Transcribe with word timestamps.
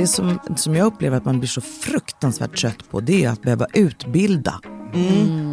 Det 0.00 0.06
som, 0.06 0.38
som 0.56 0.74
jag 0.74 0.86
upplever 0.86 1.16
att 1.16 1.24
man 1.24 1.38
blir 1.38 1.48
så 1.48 1.60
fruktansvärt 1.60 2.56
trött 2.60 2.90
på 2.90 3.00
det 3.00 3.24
är 3.24 3.30
att 3.30 3.42
behöva 3.42 3.66
utbilda. 3.74 4.60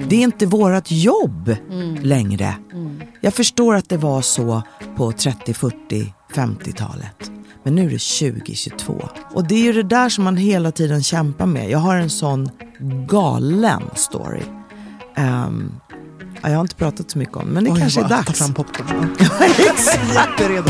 Det 0.09 0.15
är 0.15 0.21
inte 0.23 0.45
vårt 0.45 0.91
jobb 0.91 1.55
längre. 2.01 2.55
Jag 3.21 3.33
förstår 3.33 3.75
att 3.75 3.89
det 3.89 3.97
var 3.97 4.21
så 4.21 4.61
på 4.97 5.11
30, 5.11 5.53
40, 5.53 6.13
50-talet. 6.33 7.31
Men 7.63 7.75
nu 7.75 7.81
är 7.85 7.89
det 7.89 8.31
2022. 8.35 9.09
Och 9.33 9.47
det 9.47 9.55
är 9.55 9.63
ju 9.63 9.73
det 9.73 9.83
där 9.83 10.09
som 10.09 10.23
man 10.23 10.37
hela 10.37 10.71
tiden 10.71 11.03
kämpar 11.03 11.45
med. 11.45 11.69
Jag 11.69 11.79
har 11.79 11.95
en 11.95 12.09
sån 12.09 12.49
galen 13.07 13.81
story. 13.95 14.41
Ja, 15.15 16.49
jag 16.49 16.55
har 16.55 16.61
inte 16.61 16.75
pratat 16.75 17.11
så 17.11 17.17
mycket 17.19 17.37
om 17.37 17.47
men 17.47 17.63
det 17.63 17.71
Oj, 17.71 17.79
kanske 17.79 17.99
är 17.99 18.01
vad- 18.01 18.09
Ta 18.11 18.15
dags. 18.17 18.39
fram 18.39 18.53
popcorn. 18.53 19.15
Jätteredo. 20.13 20.69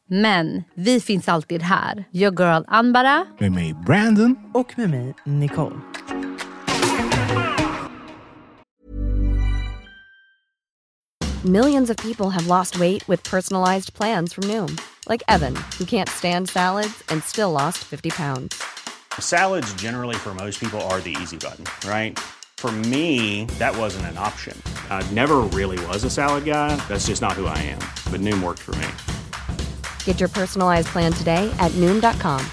Men 0.13 0.63
vi 0.75 0.99
finns 0.99 1.29
alltid 1.29 1.61
här. 1.61 2.05
Your 2.11 2.31
girl 2.31 2.63
Anbara. 2.67 3.25
Med 3.39 3.51
mig 3.51 3.75
Brandon. 3.85 4.35
Och 4.53 4.73
med 4.77 4.89
mig, 4.89 5.13
Nicole. 5.25 5.75
Millions 11.45 11.89
of 11.89 11.97
people 11.97 12.29
have 12.29 12.47
lost 12.47 12.79
weight 12.79 13.07
with 13.07 13.29
personalized 13.29 13.93
plans 13.93 14.33
from 14.33 14.43
Noom, 14.43 14.77
like 15.09 15.23
Evan, 15.27 15.55
who 15.79 15.85
can't 15.85 16.09
stand 16.09 16.49
salads 16.49 17.03
and 17.09 17.23
still 17.23 17.51
lost 17.51 17.77
50 17.77 18.09
pounds. 18.09 18.61
Salads, 19.19 19.73
generally, 19.81 20.15
for 20.15 20.33
most 20.33 20.59
people, 20.59 20.81
are 20.91 20.99
the 21.01 21.15
easy 21.21 21.37
button, 21.37 21.63
right? 21.89 22.19
For 22.57 22.71
me, 22.71 23.45
that 23.59 23.75
wasn't 23.75 24.05
an 24.05 24.17
option. 24.17 24.55
I 24.89 25.03
never 25.13 25.37
really 25.57 25.85
was 25.87 26.03
a 26.03 26.09
salad 26.09 26.45
guy. 26.45 26.75
That's 26.87 27.07
just 27.07 27.21
not 27.21 27.31
who 27.31 27.47
I 27.47 27.57
am. 27.57 27.79
But 28.11 28.21
Noom 28.21 28.43
worked 28.43 28.59
for 28.59 28.75
me. 28.75 28.87
Get 30.05 30.19
your 30.19 30.29
personalized 30.29 30.89
plan 30.89 31.11
today 31.11 31.51
at 31.57 31.71
Noom.com. 31.71 32.45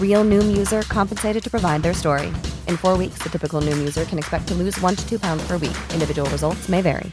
Real 0.00 0.24
Noom 0.24 0.56
user 0.56 0.82
compensated 0.82 1.44
to 1.44 1.50
provide 1.50 1.82
their 1.82 1.92
story. 1.92 2.28
In 2.66 2.78
four 2.78 2.96
weeks, 2.96 3.18
the 3.22 3.28
typical 3.28 3.60
Noom 3.60 3.76
user 3.78 4.06
can 4.06 4.18
expect 4.18 4.48
to 4.48 4.54
lose 4.54 4.80
one 4.80 4.96
to 4.96 5.06
two 5.06 5.18
pounds 5.18 5.46
per 5.46 5.58
week. 5.58 5.76
Individual 5.92 6.30
results 6.30 6.70
may 6.70 6.80
vary. 6.80 7.12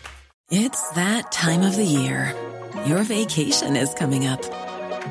It's 0.49 0.89
that 0.91 1.31
time 1.31 1.61
of 1.61 1.75
the 1.75 1.85
year. 1.85 2.35
Your 2.85 3.03
vacation 3.03 3.75
is 3.75 3.93
coming 3.93 4.25
up. 4.27 4.41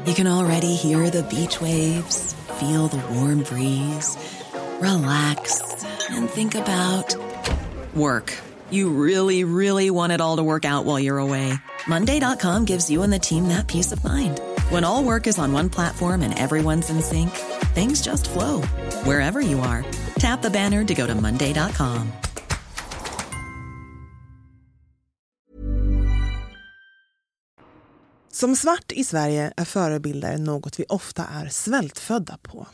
You 0.07 0.15
can 0.15 0.27
already 0.27 0.75
hear 0.75 1.11
the 1.11 1.23
beach 1.25 1.61
waves, 1.61 2.35
feel 2.59 2.89
the 2.89 2.99
warm 3.15 3.43
breeze, 3.43 4.17
relax, 4.81 5.85
and 6.11 6.29
think 6.29 6.55
about 6.55 7.15
work. 7.95 8.35
You 8.73 8.89
really, 8.89 9.45
really 9.45 9.91
want 9.91 10.13
it 10.13 10.21
all 10.23 10.39
to 10.39 10.43
work 10.43 10.65
out 10.65 10.87
while 10.87 10.99
you're 10.99 11.19
away. 11.19 11.53
Monday.com 11.87 12.65
gives 12.65 12.91
you 12.91 13.03
and 13.03 13.13
the 13.13 13.19
team 13.19 13.49
that 13.49 13.69
peace 13.69 13.93
of 13.93 14.03
mind. 14.03 14.41
When 14.71 14.83
all 14.83 15.05
work 15.05 15.27
is 15.27 15.39
on 15.39 15.53
one 15.53 15.69
platform 15.69 16.23
and 16.23 16.39
everyone's 16.39 16.89
in 16.89 17.03
sync, 17.03 17.31
things 17.75 18.01
just 18.03 18.31
flow 18.31 18.63
wherever 19.05 19.41
you 19.41 19.61
are. 19.61 19.85
Tap 20.19 20.43
the 20.43 20.51
banner 20.51 20.85
to 20.85 20.95
go 20.95 21.07
to 21.07 21.15
Monday.com. 21.15 22.13
Som 28.33 28.57
svart 28.57 28.93
i 28.93 29.05
Sverige 29.05 29.53
är 29.57 29.65
förebilder 29.65 30.39
något 30.39 30.81
vi 30.81 30.85
ofta 30.89 31.25
är 31.25 31.49
svältfödda 31.49 32.39
på. 32.43 32.67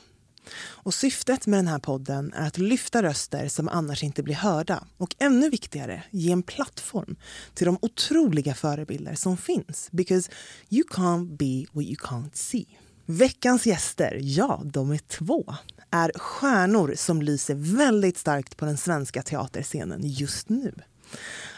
Och 0.56 0.94
syftet 0.94 1.46
med 1.46 1.58
den 1.58 1.68
här 1.68 1.78
podden 1.78 2.32
är 2.32 2.46
att 2.46 2.58
lyfta 2.58 3.02
röster 3.02 3.48
som 3.48 3.68
annars 3.68 4.02
inte 4.02 4.22
blir 4.22 4.34
hörda 4.34 4.84
och 4.96 5.14
ännu 5.18 5.50
viktigare, 5.50 6.02
ge 6.10 6.32
en 6.32 6.42
plattform 6.42 7.16
till 7.54 7.66
de 7.66 7.78
otroliga 7.82 8.54
förebilder 8.54 9.14
som 9.14 9.36
finns. 9.36 9.88
Because 9.90 10.30
you 10.68 10.84
can't 10.90 11.36
be 11.36 11.66
what 11.72 11.84
you 11.84 11.96
can't 11.96 12.30
see. 12.32 12.66
Veckans 13.06 13.66
gäster, 13.66 14.18
ja, 14.22 14.62
de 14.64 14.90
är 14.90 14.98
två, 14.98 15.54
är 15.90 16.12
stjärnor 16.14 16.94
som 16.96 17.22
lyser 17.22 17.54
väldigt 17.54 18.18
starkt 18.18 18.56
på 18.56 18.64
den 18.64 18.76
svenska 18.76 19.22
teaterscenen 19.22 20.00
just 20.04 20.48
nu. 20.48 20.74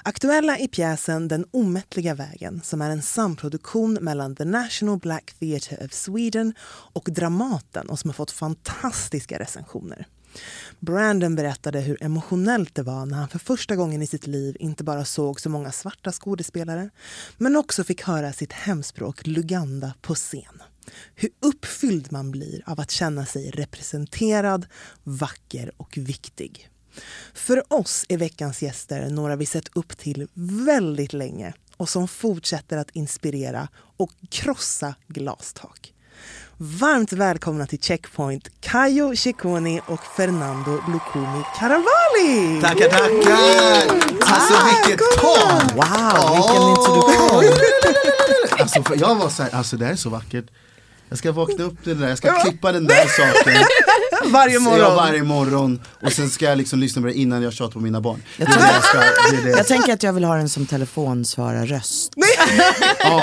Aktuella 0.02 0.58
i 0.58 0.68
pjäsen 0.68 1.28
Den 1.28 1.46
omättliga 1.50 2.14
vägen 2.14 2.60
som 2.64 2.82
är 2.82 2.90
en 2.90 3.02
samproduktion 3.02 3.94
mellan 3.94 4.36
The 4.36 4.44
National 4.44 4.98
Black 4.98 5.34
Theatre 5.38 5.84
of 5.84 5.92
Sweden 5.92 6.54
och 6.92 7.08
Dramaten 7.12 7.88
och 7.88 7.98
som 7.98 8.10
har 8.10 8.14
fått 8.14 8.30
fantastiska 8.30 9.38
recensioner. 9.38 10.06
Brandon 10.80 11.34
berättade 11.36 11.80
hur 11.80 12.02
emotionellt 12.02 12.74
det 12.74 12.82
var 12.82 13.06
när 13.06 13.16
han 13.16 13.28
för 13.28 13.38
första 13.38 13.76
gången 13.76 14.02
i 14.02 14.06
sitt 14.06 14.26
liv 14.26 14.56
inte 14.60 14.84
bara 14.84 15.04
såg 15.04 15.40
så 15.40 15.48
många 15.48 15.72
svarta 15.72 16.12
skådespelare 16.12 16.90
men 17.38 17.56
också 17.56 17.84
fick 17.84 18.02
höra 18.02 18.32
sitt 18.32 18.52
hemspråk 18.52 19.26
Luganda 19.26 19.94
på 20.00 20.14
scen. 20.14 20.62
Hur 21.14 21.30
uppfylld 21.40 22.12
man 22.12 22.30
blir 22.30 22.62
av 22.66 22.80
att 22.80 22.90
känna 22.90 23.26
sig 23.26 23.50
representerad, 23.50 24.66
vacker 25.02 25.72
och 25.76 25.98
viktig. 25.98 26.70
För 27.34 27.72
oss 27.72 28.04
är 28.08 28.18
veckans 28.18 28.62
gäster 28.62 29.10
några 29.10 29.36
vi 29.36 29.46
sett 29.46 29.76
upp 29.76 29.98
till 29.98 30.28
väldigt 30.34 31.12
länge 31.12 31.52
och 31.76 31.88
som 31.88 32.08
fortsätter 32.08 32.76
att 32.76 32.90
inspirera 32.90 33.68
och 33.96 34.10
krossa 34.30 34.94
glastak. 35.08 35.92
Varmt 36.56 37.12
välkomna 37.12 37.66
till 37.66 37.80
Checkpoint, 37.80 38.48
Kayo 38.60 39.16
Ciccone 39.16 39.80
och 39.86 40.00
Fernando 40.16 40.70
Lucumi 40.70 41.44
Caravali! 41.58 42.60
Tackar, 42.62 42.88
tackar! 42.88 43.94
Alltså 44.20 44.54
vilket 44.66 45.00
tal! 45.20 45.62
Wow, 45.74 46.34
vilken 46.36 46.62
introduktion! 46.70 47.44
Alltså, 48.50 48.94
jag 48.96 49.14
var 49.14 49.28
så 49.28 49.42
här, 49.42 49.54
alltså 49.54 49.76
det 49.76 49.84
här 49.84 49.92
är 49.92 49.96
så 49.96 50.10
vackert. 50.10 50.44
Jag 51.08 51.18
ska 51.18 51.32
vakna 51.32 51.64
upp 51.64 51.84
till 51.84 51.98
det 51.98 52.00
där, 52.00 52.08
jag 52.08 52.18
ska 52.18 52.40
klippa 52.42 52.72
den 52.72 52.86
där 52.86 53.06
saken. 53.06 53.54
Varje 54.32 54.58
morgon. 54.60 54.78
jag 54.78 54.96
varje 54.96 55.22
morgon. 55.22 55.80
Och 56.02 56.12
sen 56.12 56.30
ska 56.30 56.44
jag 56.44 56.58
liksom 56.58 56.78
lyssna 56.80 57.02
på 57.02 57.08
det 57.08 57.14
innan 57.14 57.42
jag 57.42 57.52
tjatar 57.52 57.72
på 57.72 57.80
mina 57.80 58.00
barn. 58.00 58.22
Det 58.36 58.42
är 58.42 58.46
det 58.46 58.72
jag 58.74 58.84
ska, 58.84 58.98
det 59.36 59.42
det. 59.42 59.50
Jag 59.50 59.66
tänker 59.66 59.92
att 59.92 60.02
jag 60.02 60.12
vill 60.12 60.24
ha 60.24 60.34
den 60.36 60.48
som 60.48 60.66
telefonsvararröst. 60.66 62.12
Ja. 63.00 63.22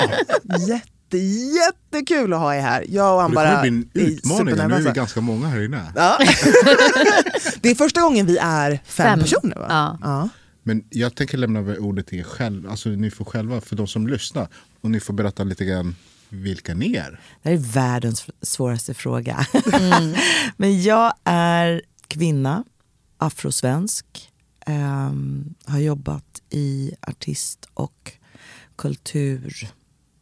Jätte, 0.68 1.18
jättekul 1.18 2.32
att 2.32 2.38
ha 2.38 2.54
er 2.54 2.60
här. 2.60 2.84
Jag 2.88 3.12
och 3.14 3.18
Det 3.20 3.24
Ambara 3.24 3.48
kommer 3.48 3.60
bli 3.60 3.68
en 3.68 3.90
är 3.94 4.10
utmaning. 4.10 4.54
Nu 4.68 4.74
är 4.74 4.80
vi 4.80 4.90
ganska 4.90 5.20
många 5.20 5.46
här 5.48 5.64
inne. 5.64 5.92
Ja. 5.96 6.18
det 7.60 7.70
är 7.70 7.74
första 7.74 8.00
gången 8.00 8.26
vi 8.26 8.38
är 8.38 8.70
fem, 8.70 9.06
Fem. 9.06 9.20
personer 9.20 9.56
va? 9.56 9.66
Ja. 9.68 9.98
ja. 10.02 10.28
Men 10.62 10.84
jag 10.90 11.14
tänker 11.14 11.38
lämna 11.38 11.58
över 11.58 11.78
ordet 11.78 12.06
till 12.06 12.18
er 12.18 12.22
själv. 12.24 12.70
Alltså 12.70 12.88
ni 12.88 13.10
får 13.10 13.24
själva, 13.24 13.60
för 13.60 13.76
de 13.76 13.86
som 13.86 14.06
lyssnar. 14.06 14.48
Och 14.80 14.90
ni 14.90 15.00
får 15.00 15.14
berätta 15.14 15.44
lite 15.44 15.64
grann 15.64 15.96
vilka 16.28 16.74
ni 16.74 16.96
är. 16.96 17.20
Det 17.42 17.48
här 17.48 17.56
är 17.56 17.60
världens 17.60 18.26
svåraste 18.42 18.94
fråga. 18.94 19.46
Men 20.56 20.82
jag 20.82 21.12
är 21.24 21.82
kvinna, 22.08 22.64
afrosvensk. 23.16 24.30
um, 24.66 25.54
har 25.64 25.78
jobbat 25.78 26.42
i 26.50 26.92
artist 27.02 27.68
och 27.74 28.12
kultur 28.76 29.68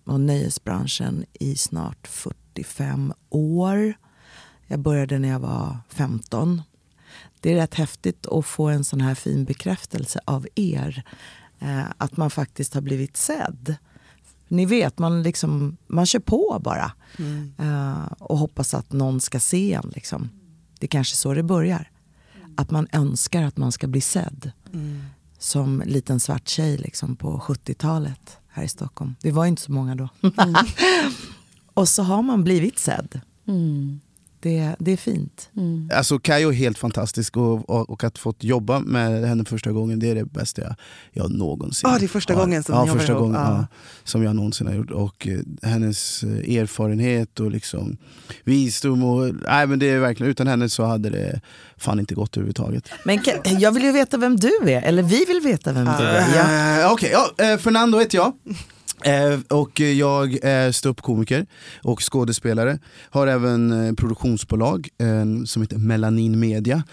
och 0.04 0.20
nöjesbranschen 0.20 1.24
i 1.32 1.56
snart 1.56 2.08
45 2.08 3.12
år. 3.30 3.94
Jag 4.66 4.80
började 4.80 5.18
när 5.18 5.28
jag 5.28 5.40
var 5.40 5.78
15. 5.88 6.62
Det 7.40 7.52
är 7.52 7.54
rätt 7.54 7.74
häftigt 7.74 8.26
att 8.26 8.46
få 8.46 8.68
en 8.68 8.84
sån 8.84 9.00
här 9.00 9.14
fin 9.14 9.44
bekräftelse 9.44 10.20
av 10.24 10.46
er. 10.54 11.02
Eh, 11.58 11.84
att 11.98 12.16
man 12.16 12.30
faktiskt 12.30 12.74
har 12.74 12.80
blivit 12.80 13.16
sedd. 13.16 13.76
Ni 14.48 14.66
vet, 14.66 14.98
man, 14.98 15.22
liksom, 15.22 15.76
man 15.86 16.06
kör 16.06 16.18
på 16.18 16.60
bara. 16.64 16.92
Mm. 17.18 17.52
Eh, 17.58 18.12
och 18.18 18.38
hoppas 18.38 18.74
att 18.74 18.92
någon 18.92 19.20
ska 19.20 19.40
se 19.40 19.72
en. 19.72 19.92
Liksom. 19.94 20.28
Det 20.78 20.86
är 20.86 20.88
kanske 20.88 21.16
så 21.16 21.34
det 21.34 21.42
börjar. 21.42 21.90
Att 22.56 22.70
man 22.70 22.88
önskar 22.92 23.42
att 23.42 23.56
man 23.56 23.72
ska 23.72 23.86
bli 23.86 24.00
sedd. 24.00 24.50
Mm. 24.72 25.02
Som 25.38 25.82
liten 25.86 26.20
svart 26.20 26.48
tjej 26.48 26.76
liksom, 26.76 27.16
på 27.16 27.38
70-talet 27.38 28.38
här 28.48 28.62
i 28.62 28.68
Stockholm. 28.68 29.14
Det 29.20 29.32
var 29.32 29.46
inte 29.46 29.62
så 29.62 29.72
många 29.72 29.94
då. 29.94 30.08
och 31.74 31.88
så 31.88 32.02
har 32.02 32.22
man 32.22 32.44
blivit 32.44 32.78
sedd. 32.78 33.20
Mm. 33.46 34.00
Det, 34.46 34.76
det 34.78 34.92
är 34.92 34.96
fint. 34.96 35.48
Alltså 35.94 36.18
Kayo 36.18 36.48
är 36.48 36.52
helt 36.52 36.78
fantastisk 36.78 37.36
och, 37.36 37.70
och, 37.70 37.90
och 37.90 38.04
att 38.04 38.18
fått 38.18 38.44
jobba 38.44 38.80
med 38.80 39.28
henne 39.28 39.44
första 39.44 39.72
gången 39.72 39.98
det 39.98 40.10
är 40.10 40.14
det 40.14 40.24
bästa 40.24 40.62
jag, 40.62 40.74
jag 41.12 41.30
någonsin 41.30 41.90
Ah, 41.90 41.98
det 41.98 42.04
är 42.04 42.08
första 42.08 42.32
har. 42.34 42.40
gången 42.40 42.62
som 42.62 42.74
ja, 42.74 42.84
ni 42.84 42.90
första 42.98 43.12
ihop. 43.12 43.22
gången, 43.22 43.36
Ah. 43.40 43.50
ja, 43.58 43.66
som 44.04 44.22
jag 44.22 44.36
någonsin 44.36 44.66
har 44.66 44.74
gjort. 44.74 44.90
Och 44.90 45.26
eh, 45.26 45.38
hennes 45.62 46.22
eh, 46.22 46.56
erfarenhet 46.56 47.40
och 47.40 47.50
liksom 47.50 47.96
visdom. 48.44 49.02
Och, 49.04 49.34
nej, 49.48 49.66
men 49.66 49.78
det 49.78 49.86
är 49.90 49.98
verkligen, 49.98 50.30
utan 50.30 50.46
henne 50.46 50.68
så 50.68 50.84
hade 50.84 51.10
det 51.10 51.40
fan 51.76 52.00
inte 52.00 52.14
gått 52.14 52.36
överhuvudtaget. 52.36 52.88
Men 53.04 53.18
kan, 53.18 53.58
jag 53.58 53.72
vill 53.72 53.82
ju 53.84 53.92
veta 53.92 54.16
vem 54.16 54.36
du 54.36 54.52
är, 54.64 54.82
eller 54.82 55.02
vi 55.02 55.24
vill 55.24 55.40
veta 55.40 55.72
vem 55.72 55.84
du 55.84 56.04
är. 56.04 56.36
Ja. 56.36 56.80
Eh, 56.86 56.92
Okej, 56.92 57.10
ja, 57.12 57.44
eh, 57.44 57.58
Fernando 57.58 57.98
heter 57.98 58.18
jag. 58.18 58.32
Eh, 59.04 59.40
och 59.50 59.80
jag 59.80 60.38
är 60.42 60.72
ståuppkomiker 60.72 61.46
och 61.82 62.12
skådespelare. 62.12 62.78
Har 63.10 63.26
även 63.26 63.86
eh, 63.86 63.94
produktionsbolag 63.94 64.88
eh, 64.98 65.44
som 65.44 65.62
heter 65.62 65.78
Melanin 65.78 66.40
Media. 66.40 66.84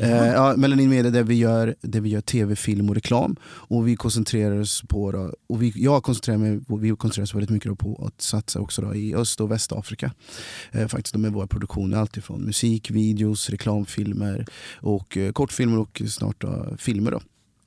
Eh, 0.00 0.26
ja, 0.26 0.54
Melanin 0.56 0.90
Media 0.90 1.10
där 1.10 1.22
vi 1.22 1.34
gör, 1.34 1.74
där 1.80 2.00
vi 2.00 2.08
gör 2.08 2.20
tv, 2.20 2.56
film 2.56 2.88
och 2.88 2.94
reklam. 2.94 3.36
Och 3.44 3.88
vi 3.88 3.96
koncentrerar 3.96 4.60
oss 4.60 4.82
på, 4.88 5.30
och 5.48 5.62
vi, 5.62 5.72
jag 5.76 6.02
koncentrerar 6.02 6.38
mig, 6.38 6.60
vi 6.80 6.90
koncentrerar 6.90 7.24
oss 7.24 7.34
väldigt 7.34 7.50
mycket 7.50 7.78
på 7.78 8.04
att 8.06 8.22
satsa 8.22 8.60
också 8.60 8.94
i 8.94 9.14
Öst 9.14 9.40
och 9.40 9.50
Västafrika. 9.50 10.12
Faktiskt 10.88 11.16
med 11.16 11.32
våra 11.32 11.46
produktioner, 11.46 11.96
alltifrån 11.96 12.40
musik, 12.40 12.90
videos, 12.90 13.50
reklamfilmer 13.50 14.46
och 14.76 15.18
kortfilmer 15.32 15.78
och 15.78 16.02
snart 16.08 16.40
då, 16.40 16.76
filmer. 16.78 17.10
Då. 17.10 17.20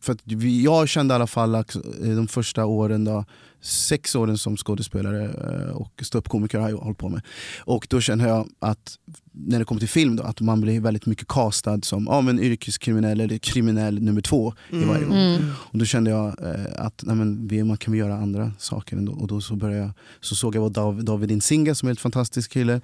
För 0.05 0.13
att 0.13 0.19
vi, 0.23 0.63
jag 0.63 0.89
kände 0.89 1.13
i 1.13 1.15
alla 1.15 1.27
fall 1.27 1.55
eh, 1.55 1.63
de 2.01 2.27
första 2.27 2.65
åren, 2.65 3.05
då, 3.05 3.25
sex 3.61 4.15
åren 4.15 4.37
som 4.37 4.57
skådespelare 4.57 5.23
eh, 5.23 5.75
och 5.75 5.91
ståuppkomiker 6.03 6.59
har 6.59 6.69
jag 6.69 6.77
hållit 6.77 6.97
på 6.97 7.09
med. 7.09 7.21
Och 7.59 7.87
då 7.89 8.01
kände 8.01 8.27
jag 8.27 8.49
att 8.59 8.97
när 9.31 9.59
det 9.59 9.65
kommer 9.65 9.79
till 9.79 9.89
film, 9.89 10.15
då, 10.15 10.23
att 10.23 10.41
man 10.41 10.61
blir 10.61 10.79
väldigt 10.79 11.05
mycket 11.05 11.27
castad 11.27 11.79
som 11.81 12.07
ja, 12.09 12.21
men 12.21 12.39
yrkeskriminell 12.39 13.21
eller 13.21 13.37
kriminell 13.37 14.01
nummer 14.01 14.21
två 14.21 14.53
i 14.71 14.83
varje 14.83 15.05
gång. 15.05 15.51
Och 15.55 15.77
då 15.77 15.85
kände 15.85 16.11
jag 16.11 16.27
eh, 16.27 16.65
att 16.85 17.03
nej, 17.05 17.15
men, 17.15 17.47
vi, 17.47 17.63
man 17.63 17.77
kan 17.77 17.91
väl 17.91 17.99
göra 17.99 18.15
andra 18.15 18.51
saker 18.59 18.97
ändå. 18.97 19.11
Och 19.11 19.27
då 19.27 19.41
så, 19.41 19.55
började 19.55 19.81
jag, 19.81 19.91
så 20.21 20.35
såg 20.35 20.55
jag 20.55 20.61
vad 20.61 20.71
Dav, 20.71 21.03
David 21.03 21.31
Insinga 21.31 21.75
som 21.75 21.87
är 21.87 21.89
en 21.89 21.95
fantastisk 21.95 22.51
kille. 22.51 22.81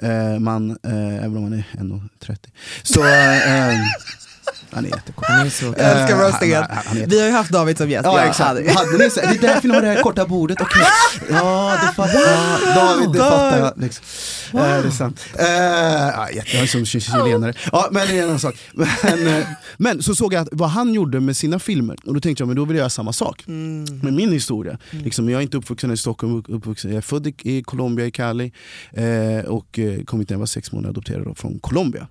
Eh, 0.00 0.38
man, 0.38 0.70
eh, 0.70 1.24
även 1.24 1.36
om 1.36 1.42
han 1.42 1.52
är 1.52 1.66
1,30. 1.72 2.36
Så 2.82 3.00
eh, 3.04 3.78
han 4.74 4.84
är 4.84 4.88
jättecool. 4.88 5.24
Han 5.28 5.46
är 5.46 5.50
så- 5.50 5.66
älskar 5.66 6.44
Eh, 6.44 6.66
han 6.84 6.98
är 6.98 7.06
Vi 7.06 7.20
har 7.20 7.26
ju 7.26 7.32
haft 7.32 7.50
David 7.50 7.78
som 7.78 7.90
gäst. 7.90 8.04
Ja 8.04 8.18
Jag 8.18 8.28
exakt, 8.28 8.48
hade- 8.48 8.72
hade 8.72 8.90
ni 8.92 8.98
det 8.98 9.04
är 9.18 9.38
därför 9.40 9.68
ni 9.68 9.74
har 9.74 9.80
det 9.82 9.86
här 9.88 10.02
korta 10.02 10.26
bordet, 10.26 10.60
okej. 10.60 10.82
Ja, 11.30 11.78
det 11.82 11.94
fattar 11.94 12.20
jag. 12.20 12.74
David, 12.76 13.12
det 13.12 13.18
fattar 13.18 13.58
jag. 13.58 13.72
Liksom. 13.76 14.04
Eh, 14.52 14.60
det 14.60 14.86
är 14.86 14.90
sant. 14.90 15.20
Eh, 15.38 15.44
ja, 15.46 16.28
jag 16.32 16.62
är 16.62 16.66
som 16.66 16.80
chi- 16.84 17.00
chilenare. 17.00 17.54
Ja, 17.72 17.88
men 17.90 18.06
det 18.08 18.14
är 18.18 18.18
en 18.22 18.24
annan 18.28 18.38
sak. 18.38 18.54
Men, 18.74 19.26
eh, 19.38 19.44
men 19.76 20.02
så 20.02 20.14
såg 20.14 20.32
jag 20.34 20.42
att 20.42 20.48
vad 20.52 20.70
han 20.70 20.94
gjorde 20.94 21.20
med 21.20 21.36
sina 21.36 21.58
filmer, 21.58 21.96
och 22.06 22.14
då 22.14 22.20
tänkte 22.20 22.40
jag 22.42 22.46
men 22.48 22.56
då 22.56 22.64
vill 22.64 22.76
jag 22.76 22.80
göra 22.82 22.90
samma 22.90 23.12
sak. 23.12 23.42
Med 23.46 24.12
min 24.12 24.32
historia. 24.32 24.78
Liksom, 24.90 25.28
jag 25.28 25.38
är 25.38 25.42
inte 25.42 25.56
uppvuxen 25.56 25.92
i 25.92 25.96
Stockholm, 25.96 26.42
uppvuxen, 26.48 26.90
jag 26.90 26.96
är 26.98 27.02
född 27.02 27.26
i, 27.26 27.34
i 27.42 27.62
Colombia, 27.62 28.06
i 28.06 28.10
Cali. 28.10 28.52
Eh, 28.92 29.44
och 29.50 29.78
eh, 29.78 30.04
kom 30.04 30.20
hit 30.20 30.28
när 30.30 30.34
jag 30.34 30.38
var 30.38 30.46
sex 30.46 30.72
månader 30.72 30.90
adopterad 30.90 31.38
från 31.38 31.58
Colombia. 31.58 32.06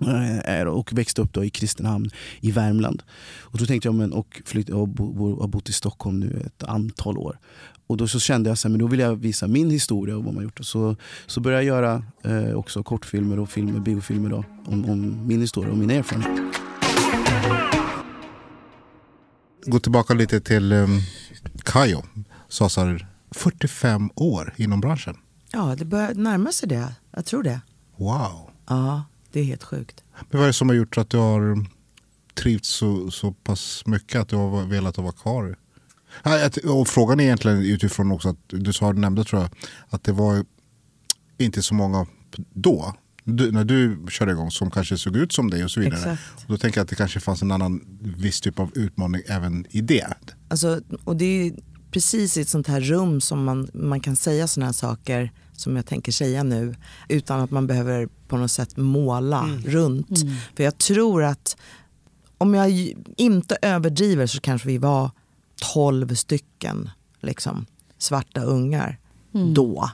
Eh, 0.00 0.38
är 0.38 0.66
och 0.66 0.92
växte 0.92 1.22
upp 1.22 1.32
då 1.32 1.44
i 1.44 1.50
Kristinehamn 1.50 2.10
i 2.40 2.50
Värmland. 2.50 3.02
Och 3.40 3.58
då 3.58 3.66
tänkte 3.66 3.88
jag, 3.88 3.94
men, 3.94 4.12
och, 4.12 4.42
flytt, 4.44 4.68
har 4.68 5.46
bott 5.46 5.68
i 5.68 5.72
Stockholm 5.72 6.20
nu 6.20 6.42
ett 6.46 6.62
antal 6.62 7.18
år. 7.18 7.38
Och 7.86 7.96
då 7.96 8.08
så 8.08 8.20
kände 8.20 8.50
jag 8.50 8.54
att 8.54 8.78
då 8.78 8.86
vill 8.86 9.00
jag 9.00 9.16
visa 9.16 9.46
min 9.46 9.70
historia 9.70 10.16
och 10.16 10.24
vad 10.24 10.34
man 10.34 10.44
gjort. 10.44 10.60
Och 10.60 10.66
så, 10.66 10.96
så 11.26 11.40
började 11.40 11.64
jag 11.64 11.76
göra 11.76 12.04
eh, 12.22 12.54
också 12.54 12.82
kortfilmer 12.82 13.38
och 13.38 13.50
filmer, 13.50 13.80
biofilmer 13.80 14.30
då, 14.30 14.44
om, 14.66 14.90
om 14.90 15.26
min 15.26 15.40
historia 15.40 15.70
och 15.70 15.78
mina 15.78 15.92
erfarenheter. 15.92 16.44
Gå 19.66 19.80
tillbaka 19.80 20.14
lite 20.14 20.40
till 20.40 20.72
um, 20.72 21.00
Kayo. 21.64 22.02
Sasar 22.48 23.06
45 23.30 24.10
år 24.14 24.54
inom 24.56 24.80
branschen. 24.80 25.16
Ja, 25.52 25.74
det 25.78 25.84
börjar 25.84 26.14
närma 26.14 26.52
sig 26.52 26.68
det. 26.68 26.94
Jag 27.10 27.26
tror 27.26 27.42
det. 27.42 27.60
Wow. 27.96 28.50
Ja, 28.66 29.04
det 29.34 29.40
är 29.40 29.44
helt 29.44 29.62
sjukt. 29.64 30.04
Men 30.30 30.38
vad 30.38 30.42
är 30.42 30.46
det 30.46 30.52
som 30.52 30.68
har 30.68 30.76
gjort 30.76 30.98
att 30.98 31.10
du 31.10 31.16
har 31.16 31.66
trivts 32.34 32.68
så, 32.68 33.10
så 33.10 33.32
pass 33.32 33.82
mycket 33.86 34.20
att 34.20 34.28
du 34.28 34.36
har 34.36 34.64
velat 34.66 34.98
vara 34.98 35.12
kvar? 35.12 35.56
Att- 36.22 36.56
Och 36.56 36.88
frågan 36.88 37.20
är 37.20 37.24
egentligen 37.24 37.58
utifrån 37.58 38.12
också 38.12 38.28
att 38.28 38.36
du 38.46 38.72
sa, 38.72 38.92
nämnde 38.92 39.24
tror 39.24 39.42
jag, 39.42 39.50
att 39.88 40.04
det 40.04 40.12
var 40.12 40.44
inte 41.38 41.62
så 41.62 41.74
många 41.74 42.06
då, 42.52 42.94
du, 43.24 43.52
när 43.52 43.64
du 43.64 44.06
körde 44.10 44.32
igång, 44.32 44.50
som 44.50 44.70
kanske 44.70 44.98
såg 44.98 45.16
ut 45.16 45.32
som 45.32 45.50
dig 45.50 45.64
och 45.64 45.70
så 45.70 45.80
vidare. 45.80 45.98
Exakt. 45.98 46.22
Och 46.36 46.48
då 46.48 46.56
tänker 46.58 46.78
jag 46.78 46.82
att 46.84 46.90
det 46.90 46.96
kanske 46.96 47.20
fanns 47.20 47.42
en 47.42 47.52
annan 47.52 47.80
viss 48.00 48.40
typ 48.40 48.58
av 48.58 48.70
utmaning 48.74 49.22
även 49.26 49.66
i 49.70 49.80
det. 49.80 50.14
Alltså, 50.48 50.80
och 51.04 51.16
det 51.16 51.24
är 51.24 51.44
ju 51.44 51.54
precis 51.90 52.36
i 52.36 52.40
ett 52.40 52.48
sånt 52.48 52.66
här 52.66 52.80
rum 52.80 53.20
som 53.20 53.44
man, 53.44 53.68
man 53.74 54.00
kan 54.00 54.16
säga 54.16 54.46
såna 54.48 54.66
här 54.66 54.72
saker 54.72 55.32
som 55.56 55.76
jag 55.76 55.86
tänker 55.86 56.12
säga 56.12 56.42
nu 56.42 56.74
utan 57.08 57.40
att 57.40 57.50
man 57.50 57.66
behöver 57.66 58.08
på 58.28 58.36
något 58.36 58.50
sätt 58.50 58.76
måla 58.76 59.48
runt. 59.64 60.18
För 60.56 60.64
jag 60.64 60.78
tror 60.78 61.24
att 61.24 61.56
om 62.38 62.54
jag 62.54 62.94
inte 63.16 63.56
överdriver 63.62 64.26
så 64.26 64.40
kanske 64.40 64.68
vi 64.68 64.78
var 64.78 65.10
12 65.74 66.14
stycken 66.14 66.90
liksom, 67.20 67.66
svarta 67.98 68.42
ungar 68.42 68.98
då. 69.54 69.90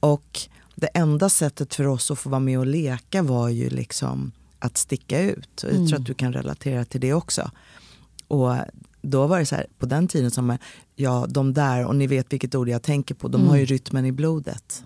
Och 0.00 0.40
det 0.74 0.86
enda 0.86 1.28
sättet 1.28 1.74
för 1.74 1.86
oss 1.86 2.10
att 2.10 2.18
få 2.18 2.28
vara 2.28 2.40
med 2.40 2.58
och 2.58 2.66
leka 2.66 3.22
var 3.22 3.48
ju 3.48 3.70
liksom 3.70 4.32
att 4.58 4.76
sticka 4.76 5.20
ut. 5.20 5.62
Och 5.62 5.72
jag 5.74 5.88
tror 5.88 6.00
att 6.00 6.06
du 6.06 6.14
kan 6.14 6.32
relatera 6.32 6.84
till 6.84 7.00
det 7.00 7.14
också. 7.14 7.50
Och 8.28 8.56
då 9.02 9.26
var 9.26 9.38
det 9.38 9.46
så 9.46 9.54
här, 9.54 9.66
på 9.78 9.86
den 9.86 10.08
tiden 10.08 10.30
som, 10.30 10.58
ja 10.96 11.26
de 11.28 11.54
där, 11.54 11.86
och 11.86 11.96
ni 11.96 12.06
vet 12.06 12.32
vilket 12.32 12.54
ord 12.54 12.68
jag 12.68 12.82
tänker 12.82 13.14
på, 13.14 13.28
de 13.28 13.48
har 13.48 13.56
ju 13.56 13.64
rytmen 13.64 14.06
i 14.06 14.12
blodet. 14.12 14.84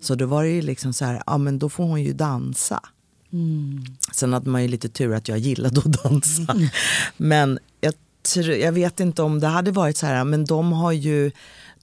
Så 0.00 0.14
då 0.14 0.26
var 0.26 0.44
det 0.44 0.50
ju 0.50 0.62
liksom 0.62 0.92
så 0.92 1.04
här, 1.04 1.22
ja 1.26 1.38
men 1.38 1.58
då 1.58 1.68
får 1.68 1.84
hon 1.84 2.02
ju 2.02 2.12
dansa. 2.12 2.80
Sen 4.12 4.32
hade 4.32 4.50
man 4.50 4.62
ju 4.62 4.68
lite 4.68 4.88
tur 4.88 5.14
att 5.14 5.28
jag 5.28 5.38
gillade 5.38 5.80
att 5.80 6.02
dansa. 6.02 6.56
Men 7.16 7.58
jag, 7.80 7.94
jag 8.58 8.72
vet 8.72 9.00
inte 9.00 9.22
om 9.22 9.40
det 9.40 9.46
hade 9.46 9.70
varit 9.70 9.96
så 9.96 10.06
här, 10.06 10.24
men 10.24 10.44
de 10.44 10.72
har 10.72 10.92
ju, 10.92 11.30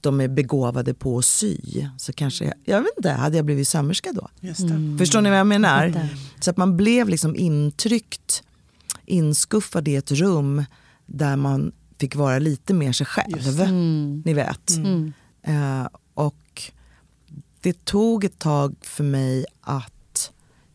de 0.00 0.20
är 0.20 0.28
begåvade 0.28 0.94
på 0.94 1.18
att 1.18 1.24
sy. 1.24 1.58
Så 1.98 2.12
kanske, 2.12 2.44
jag, 2.44 2.54
jag 2.64 2.82
vet 2.82 2.92
inte, 2.96 3.10
hade 3.10 3.36
jag 3.36 3.44
blivit 3.44 3.68
sömmerska 3.68 4.12
då? 4.12 4.28
Just 4.40 4.68
det. 4.68 4.98
Förstår 4.98 5.20
ni 5.20 5.30
vad 5.30 5.38
jag 5.38 5.46
menar? 5.46 6.08
Så 6.40 6.50
att 6.50 6.56
man 6.56 6.76
blev 6.76 7.08
liksom 7.08 7.36
intryckt, 7.36 8.42
inskuffad 9.06 9.88
i 9.88 9.96
ett 9.96 10.10
rum 10.10 10.64
där 11.10 11.36
man 11.36 11.72
fick 11.98 12.16
vara 12.16 12.38
lite 12.38 12.74
mer 12.74 12.92
sig 12.92 13.06
själv. 13.06 13.36
Ni 14.24 14.34
vet. 14.34 14.70
Eh, 15.42 15.86
och 16.14 16.62
det 17.60 17.84
tog 17.84 18.24
ett 18.24 18.38
tag 18.38 18.74
för 18.80 19.04
mig 19.04 19.44
att 19.60 20.30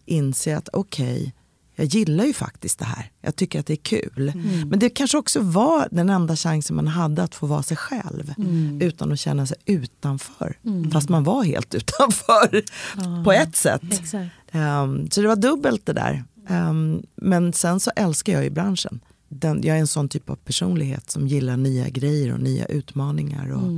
inse 0.06 0.58
att 0.58 0.70
okej, 0.74 1.34
jag 1.76 1.86
gillar 1.86 2.26
ju 2.26 2.34
faktiskt 2.34 2.80
det 2.80 2.86
här. 2.86 3.12
Jag 3.22 3.36
tycker 3.36 3.60
att 3.60 3.66
det 3.66 3.74
är 3.74 3.78
kul. 3.78 4.32
Men 4.66 4.80
det 4.80 4.90
kanske 4.90 5.18
också 5.18 5.40
var 5.40 5.88
den 5.92 6.10
enda 6.10 6.36
chansen 6.36 6.76
man 6.76 6.88
hade 6.88 7.24
att 7.24 7.36
få 7.36 7.46
vara 7.48 7.64
sig 7.64 7.78
själv. 7.78 8.34
Utan 8.82 9.12
att 9.12 9.20
känna 9.20 9.46
sig 9.46 9.58
utanför. 9.66 10.58
Fast 10.94 11.10
man 11.10 11.24
var 11.24 11.44
helt 11.44 11.76
utanför 11.80 12.64
på 13.24 13.32
ett 13.32 13.56
sätt. 13.56 13.82
Ehm, 14.52 15.10
så 15.12 15.22
det 15.22 15.28
var 15.28 15.36
dubbelt 15.36 15.86
det 15.86 15.94
där. 15.94 16.24
Ehm, 16.50 17.04
men 17.16 17.54
sen 17.54 17.80
så 17.80 17.92
älskar 17.96 18.34
jag 18.34 18.44
ju 18.44 18.50
branschen. 18.50 19.00
Den, 19.40 19.62
jag 19.64 19.76
är 19.76 19.80
en 19.80 19.88
sån 19.88 20.10
typ 20.10 20.30
av 20.30 20.36
personlighet 20.36 21.12
som 21.12 21.28
gillar 21.28 21.58
nya 21.58 21.90
grejer 21.90 22.34
och 22.34 22.40
nya 22.40 22.66
utmaningar 22.66 23.52
och 23.52 23.72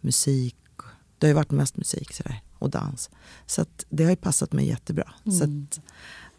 musik. 0.00 0.56
Det 1.18 1.26
har 1.26 1.28
ju 1.28 1.34
varit 1.34 1.50
mest 1.50 1.76
musik 1.76 2.12
sådär, 2.12 2.42
och 2.58 2.70
dans. 2.70 3.10
Så 3.46 3.66
det 3.88 4.04
har 4.04 4.10
ju 4.10 4.16
passat 4.16 4.52
mig 4.52 4.66
jättebra. 4.66 5.14
Så 5.38 5.44
att 5.44 5.80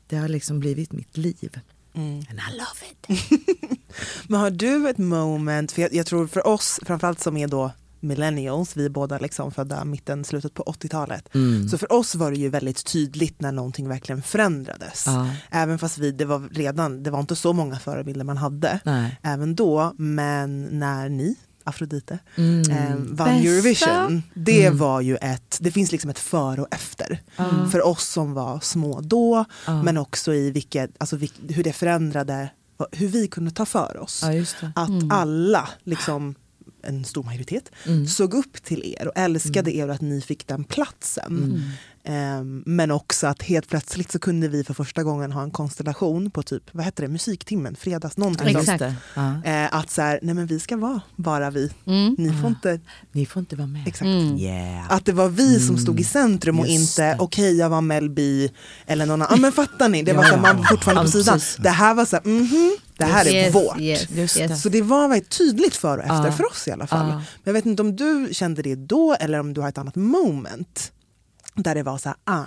det 0.07 0.15
har 0.15 0.27
liksom 0.27 0.60
blivit 0.60 0.91
mitt 0.91 1.17
liv. 1.17 1.60
And 1.95 2.39
I 2.39 2.57
love 2.57 2.81
it. 2.91 3.29
Men 4.27 4.39
har 4.39 4.51
du 4.51 4.89
ett 4.89 4.98
moment, 4.98 5.72
för 5.72 5.81
jag, 5.81 5.93
jag 5.93 6.05
tror 6.05 6.27
för 6.27 6.48
oss, 6.48 6.79
framförallt 6.86 7.19
som 7.19 7.38
är 7.38 7.48
då 7.48 7.72
millennials, 8.03 8.77
vi 8.77 8.86
är 8.86 8.89
båda 8.89 9.17
liksom 9.19 9.51
födda 9.51 9.86
mitten, 9.86 10.24
slutet 10.24 10.53
på 10.53 10.63
80-talet. 10.63 11.29
Så 11.72 11.77
för 11.77 11.91
oss 11.93 12.15
var 12.15 12.31
det 12.31 12.38
ju 12.38 12.50
väldigt 12.50 12.86
tydligt 12.86 13.41
när 13.41 13.51
någonting 13.51 13.88
verkligen 13.89 14.22
förändrades. 14.22 15.03
Ja. 15.07 15.29
Även 15.51 15.79
fast 15.79 15.98
vi, 15.98 16.12
det 16.12 16.25
var 16.25 16.50
redan, 16.51 17.03
det 17.03 17.12
var 17.12 17.19
inte 17.19 17.36
så 17.36 17.53
många 17.53 17.79
förebilder 17.79 18.25
man 18.25 18.38
hade. 18.38 18.79
Nej. 18.83 19.19
Även 19.24 19.55
då, 19.55 19.93
men 19.98 20.63
när 20.63 21.10
ni 21.10 21.36
Afrodite, 21.65 22.19
Mm. 22.36 22.72
eh, 22.72 22.95
vann 22.95 23.05
Bästa. 23.15 23.31
Eurovision. 23.31 24.24
Det 24.33 24.65
Mm. 24.65 24.77
var 24.77 25.01
ju 25.01 25.15
ett, 25.17 25.57
det 25.62 25.72
finns 25.72 25.91
liksom 25.91 26.10
ett 26.10 26.19
före 26.19 26.62
och 26.62 26.67
efter. 26.72 27.22
Ja. 27.36 27.67
För 27.72 27.86
oss 27.88 28.03
som 28.10 28.33
var 28.33 28.60
små 28.60 29.01
då, 29.01 29.45
men 29.83 29.98
också 29.98 30.33
i 30.33 30.51
vilket, 30.51 30.91
alltså 30.98 31.17
hur 31.50 31.63
det 31.63 31.74
förändrade, 31.74 32.50
hur 32.91 33.07
vi 33.07 33.27
kunde 33.27 33.51
ta 33.51 33.65
för 33.65 33.98
oss. 33.98 34.19
Ja, 34.24 34.33
just 34.33 34.55
det. 34.62 34.72
Att 34.75 34.89
Mm. 34.89 35.12
alla, 35.12 35.69
liksom 35.83 36.36
en 36.83 37.05
stor 37.05 37.23
majoritet, 37.23 37.71
Mm. 37.85 38.07
såg 38.07 38.33
upp 38.33 38.63
till 38.63 38.95
er 38.99 39.07
och 39.07 39.13
älskade 39.17 39.75
er 39.75 39.87
och 39.87 39.95
att 39.95 40.01
ni 40.01 40.21
fick 40.21 40.47
den 40.47 40.63
platsen. 40.63 41.37
Mm. 41.43 41.61
Ehm, 42.05 42.63
men 42.65 42.91
också 42.91 43.27
att 43.27 43.41
helt 43.41 43.67
plötsligt 43.69 44.11
så 44.11 44.19
kunde 44.19 44.47
vi 44.47 44.63
för 44.63 44.73
första 44.73 45.03
gången 45.03 45.31
ha 45.31 45.43
en 45.43 45.51
konstellation 45.51 46.31
på 46.31 46.43
typ, 46.43 46.63
vad 46.71 46.85
heter 46.85 47.03
det, 47.03 47.09
musiktimmen, 47.09 47.75
fredags, 47.75 48.17
någonting. 48.17 48.47
Exakt. 48.47 48.67
Just 48.67 48.79
det. 48.79 48.95
Ja. 49.15 49.43
Eh, 49.45 49.75
att 49.75 49.89
så 49.91 50.01
här, 50.01 50.19
nej 50.21 50.35
men 50.35 50.47
vi 50.47 50.59
ska 50.59 50.77
vara 50.77 51.01
bara 51.15 51.49
vi. 51.49 51.69
Mm. 51.85 52.15
Ni 52.17 52.29
får 52.41 52.45
Ah. 52.45 52.49
inte, 52.49 52.79
Ni 53.11 53.25
får 53.25 53.39
inte 53.39 53.55
vara 53.55 53.67
med. 53.67 53.87
exakt. 53.87 54.05
Mm. 54.05 54.37
Yeah. 54.37 54.91
Att 54.93 55.05
det 55.05 55.11
var 55.11 55.29
vi 55.29 55.59
som 55.59 55.69
Mm. 55.69 55.81
stod 55.81 55.99
i 55.99 56.03
centrum 56.03 56.59
och 56.59 56.67
Just 56.67 56.99
inte 56.99 57.15
okej 57.19 57.57
jag 57.57 57.69
var 57.69 57.81
Mel 57.81 58.09
B 58.09 58.49
eller 58.85 59.05
någon 59.05 59.21
annan. 59.21 59.27
Ja 59.35 59.41
men 59.41 59.51
fattar 59.51 59.89
ni? 59.89 60.03
Det 60.03 60.13
var 60.13 60.23
Ja, 60.23 60.29
så 60.29 60.35
här, 60.35 60.41
man 60.41 60.57
ja. 60.61 60.67
fortfarande 60.69 61.11
på 61.11 61.17
Ja, 61.17 61.21
sidan. 61.23 61.39
Det 61.63 61.69
här 61.69 61.93
var 61.93 62.05
så 62.05 62.15
här, 62.15 62.23
mhm, 62.25 62.77
det 63.05 63.13
här 63.13 63.25
är 63.27 63.31
Yes, 63.45 63.55
vårt. 63.55 63.79
yes, 63.79 64.10
Just 64.12 64.38
yes. 64.38 64.62
Så 64.62 64.69
det 64.69 64.81
var 64.81 65.07
väldigt 65.07 65.29
tydligt 65.29 65.75
för 65.75 65.98
och 65.98 66.03
efter, 66.03 66.25
Ja. 66.25 66.31
för 66.31 66.45
oss 66.51 66.67
i 66.67 66.72
alla 66.72 66.88
fall. 66.88 67.07
Ja. 67.10 67.15
Men 67.15 67.24
jag 67.43 67.53
vet 67.53 67.65
inte 67.65 67.81
om 67.81 67.95
du 67.95 68.29
kände 68.31 68.62
det 68.62 68.75
då 68.75 69.13
eller 69.19 69.39
om 69.39 69.53
du 69.53 69.62
har 69.62 69.69
ett 69.69 69.77
annat 69.77 69.95
moment. 69.95 70.91
Där 71.55 71.75
det 71.75 71.83
var 71.83 71.98
så 71.98 72.10
här, 72.10 72.17
ah, 72.24 72.43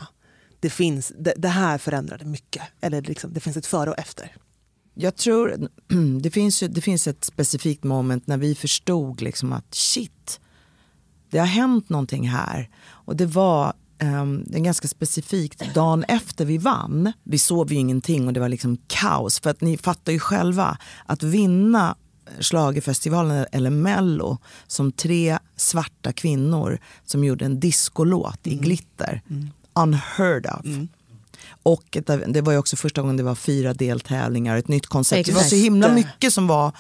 det, 0.60 0.70
finns, 0.70 1.12
det, 1.18 1.34
det 1.36 1.48
här 1.48 1.78
förändrade 1.78 2.25
mycket. 2.25 2.62
Eller 2.80 3.02
liksom, 3.02 3.32
det 3.32 3.40
finns 3.40 3.56
ett 3.56 3.66
före 3.66 3.90
och 3.90 3.98
efter. 3.98 4.36
Jag 4.94 5.16
tror 5.16 5.68
det 6.20 6.30
finns, 6.30 6.62
ju, 6.62 6.68
det 6.68 6.80
finns 6.80 7.06
ett 7.06 7.25
specifikt 7.25 7.84
moment 7.84 8.26
när 8.26 8.36
vi 8.36 8.54
förstod 8.54 9.22
liksom 9.22 9.52
att 9.52 9.75
shit, 9.75 10.40
det 11.30 11.38
har 11.38 11.46
hänt 11.46 11.88
någonting 11.88 12.28
här. 12.28 12.70
Och 12.88 13.16
det 13.16 13.26
var 13.26 13.72
um, 14.02 14.46
en 14.52 14.62
ganska 14.62 14.88
specifikt 14.88 15.74
dagen 15.74 16.04
efter 16.08 16.44
vi 16.44 16.58
vann. 16.58 17.12
Vi 17.24 17.38
sov 17.38 17.72
ju 17.72 17.78
ingenting 17.78 18.26
och 18.26 18.32
det 18.32 18.40
var 18.40 18.48
liksom 18.48 18.78
kaos. 18.86 19.40
För 19.40 19.50
att 19.50 19.60
ni 19.60 19.76
fattar 19.76 20.12
ju 20.12 20.18
själva 20.18 20.78
att 21.06 21.22
vinna 21.22 21.96
schlagerfestivalen 22.40 23.46
eller 23.52 23.70
mello 23.70 24.38
som 24.66 24.92
tre 24.92 25.38
svarta 25.56 26.12
kvinnor 26.12 26.78
som 27.04 27.24
gjorde 27.24 27.44
en 27.44 27.60
discolåt 27.60 28.46
i 28.46 28.54
glitter. 28.54 29.22
Unheard 29.74 30.46
of. 30.46 30.66
Och 31.62 31.96
ett, 31.96 32.10
det 32.26 32.40
var 32.40 32.52
ju 32.52 32.58
också 32.58 32.76
första 32.76 33.00
gången 33.00 33.16
det 33.16 33.22
var 33.22 33.34
fyra 33.34 33.74
deltävlingar, 33.74 34.56
ett 34.56 34.68
nytt 34.68 34.86
koncept. 34.86 35.26
Det 35.26 35.32
var 35.32 35.40
så 35.40 35.46
Exakt. 35.46 35.64
himla 35.64 35.92
mycket 35.94 36.32
som 36.32 36.46
var 36.46 36.72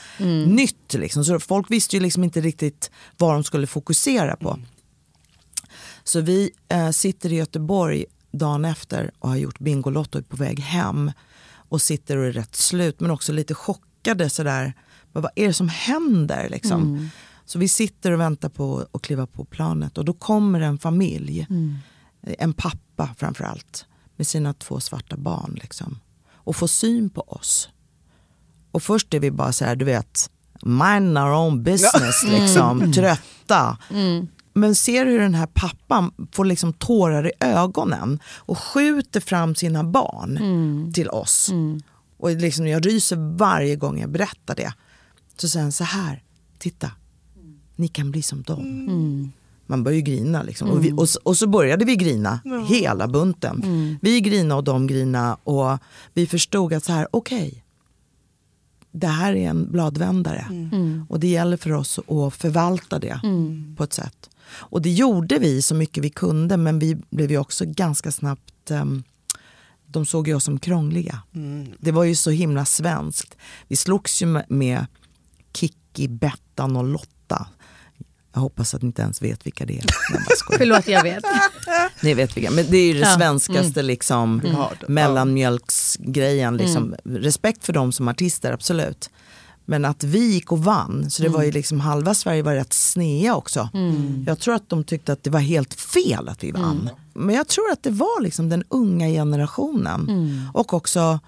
nytt. 0.46 0.94
Liksom. 0.94 1.24
Så 1.24 1.40
folk 1.40 1.70
visste 1.70 1.96
ju 1.96 2.02
liksom 2.02 2.24
inte 2.24 2.40
riktigt 2.40 2.90
vad 3.16 3.34
de 3.34 3.44
skulle 3.44 3.66
fokusera 3.66 4.36
på. 4.36 4.58
Så 6.08 6.20
vi 6.20 6.50
eh, 6.68 6.90
sitter 6.90 7.32
i 7.32 7.36
Göteborg 7.36 8.04
dagen 8.30 8.64
efter 8.64 9.10
och 9.18 9.28
har 9.28 9.36
gjort 9.36 9.58
Bingolotto 9.58 10.22
på 10.22 10.36
väg 10.36 10.60
hem. 10.60 11.12
Och 11.68 11.82
sitter 11.82 12.16
och 12.16 12.24
är 12.26 12.32
rätt 12.32 12.56
slut 12.56 13.00
men 13.00 13.10
också 13.10 13.32
lite 13.32 13.54
chockade 13.54 14.30
sådär. 14.30 14.74
Men 15.12 15.22
vad 15.22 15.32
är 15.36 15.46
det 15.46 15.52
som 15.54 15.68
händer 15.68 16.48
liksom? 16.48 17.10
Så 17.44 17.58
vi 17.58 17.68
sitter 17.68 18.12
och 18.12 18.20
väntar 18.20 18.48
på 18.48 18.86
att 18.92 19.02
kliva 19.02 19.26
på 19.26 19.44
planet 19.44 19.98
och 19.98 20.04
då 20.04 20.12
kommer 20.12 20.60
en 20.60 20.78
familj. 20.78 21.46
En 22.22 22.52
pappa 22.52 23.14
framförallt 23.18 23.86
med 24.16 24.26
sina 24.26 24.52
två 24.54 24.80
svarta 24.80 25.16
barn 25.16 25.58
liksom. 25.62 25.98
Och 26.32 26.56
får 26.56 26.66
syn 26.66 27.10
på 27.10 27.20
oss. 27.20 27.68
Och 28.72 28.82
först 28.82 29.14
är 29.14 29.20
vi 29.20 29.30
bara 29.30 29.52
så 29.52 29.64
här, 29.64 29.76
du 29.76 29.84
vet, 29.84 30.30
mind 30.62 31.18
our 31.18 31.32
own 31.32 31.62
business 31.62 32.24
liksom, 32.24 32.92
trötta. 32.92 33.78
Men 34.56 34.74
ser 34.74 35.06
hur 35.06 35.18
den 35.18 35.34
här 35.34 35.46
pappan 35.46 36.10
får 36.32 36.44
liksom 36.44 36.72
tårar 36.72 37.26
i 37.26 37.32
ögonen 37.40 38.18
och 38.36 38.58
skjuter 38.58 39.20
fram 39.20 39.54
sina 39.54 39.84
barn 39.84 40.38
till 40.92 41.08
oss. 41.10 41.50
Och 42.18 42.30
liksom 42.30 42.66
jag 42.66 42.86
ryser 42.86 43.36
varje 43.36 43.76
gång 43.76 44.00
jag 44.00 44.10
berättar 44.10 44.54
det. 44.54 44.72
Så 45.36 45.48
säger 45.48 45.62
han 45.62 45.72
så 45.72 45.84
här, 45.84 46.22
titta, 46.58 46.90
ni 47.76 47.88
kan 47.88 48.10
bli 48.10 48.22
som 48.22 48.42
dem. 48.42 49.32
Man 49.66 49.84
börjar 49.84 49.96
ju 49.96 50.02
grina 50.02 50.42
liksom. 50.42 50.70
Och, 50.70 50.84
vi, 50.84 50.92
och, 50.92 51.04
s- 51.04 51.16
och 51.16 51.36
så 51.36 51.46
började 51.46 51.84
vi 51.84 51.96
grina, 51.96 52.40
hela 52.68 53.08
bunten. 53.08 53.62
Vi 54.02 54.20
grina 54.20 54.56
och 54.56 54.64
de 54.64 54.86
grina 54.86 55.34
och 55.34 55.78
vi 56.14 56.26
förstod 56.26 56.72
att 56.72 56.84
så 56.84 56.92
här, 56.92 57.08
okej, 57.10 57.64
det 58.92 59.06
här 59.06 59.32
är 59.36 59.48
en 59.50 59.72
bladvändare. 59.72 60.46
Och 61.08 61.20
det 61.20 61.26
gäller 61.28 61.56
för 61.56 61.72
oss 61.72 61.98
att 61.98 62.34
förvalta 62.34 62.98
det 62.98 63.20
på 63.76 63.84
ett 63.84 63.92
sätt. 63.92 64.30
Och 64.48 64.82
det 64.82 64.90
gjorde 64.90 65.38
vi 65.38 65.62
så 65.62 65.74
mycket 65.74 66.04
vi 66.04 66.10
kunde 66.10 66.56
men 66.56 66.78
vi 66.78 66.96
blev 67.10 67.30
ju 67.30 67.38
också 67.38 67.64
ganska 67.66 68.12
snabbt 68.12 68.70
ehm, 68.70 69.02
de 69.86 70.06
såg 70.06 70.28
ju 70.28 70.34
oss 70.34 70.44
som 70.44 70.58
krångliga. 70.58 71.22
Det 71.78 71.92
var 71.92 72.04
ju 72.04 72.14
så 72.14 72.30
himla 72.30 72.64
svenskt. 72.64 73.36
Vi 73.68 73.76
slogs 73.76 74.22
ju 74.22 74.42
med, 74.48 74.86
Kikki, 75.54 76.08
Bettan 76.08 76.76
och 76.76 76.84
Lotta. 76.84 77.46
Jag 78.32 78.40
hoppas 78.40 78.74
att 78.74 78.82
ni 78.82 78.86
inte 78.86 79.02
ens 79.02 79.22
vet 79.22 79.46
vilka 79.46 79.66
det 79.66 79.78
är. 79.78 79.84
Förlåt, 80.58 80.88
jag 80.88 81.02
vet. 81.02 81.24
Ni 82.02 82.14
vet 82.14 82.36
vilka. 82.36 82.50
Men 82.50 82.66
det 82.70 82.76
är 82.76 82.86
ju 82.86 82.92
det 82.92 82.98
Ja. 82.98 83.16
svenskaste 83.16 83.82
liksom, 83.82 84.42
mellanmjölksgrejen. 84.88 86.56
Liksom. 86.56 86.94
Respekt 87.04 87.64
för 87.66 87.72
dem 87.72 87.92
som 87.92 88.08
artister, 88.08 88.52
absolut. 88.52 89.10
Men 89.68 89.84
att 89.84 90.04
vi 90.04 90.32
gick 90.32 90.52
och 90.52 90.64
vann, 90.64 91.10
så 91.10 91.22
det 91.22 91.28
var 91.28 91.42
ju 91.42 91.52
liksom 91.52 91.80
halva 91.80 92.14
Sverige 92.14 92.42
var 92.42 92.54
rätt 92.54 92.72
snea 92.72 93.36
också. 93.36 93.68
Jag 94.26 94.38
tror 94.38 94.54
att 94.54 94.68
de 94.68 94.84
tyckte 94.84 95.12
att 95.12 95.24
det 95.24 95.30
var 95.30 95.40
helt 95.40 95.74
fel 95.74 96.28
att 96.28 96.44
vi 96.44 96.52
vann. 96.52 96.90
Men 97.14 97.34
jag 97.34 97.48
tror 97.48 97.70
att 97.72 97.82
det 97.82 97.90
var 97.90 98.22
liksom 98.22 98.48
den 98.48 98.64
unga 98.68 99.06
generationen. 99.08 100.10
Och 100.54 100.74
också 100.74 101.20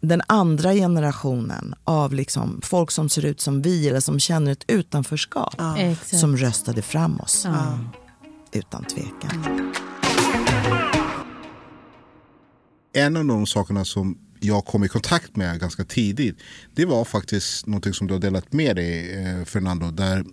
den 0.00 0.22
andra 0.26 0.72
generationen 0.72 1.74
av 1.84 2.14
liksom 2.14 2.60
folk 2.62 2.90
som 2.90 3.08
ser 3.08 3.24
ut 3.24 3.40
som 3.40 3.62
vi 3.62 3.88
eller 3.88 4.00
som 4.00 4.20
känner 4.20 4.52
ett 4.52 4.64
utanförskap. 4.68 5.54
Exakt. 5.78 6.20
Som 6.20 6.36
röstade 6.36 6.82
fram 6.82 7.20
oss. 7.20 7.46
Utan 8.52 8.84
tvekan. 8.84 9.72
En 12.92 13.16
av 13.16 13.24
de 13.24 13.46
sakerna 13.46 13.84
som 13.84 14.18
jag 14.44 14.64
kom 14.64 14.84
i 14.84 14.88
kontakt 14.88 15.36
med 15.36 15.60
ganska 15.60 15.84
tidigt. 15.84 16.36
Det 16.74 16.84
var 16.84 17.04
faktiskt 17.04 17.66
någonting 17.66 17.94
som 17.94 18.06
du 18.06 18.14
har 18.14 18.20
delat 18.20 18.52
med 18.52 18.76
dig 18.76 19.24
eh, 19.24 19.44
Fernando. 19.44 19.90
Där, 19.90 20.24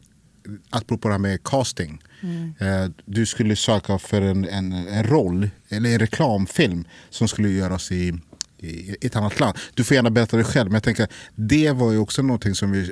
apropå 0.70 1.08
det 1.08 1.14
här 1.14 1.20
med 1.20 1.44
casting. 1.44 2.02
Eh, 2.60 2.86
du 3.06 3.26
skulle 3.26 3.56
söka 3.56 4.00
för 4.00 4.22
en, 4.22 4.46
en, 4.46 4.72
en 4.74 5.04
roll, 5.04 5.50
eller 5.70 5.90
en 5.90 6.00
reklamfilm 6.00 6.86
som 7.10 7.28
skulle 7.28 7.50
göras 7.50 7.92
i, 7.92 8.14
i 8.58 8.96
ett 9.02 9.16
annat 9.16 9.40
land. 9.40 9.58
Du 9.74 9.84
får 9.84 9.96
gärna 9.96 10.10
berätta 10.10 10.38
det 10.38 10.44
själv 10.44 10.70
men 10.70 10.74
jag 10.74 10.84
tänker 10.84 11.08
det 11.36 11.72
var 11.72 11.92
ju 11.92 11.98
också 11.98 12.22
någonting 12.22 12.56
som 12.56 12.72
vi, 12.72 12.92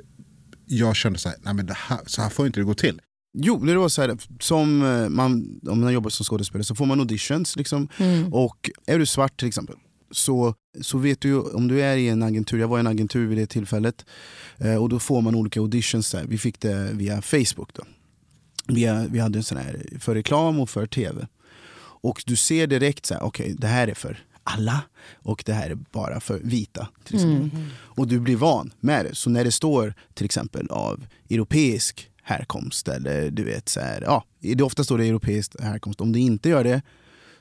jag 0.65 0.95
kände 0.95 1.19
så 1.19 1.29
här, 1.29 1.38
nej 1.41 1.53
men 1.53 1.65
det 1.65 1.77
här, 1.77 1.99
så 2.05 2.21
här 2.21 2.29
får 2.29 2.47
inte 2.47 2.59
det 2.59 2.63
gå 2.63 2.73
till. 2.73 3.01
Jo, 3.38 3.65
det 3.65 3.77
var 3.77 3.89
så 3.89 4.01
här, 4.01 4.17
som 4.39 4.81
eh, 4.81 5.09
man, 5.09 5.59
om 5.67 5.81
man 5.81 5.93
jobbar 5.93 6.09
som 6.09 6.23
skådespelare 6.23 6.63
så 6.63 6.75
får 6.75 6.85
man 6.85 6.99
auditions. 6.99 7.55
Liksom. 7.55 7.88
Och 8.31 8.69
är 8.85 8.99
du 8.99 9.05
svart 9.05 9.39
till 9.39 9.47
exempel 9.47 9.75
så, 10.11 10.55
så 10.81 10.97
vet 10.97 11.21
du 11.21 11.27
ju 11.27 11.41
om 11.41 11.67
du 11.67 11.81
är 11.81 11.97
i 11.97 12.09
en 12.09 12.23
agentur, 12.23 12.59
jag 12.59 12.67
var 12.67 12.77
i 12.77 12.79
en 12.79 12.88
agentur 12.88 13.27
vid 13.27 13.38
det 13.38 13.47
tillfället 13.47 14.05
eh, 14.57 14.75
och 14.75 14.89
då 14.89 14.99
får 14.99 15.21
man 15.21 15.35
olika 15.35 15.59
auditions 15.59 16.11
där. 16.11 16.25
Vi 16.27 16.38
fick 16.38 16.59
det 16.59 16.89
via 16.93 17.21
Facebook 17.21 17.73
då. 17.73 17.83
Via, 18.67 19.07
vi 19.09 19.19
hade 19.19 19.39
en 19.39 19.43
sån 19.43 19.57
här 19.57 19.85
för 19.99 20.15
reklam 20.15 20.59
och 20.59 20.69
för 20.69 20.85
tv. 20.85 21.27
Och 22.01 22.23
du 22.25 22.35
ser 22.35 22.67
direkt 22.67 23.05
så 23.05 23.13
här, 23.13 23.23
okej 23.23 23.55
det 23.57 23.67
här 23.67 23.88
är 23.88 23.93
för 23.93 24.25
alla 24.43 24.81
och 25.15 25.43
det 25.45 25.53
här 25.53 25.69
är 25.69 25.75
bara 25.75 26.19
för 26.19 26.39
vita. 26.39 26.88
Till 27.03 27.15
exempel. 27.15 27.49
Och 27.71 28.07
du 28.07 28.19
blir 28.19 28.35
van 28.35 28.73
med 28.79 29.05
det. 29.05 29.15
Så 29.15 29.29
när 29.29 29.43
det 29.43 29.51
står 29.51 29.93
till 30.13 30.25
exempel 30.25 30.67
av 30.69 31.05
europeisk 31.29 32.09
härkomst 32.23 32.88
eller 32.88 33.31
du 33.31 33.43
vet 33.43 33.69
så 33.69 33.79
här, 33.79 34.01
ja, 34.01 34.23
det 34.39 34.63
ofta 34.63 34.83
står 34.83 34.97
det 34.97 35.05
europeisk 35.05 35.61
härkomst. 35.61 36.01
Om 36.01 36.11
det 36.11 36.19
inte 36.19 36.49
gör 36.49 36.63
det 36.63 36.81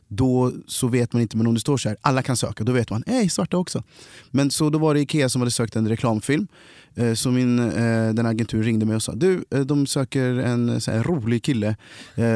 då 0.09 0.53
så 0.67 0.89
vet 0.89 1.13
man 1.13 1.23
inte, 1.23 1.37
men 1.37 1.47
om 1.47 1.55
det 1.55 1.61
står 1.61 1.77
så 1.77 1.89
här, 1.89 1.99
alla 2.01 2.23
kan 2.23 2.37
söka, 2.37 2.65
då 2.65 2.73
vet 2.73 2.91
man, 2.91 3.05
hej 3.07 3.29
svarta 3.29 3.57
också. 3.57 3.83
Men 4.31 4.51
så 4.51 4.71
då 4.71 4.79
var 4.79 4.95
det 4.95 5.01
Ikea 5.01 5.29
som 5.29 5.41
hade 5.41 5.51
sökt 5.51 5.77
en 5.77 5.89
reklamfilm. 5.89 6.49
Eh, 6.95 7.15
så 7.15 7.31
min, 7.31 7.59
eh, 7.59 8.15
den 8.15 8.27
agentur 8.27 8.63
ringde 8.63 8.87
mig 8.87 8.97
och 8.97 9.03
sa, 9.03 9.15
du 9.15 9.45
eh, 9.51 9.61
de 9.61 9.87
söker 9.87 10.35
en 10.35 10.81
så 10.81 10.91
här, 10.91 11.03
rolig 11.03 11.43
kille 11.43 11.77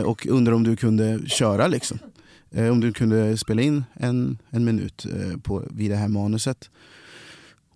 och 0.04 0.26
undrar 0.26 0.52
om 0.52 0.62
du 0.62 0.76
kunde 0.76 1.20
köra 1.26 1.66
liksom. 1.66 1.98
Om 2.70 2.80
du 2.80 2.92
kunde 2.92 3.36
spela 3.36 3.62
in 3.62 3.84
en, 3.94 4.38
en 4.50 4.64
minut 4.64 5.06
på, 5.42 5.62
vid 5.70 5.90
det 5.90 5.96
här 5.96 6.08
manuset. 6.08 6.70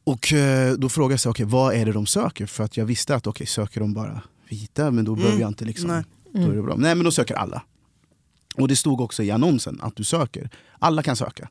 Och 0.05 0.33
då 0.79 0.89
frågade 0.89 1.13
jag, 1.13 1.21
så, 1.21 1.31
okay, 1.31 1.47
vad 1.47 1.75
är 1.75 1.87
det 1.87 1.93
de 1.93 2.07
söker? 2.07 2.47
För 2.47 2.65
att 2.65 2.77
jag 2.77 2.87
visste 2.87 3.15
att 3.15 3.27
okay, 3.27 3.47
söker 3.47 3.81
de 3.81 3.95
bara 3.95 4.23
vita, 4.49 4.91
men 4.91 5.05
då 5.05 5.15
behöver 5.15 5.41
jag 5.41 5.51
inte 5.51 5.65
liksom, 5.65 5.89
Nej. 5.89 6.05
då 6.33 6.53
är 6.53 6.57
det 6.57 6.63
bra. 6.63 6.77
Nej 6.77 6.95
men 6.95 7.05
de 7.05 7.13
söker 7.13 7.35
alla. 7.35 7.63
Och 8.59 8.69
det 8.69 8.77
stod 8.77 9.01
också 9.01 9.23
i 9.23 9.31
annonsen 9.31 9.81
att 9.83 9.97
du 9.97 10.05
söker. 10.05 10.51
Alla 10.79 11.03
kan 11.03 11.17
söka. 11.17 11.49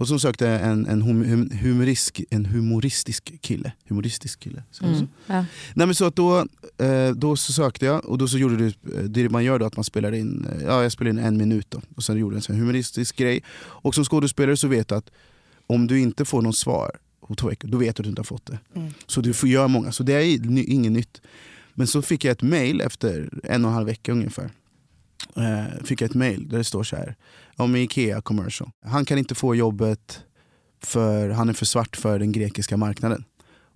Och 0.00 0.08
så 0.08 0.18
sökte 0.18 0.48
en, 0.48 0.86
en, 0.86 1.02
hum, 1.02 1.24
hum, 1.24 1.50
humorisk, 1.62 2.22
en 2.30 2.46
humoristisk 2.46 3.40
kille. 3.40 3.72
Humoristisk 3.88 4.40
kille. 4.40 4.62
Mm. 4.82 5.08
Ja. 5.26 5.44
Nej, 5.74 5.86
men 5.86 5.94
så 5.94 6.04
att 6.04 6.16
då, 6.16 6.46
eh, 6.78 7.10
då 7.10 7.36
så 7.36 7.52
sökte 7.52 7.86
jag 7.86 8.04
och 8.04 8.18
då 8.18 8.28
så 8.28 8.38
gjorde 8.38 8.56
du, 8.56 8.66
eh, 8.66 9.04
det 9.04 9.28
man 9.28 9.44
gör 9.44 9.58
då 9.58 9.66
att 9.66 9.76
man 9.76 9.84
spelar 9.84 10.12
in, 10.12 10.46
eh, 10.52 10.64
ja 10.64 10.82
jag 10.82 10.92
spelade 10.92 11.20
in 11.20 11.26
en 11.26 11.36
minut 11.36 11.66
då. 11.68 11.80
Och 11.96 12.04
sen 12.04 12.16
gjorde 12.16 12.36
jag 12.36 12.50
en 12.50 12.56
humoristisk 12.56 13.16
grej. 13.16 13.42
Och 13.58 13.94
som 13.94 14.04
skådespelare 14.04 14.56
så 14.56 14.68
vet 14.68 14.88
du 14.88 14.94
att 14.94 15.10
om 15.66 15.86
du 15.86 16.00
inte 16.00 16.24
får 16.24 16.42
något 16.42 16.56
svar 16.56 16.90
på 17.28 17.34
två 17.34 17.48
veckor, 17.48 17.68
då 17.68 17.78
vet 17.78 17.96
du 17.96 18.00
att 18.00 18.04
du 18.04 18.10
inte 18.10 18.20
har 18.20 18.24
fått 18.24 18.46
det. 18.46 18.58
Mm. 18.74 18.92
Så 19.06 19.20
du 19.20 19.32
får 19.32 19.48
göra 19.48 19.68
många, 19.68 19.92
så 19.92 20.02
det 20.02 20.12
är 20.12 20.70
inget 20.70 20.92
nytt. 20.92 21.20
Men 21.74 21.86
så 21.86 22.02
fick 22.02 22.24
jag 22.24 22.32
ett 22.32 22.42
mail 22.42 22.80
efter 22.80 23.30
en 23.44 23.64
och 23.64 23.70
en 23.70 23.74
halv 23.74 23.86
vecka 23.86 24.12
ungefär. 24.12 24.50
Eh, 25.36 25.84
fick 25.84 26.00
jag 26.00 26.08
ett 26.10 26.14
mail 26.14 26.48
där 26.48 26.58
det 26.58 26.64
står 26.64 26.82
så 26.82 26.96
här, 26.96 27.16
om 27.56 27.76
Ikea 27.76 28.20
commercial. 28.20 28.70
Han 28.84 29.04
kan 29.04 29.18
inte 29.18 29.34
få 29.34 29.54
jobbet 29.54 30.20
för 30.82 31.30
han 31.30 31.48
är 31.48 31.52
för 31.52 31.66
svart 31.66 31.96
för 31.96 32.18
den 32.18 32.32
grekiska 32.32 32.76
marknaden. 32.76 33.24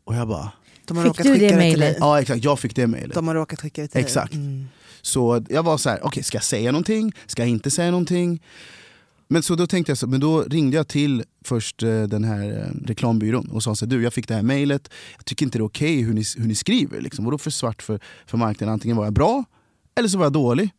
Och 0.05 0.15
jag 0.15 0.29
bara, 0.29 0.53
De 0.85 0.97
har 0.97 1.05
Fick 1.05 1.09
råkat 1.11 1.25
du 1.27 1.33
det 1.33 1.39
skicka 1.39 1.57
det 1.57 1.71
till 1.71 1.79
mejlet? 1.81 1.97
ja 2.01 2.21
exakt, 2.21 2.45
jag 2.45 2.59
fick 2.59 2.77
det 2.77 2.87
mailet. 2.87 3.15
De 3.15 3.29
har 3.29 3.35
råkat 3.35 3.61
skicka 3.61 3.83
det 3.83 3.89
till 3.89 4.01
Exakt. 4.01 4.33
dig. 4.33 4.41
Mm. 4.41 4.67
Så 5.03 5.45
jag 5.49 5.63
var 5.63 5.77
så 5.79 5.91
här, 5.91 6.01
okej 6.03 6.23
ska 6.23 6.37
jag 6.37 6.45
säga 6.45 6.73
någonting? 6.73 7.13
Ska 7.27 7.43
jag 7.43 7.49
inte 7.49 7.71
säga 7.71 7.91
någonting? 7.91 8.43
Men 9.29 9.43
så 9.43 9.55
då 9.55 9.67
tänkte 9.67 9.91
jag, 9.91 9.99
så, 9.99 10.07
men 10.07 10.21
då 10.21 10.43
ringde 10.43 10.77
jag 10.77 10.89
till 10.89 11.25
först 11.45 11.83
eh, 11.83 12.03
den 12.03 12.25
här 12.25 12.51
eh, 12.51 12.87
reklambyrån 12.87 13.51
och 13.51 13.63
sa 13.63 13.75
så 13.75 13.85
här, 13.85 13.91
du 13.91 14.03
jag 14.03 14.13
fick 14.13 14.29
det 14.29 14.35
här 14.35 14.43
mejlet, 14.43 14.89
jag 15.17 15.25
tycker 15.25 15.47
inte 15.47 15.59
det 15.59 15.63
är 15.63 15.67
okej 15.67 16.03
hur, 16.03 16.15
ni, 16.15 16.23
hur 16.37 16.47
ni 16.47 16.55
skriver. 16.55 17.01
Liksom. 17.01 17.25
Vadå 17.25 17.39
för 17.39 17.51
svart 17.51 17.83
för, 17.83 18.01
för 18.27 18.39
marknaden? 18.39 18.73
Antingen 18.73 18.97
var 18.97 19.05
jag 19.05 19.13
bra 19.13 19.45
eller 19.95 20.09
så 20.09 20.19
var 20.19 20.25
jag 20.25 20.33
dålig. 20.33 20.71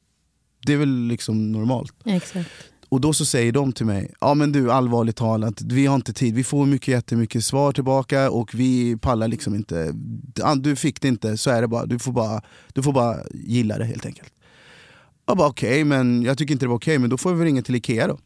Det 0.65 0.73
är 0.73 0.77
väl 0.77 1.07
liksom 1.07 1.51
normalt. 1.51 1.93
Exakt. 2.05 2.49
Och 2.89 3.01
då 3.01 3.13
så 3.13 3.25
säger 3.25 3.51
de 3.51 3.71
till 3.73 3.85
mig, 3.85 4.13
ja 4.21 4.33
men 4.33 4.51
du 4.51 4.71
allvarligt 4.71 5.15
talat, 5.15 5.61
vi 5.61 5.85
har 5.85 5.95
inte 5.95 6.13
tid, 6.13 6.35
vi 6.35 6.43
får 6.43 6.65
mycket 6.65 6.87
jättemycket 6.87 7.45
svar 7.45 7.71
tillbaka 7.71 8.29
och 8.31 8.55
vi 8.55 8.97
pallar 8.97 9.27
liksom 9.27 9.55
inte. 9.55 9.91
Du 10.57 10.75
fick 10.75 11.01
det 11.01 11.07
inte, 11.07 11.37
så 11.37 11.49
är 11.49 11.61
det 11.61 11.67
bara. 11.67 11.85
Du 11.85 11.99
får 11.99 12.11
bara, 12.11 12.41
du 12.73 12.83
får 12.83 12.93
bara 12.93 13.15
gilla 13.33 13.77
det 13.77 13.85
helt 13.85 14.05
enkelt. 14.05 14.33
Jag 15.25 15.37
bara 15.37 15.47
okej, 15.49 15.83
men 15.83 16.23
jag 16.23 16.37
tycker 16.37 16.51
inte 16.53 16.65
det 16.65 16.69
var 16.69 16.75
okej, 16.75 16.99
men 16.99 17.09
då 17.09 17.17
får 17.17 17.33
vi 17.33 17.45
ringa 17.45 17.61
till 17.61 17.75
Ikea 17.75 18.07
då 18.07 18.17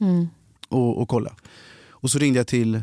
Mm. 0.00 0.26
och, 0.68 0.98
och 1.02 1.08
kolla. 1.08 1.32
Och 1.90 2.10
så 2.10 2.18
ringde 2.18 2.38
jag 2.38 2.46
till 2.46 2.82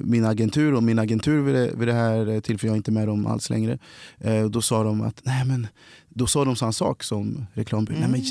min 0.00 0.24
agentur 0.24 0.74
och 0.74 0.82
min 0.82 0.98
agentur 0.98 1.40
vid 1.42 1.54
det, 1.54 1.70
vid 1.76 1.88
det 1.88 1.94
här 1.94 2.28
eh, 2.28 2.40
tillfället, 2.40 2.62
jag 2.62 2.72
är 2.72 2.76
inte 2.76 2.90
med 2.90 3.08
dem 3.08 3.26
alls 3.26 3.50
längre. 3.50 3.78
Eh, 4.18 4.44
då 4.44 4.62
sa 4.62 4.82
de 4.84 5.00
att, 5.00 5.20
nej 5.24 5.44
men, 5.44 5.66
då 6.08 6.26
sa 6.26 6.44
de 6.44 6.56
samma 6.56 6.72
sak 6.72 7.02
som 7.02 7.46
reklambyrån. 7.54 8.00
Nej, 8.00 8.08
men, 8.10 8.22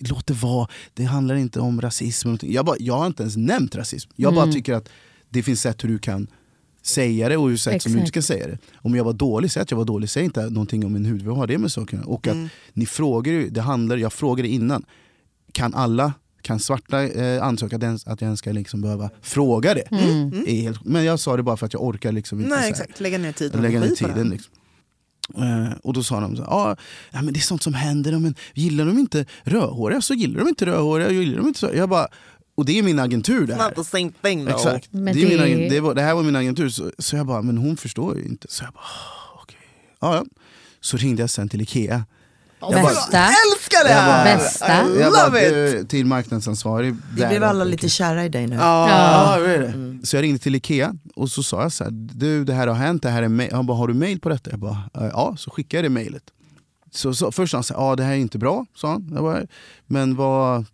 låt 0.00 0.26
det 0.26 0.34
vara, 0.34 0.68
det 0.94 1.04
handlar 1.04 1.34
inte 1.34 1.60
om 1.60 1.80
rasism. 1.80 2.28
eller 2.28 2.30
någonting." 2.30 2.52
Jag, 2.52 2.64
bara, 2.66 2.76
jag 2.78 2.94
har 2.98 3.06
inte 3.06 3.22
ens 3.22 3.36
nämnt 3.36 3.76
rasism. 3.76 4.10
Jag 4.16 4.34
bara 4.34 4.42
Mm. 4.42 4.54
tycker 4.54 4.72
att 4.74 4.88
det 5.30 5.42
finns 5.42 5.60
sätt 5.60 5.84
hur 5.84 5.88
du 5.88 5.98
kan 5.98 6.26
säga 6.82 7.28
det 7.28 7.36
och 7.36 7.48
hur 7.48 7.56
sätt 7.56 7.82
som 7.82 7.92
du 7.92 7.98
inte 7.98 8.08
ska 8.08 8.22
säga 8.22 8.46
det. 8.46 8.58
Om 8.76 8.94
jag 8.94 9.04
var 9.04 9.12
dålig, 9.12 9.50
säg 9.50 9.62
att 9.62 9.70
jag 9.70 9.78
var 9.78 9.84
dålig. 9.84 10.10
Säg 10.10 10.24
inte 10.24 10.50
någonting 10.50 10.84
om 10.86 10.92
min 10.92 11.04
hud, 11.04 11.22
vad 11.22 11.36
har 11.36 11.46
det 11.46 11.58
med 11.58 11.72
saken 11.72 12.00
Och 12.04 12.26
att 12.26 12.34
Mm. 12.34 12.48
ni 12.72 12.86
frågar, 12.86 13.32
det 13.50 13.60
handlar, 13.60 13.96
jag 13.96 14.12
frågade 14.12 14.48
innan, 14.48 14.84
kan 15.52 15.74
alla, 15.74 16.12
kan 16.44 16.60
svarta 16.60 17.02
eh, 17.02 17.42
ansöka 17.44 17.76
att 17.76 17.82
att 17.82 18.20
jag 18.20 18.22
ens 18.22 18.38
ska 18.38 18.52
liksom 18.52 18.80
behöva 18.80 19.10
fråga 19.22 19.74
det? 19.74 19.92
Mm. 19.92 20.44
Är 20.46 20.62
helt, 20.62 20.84
men 20.84 21.04
jag 21.04 21.20
sa 21.20 21.36
det 21.36 21.42
bara 21.42 21.56
för 21.56 21.66
att 21.66 21.72
jag 21.72 21.82
orkar 21.82 22.12
liksom 22.12 22.38
inte 22.40 22.50
Nej 22.56 22.70
exakt, 22.70 23.00
lägga 23.00 23.18
ner 23.18 23.32
tiden 23.32 23.56
och 23.58 23.62
lägga 23.62 23.80
ner 23.80 23.86
energi 23.86 24.02
på 24.04 24.08
det. 24.08 24.14
tiden. 24.14 24.30
Liksom. 24.30 24.52
Eh, 25.36 25.72
och 25.82 25.92
då 25.92 26.02
sa 26.02 26.20
de 26.20 26.36
så 26.36 26.42
här, 26.42 26.50
ah, 26.50 26.76
ja, 27.12 27.22
men 27.22 27.34
det 27.34 27.40
är 27.40 27.42
sånt 27.42 27.62
som 27.62 27.74
händer, 27.74 28.18
men 28.18 28.34
gillar 28.54 28.86
de 28.86 28.98
inte 28.98 29.26
rödhåriga 29.44 30.00
så 30.00 30.14
gillar 30.14 30.40
de 30.40 30.48
inte 30.48 30.66
rödhåriga. 30.66 31.10
Gillar 31.10 31.38
de 31.38 31.46
inte 31.48 31.60
så. 31.60 31.70
Jag 31.74 31.88
bara, 31.88 32.08
och 32.54 32.64
det 32.64 32.78
är 32.78 32.82
min 32.82 32.98
agentur 32.98 33.46
det 33.46 33.54
här. 33.54 33.64
Not 33.68 33.74
the 33.74 33.84
same 33.84 34.10
thing 34.22 34.46
though. 34.46 34.56
Exakt. 34.56 34.88
Det, 34.90 34.98
är 34.98 35.14
det- 35.38 35.56
min 35.56 35.68
det, 35.68 35.80
var, 35.80 35.94
det 35.94 36.02
här 36.02 36.14
var 36.14 36.22
min 36.22 36.36
agentur. 36.36 36.68
Så, 36.68 36.90
så 36.98 37.16
jag 37.16 37.26
bara, 37.26 37.42
men 37.42 37.58
hon 37.58 37.76
förstår 37.76 38.16
ju 38.18 38.24
inte. 38.24 38.46
Så 38.50 38.64
jag 38.64 38.72
bara, 38.72 38.80
ah, 38.80 39.40
okej. 39.42 39.58
Ja, 40.00 40.14
ja. 40.16 40.24
Så 40.80 40.96
ringde 40.96 41.22
jag 41.22 41.30
sen 41.30 41.48
till 41.48 41.60
Ikea. 41.60 42.04
Jag 42.72 42.82
bara- 42.82 42.92
Bästa. 42.94 43.18
Älskar 43.18 43.84
det 43.84 43.90
Jag 43.90 44.04
bara- 44.04 44.12
här! 44.16 44.36
Bästa. 44.36 44.88
I 44.90 45.00
Jag 45.00 45.12
bara, 45.12 45.30
du, 45.30 45.84
till 45.88 46.06
marknadsansvarig. 46.06 46.96
Vi 47.16 47.26
blev 47.26 47.44
alla 47.44 47.64
lite 47.64 47.86
Ikea. 47.86 47.88
kära 47.90 48.24
i 48.24 48.28
dig 48.28 48.46
nu. 48.46 48.56
Ja. 48.56 48.90
Ja, 48.90 49.40
det 49.40 49.54
är 49.54 49.58
det. 49.60 50.06
Så 50.06 50.16
jag 50.16 50.22
ringde 50.22 50.38
till 50.38 50.54
Ikea 50.54 50.94
och 51.16 51.30
så 51.30 51.42
sa 51.42 51.62
jag 51.62 51.72
så 51.72 51.84
här, 51.84 51.90
du 51.92 52.44
det 52.44 52.54
här 52.54 52.66
har 52.66 52.74
hänt, 52.74 53.02
det 53.02 53.10
här 53.10 53.22
är. 53.22 53.52
Han 53.54 53.66
bara, 53.66 53.76
har 53.78 53.88
du 53.88 53.94
mail 53.94 54.20
på 54.20 54.28
detta? 54.28 54.50
Jag 54.50 54.58
bara, 54.58 54.78
"Eh, 54.94 55.06
ja, 55.12 55.34
så 55.38 55.50
skickade 55.50 55.78
jag 55.78 55.84
det 55.84 55.94
mailet. 55.94 56.22
Så, 56.90 57.14
så 57.14 57.32
först 57.32 57.50
sa 57.50 57.56
han 57.56 57.64
så 57.64 57.74
här, 57.74 57.80
ja 57.80 57.96
det 57.96 58.02
här 58.04 58.12
är 58.12 58.16
inte 58.16 58.38
bra, 58.38 58.66
sa 58.76 58.88
han. 58.88 59.10
Jag 59.14 59.22
bara, 59.22 59.40
men 59.86 60.16
vad, 60.16 60.64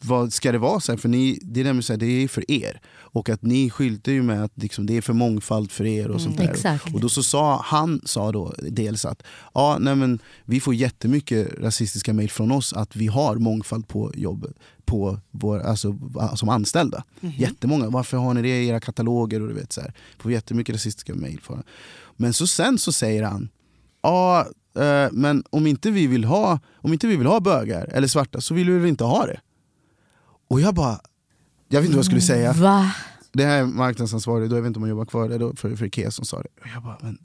vad 0.00 0.32
ska 0.32 0.52
det 0.52 0.58
vara? 0.58 0.80
Så 0.80 0.92
här, 0.92 0.96
för 0.98 1.08
ni, 1.08 1.38
det 1.42 1.60
är 1.60 1.64
nämligen 1.64 1.82
så 1.82 1.92
här, 1.92 2.00
det 2.00 2.06
är 2.24 2.28
för 2.28 2.50
er. 2.50 2.80
Och 3.14 3.28
att 3.28 3.42
ni 3.42 3.70
skyltar 3.70 4.12
ju 4.12 4.22
med 4.22 4.44
att 4.44 4.52
liksom, 4.54 4.86
det 4.86 4.96
är 4.96 5.00
för 5.00 5.12
mångfald 5.12 5.70
för 5.70 5.86
er 5.86 6.10
och 6.10 6.20
sånt 6.20 6.36
där. 6.36 6.50
Exakt. 6.50 6.94
Och 6.94 7.00
då 7.00 7.08
så 7.08 7.22
sa 7.22 7.62
han 7.64 8.00
sa 8.04 8.32
då 8.32 8.54
dels 8.58 9.04
att 9.04 9.22
ja, 9.54 9.76
nej 9.80 9.96
men, 9.96 10.18
vi 10.44 10.60
får 10.60 10.74
jättemycket 10.74 11.58
rasistiska 11.60 12.12
mejl 12.12 12.30
från 12.30 12.52
oss 12.52 12.72
att 12.72 12.96
vi 12.96 13.06
har 13.06 13.36
mångfald 13.36 13.88
på 13.88 14.12
jobb 14.14 14.46
på 14.84 15.20
vår, 15.30 15.58
alltså, 15.58 15.98
som 16.34 16.48
anställda. 16.48 17.04
Jättemånga. 17.20 17.88
Varför 17.88 18.16
har 18.16 18.34
ni 18.34 18.42
det 18.42 18.62
i 18.62 18.68
era 18.68 18.80
kataloger? 18.80 19.42
Och 19.42 19.48
du 19.48 19.54
vet, 19.54 19.72
så 19.72 19.80
här. 19.80 19.92
Får 20.18 20.32
jättemycket 20.32 20.74
rasistiska 20.74 21.14
mejl. 21.14 21.40
Men 22.16 22.32
så 22.32 22.46
sen 22.46 22.78
så 22.78 22.92
säger 22.92 23.22
han 23.22 23.48
ja, 24.02 24.46
eh, 24.76 25.12
men 25.12 25.44
om 25.50 25.66
inte, 25.66 25.90
vi 25.90 26.06
vill 26.06 26.24
ha, 26.24 26.60
om 26.74 26.92
inte 26.92 27.06
vi 27.06 27.16
vill 27.16 27.26
ha 27.26 27.40
bögar 27.40 27.88
eller 27.92 28.08
svarta 28.08 28.40
så 28.40 28.54
vill 28.54 28.70
vi 28.70 28.78
väl 28.78 28.88
inte 28.88 29.04
ha 29.04 29.26
det. 29.26 29.40
Och 30.48 30.60
jag 30.60 30.74
bara, 30.74 31.00
jag 31.74 31.80
vet 31.80 31.86
inte 31.86 31.96
vad 31.96 31.98
jag 31.98 32.04
skulle 32.04 32.20
säga. 32.20 32.52
Va? 32.52 32.94
Det 33.32 33.44
här 33.44 33.58
är 33.58 33.66
marknadsansvarig, 33.66 34.50
då 34.50 34.56
jag 34.56 34.62
vet 34.62 34.66
inte 34.68 34.78
om 34.78 34.82
han 34.82 34.90
jobbar 34.90 35.04
kvar 35.04 35.28
där, 35.28 35.38
då, 35.38 35.54
för, 35.56 35.76
för 35.76 35.86
Ikea 35.86 36.10
som 36.10 36.24
sa 36.24 36.36
det. 36.42 36.48
Och 36.60 36.66
jag 36.74 36.82
bara, 36.82 36.98
men... 37.02 37.18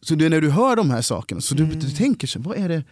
Så 0.00 0.14
det 0.14 0.26
är 0.26 0.30
när 0.30 0.40
du 0.40 0.50
hör 0.50 0.76
de 0.76 0.90
här 0.90 1.02
sakerna, 1.02 1.40
så 1.40 1.54
du, 1.54 1.66
du 1.66 1.90
tänker 1.90 2.26
så, 2.26 2.38
vad 2.40 2.56
är 2.56 2.68
det 2.68 2.84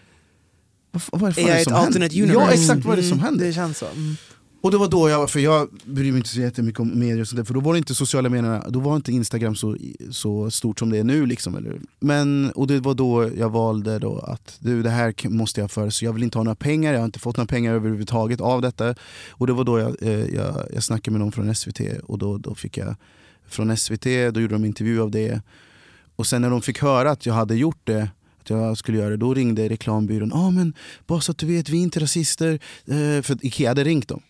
vad, 0.91 1.03
vad 1.21 1.31
är, 1.31 1.35
det 1.35 1.41
Är 1.43 1.47
jag 1.49 1.57
det 1.57 1.59
ett 1.61 1.65
som 1.65 1.73
händer? 1.73 1.87
alternate 1.87 2.23
universe? 2.23 2.47
Ja 2.47 2.53
exakt 2.53 2.85
vad 2.85 2.99
är 2.99 3.03
det 3.03 3.09
som 3.09 3.19
Mm, 3.19 3.25
händer. 3.25 3.47
Det 3.47 3.53
känns 3.53 3.79
så. 3.79 3.87
Mm. 3.87 4.17
Och 4.63 4.71
det 4.71 4.79
var 4.79 4.89
då 4.89 5.09
jag, 5.09 5.31
för 5.31 5.41
jag 5.41 5.69
bryr 5.85 6.13
mig 6.13 6.19
inte 6.19 6.29
så 6.29 6.41
jättemycket 6.41 6.81
om 6.81 6.99
medier 6.99 7.21
och 7.21 7.29
sånt 7.29 7.37
där, 7.37 7.45
för 7.45 7.55
då 7.55 7.61
var 7.61 7.73
det 7.73 7.79
inte 7.79 7.95
sociala 7.95 8.29
medierna, 8.29 8.69
då 8.69 8.81
var 8.81 8.97
inte 8.97 9.13
Instagram 9.13 9.57
så, 9.57 9.77
så 10.11 10.51
stort 10.51 10.79
som 10.79 10.91
det 10.91 10.99
är 10.99 11.05
nu. 11.05 11.27
Liksom, 11.27 11.57
eller? 11.57 11.81
Men, 12.01 12.51
och 12.51 12.67
det 12.67 12.81
var 12.81 12.95
då 12.95 13.31
jag 13.37 13.51
valde 13.51 13.99
då 13.99 14.19
att 14.19 14.57
du, 14.61 14.83
det 14.83 14.91
här 14.91 15.29
måste 15.29 15.61
jag 15.61 15.71
för 15.71 15.91
så 15.91 16.05
jag 16.05 16.13
vill 16.13 16.23
inte 16.23 16.39
ha 16.39 16.43
några 16.43 16.55
pengar, 16.55 16.93
jag 16.93 17.01
har 17.01 17.05
inte 17.05 17.19
fått 17.19 17.37
några 17.37 17.47
pengar 17.47 17.75
överhuvudtaget 17.75 18.41
av 18.41 18.63
detta. 18.63 18.95
Och 19.31 19.47
det 19.47 19.53
var 19.53 19.65
då 19.65 19.79
jag, 19.79 20.03
eh, 20.03 20.35
jag, 20.35 20.55
jag 20.75 20.83
snackade 20.83 21.13
med 21.13 21.21
någon 21.21 21.33
från 21.33 21.55
SVT 21.55 21.81
och 22.05 22.19
då, 22.19 22.39
då 22.39 22.55
fick 22.55 22.77
jag 22.77 22.97
från 23.49 23.77
SVT, 23.77 24.05
då 24.05 24.41
gjorde 24.41 24.55
de 24.55 24.65
intervju 24.65 25.01
av 25.03 25.11
det. 25.11 25.43
Och 26.17 26.27
sen 26.27 26.43
när 26.43 26.51
de 26.51 26.63
fick 26.63 26.83
höra 26.83 27.11
att 27.11 27.27
jag 27.27 27.35
hade 27.35 27.57
gjort 27.57 27.81
det, 27.85 28.09
att 28.41 28.51
jag 28.51 28.79
skulle 28.79 28.99
göra 28.99 29.11
det, 29.11 29.17
då 29.17 29.35
ringde 29.35 29.69
reklambyrån. 29.69 30.31
Ja 30.35 30.41
ah, 30.41 30.51
men 30.51 30.75
bara 31.07 31.21
så 31.21 31.33
att 31.33 31.39
du 31.39 31.47
vet, 31.47 31.69
vi 31.69 31.79
är 31.79 31.83
inte 31.83 32.01
rasister. 32.01 32.53
Eh, 32.87 33.23
för 33.23 33.47
Ikea 33.47 33.71
hade 33.71 33.85
ringt 33.85 34.09
dem. 34.09 34.23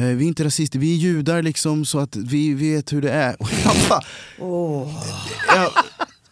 Eh, 0.00 0.06
vi 0.06 0.24
är 0.24 0.28
inte 0.28 0.44
rasister, 0.44 0.78
vi 0.78 0.92
är 0.92 0.96
judar 0.96 1.42
liksom 1.42 1.84
så 1.84 1.98
att 1.98 2.16
vi 2.16 2.54
vet 2.54 2.92
hur 2.92 3.02
det 3.02 3.10
är. 3.10 3.42
Och 3.42 3.48
jag 3.64 3.74
bara, 3.88 4.00
Åh, 4.38 5.04
jag, 5.56 5.70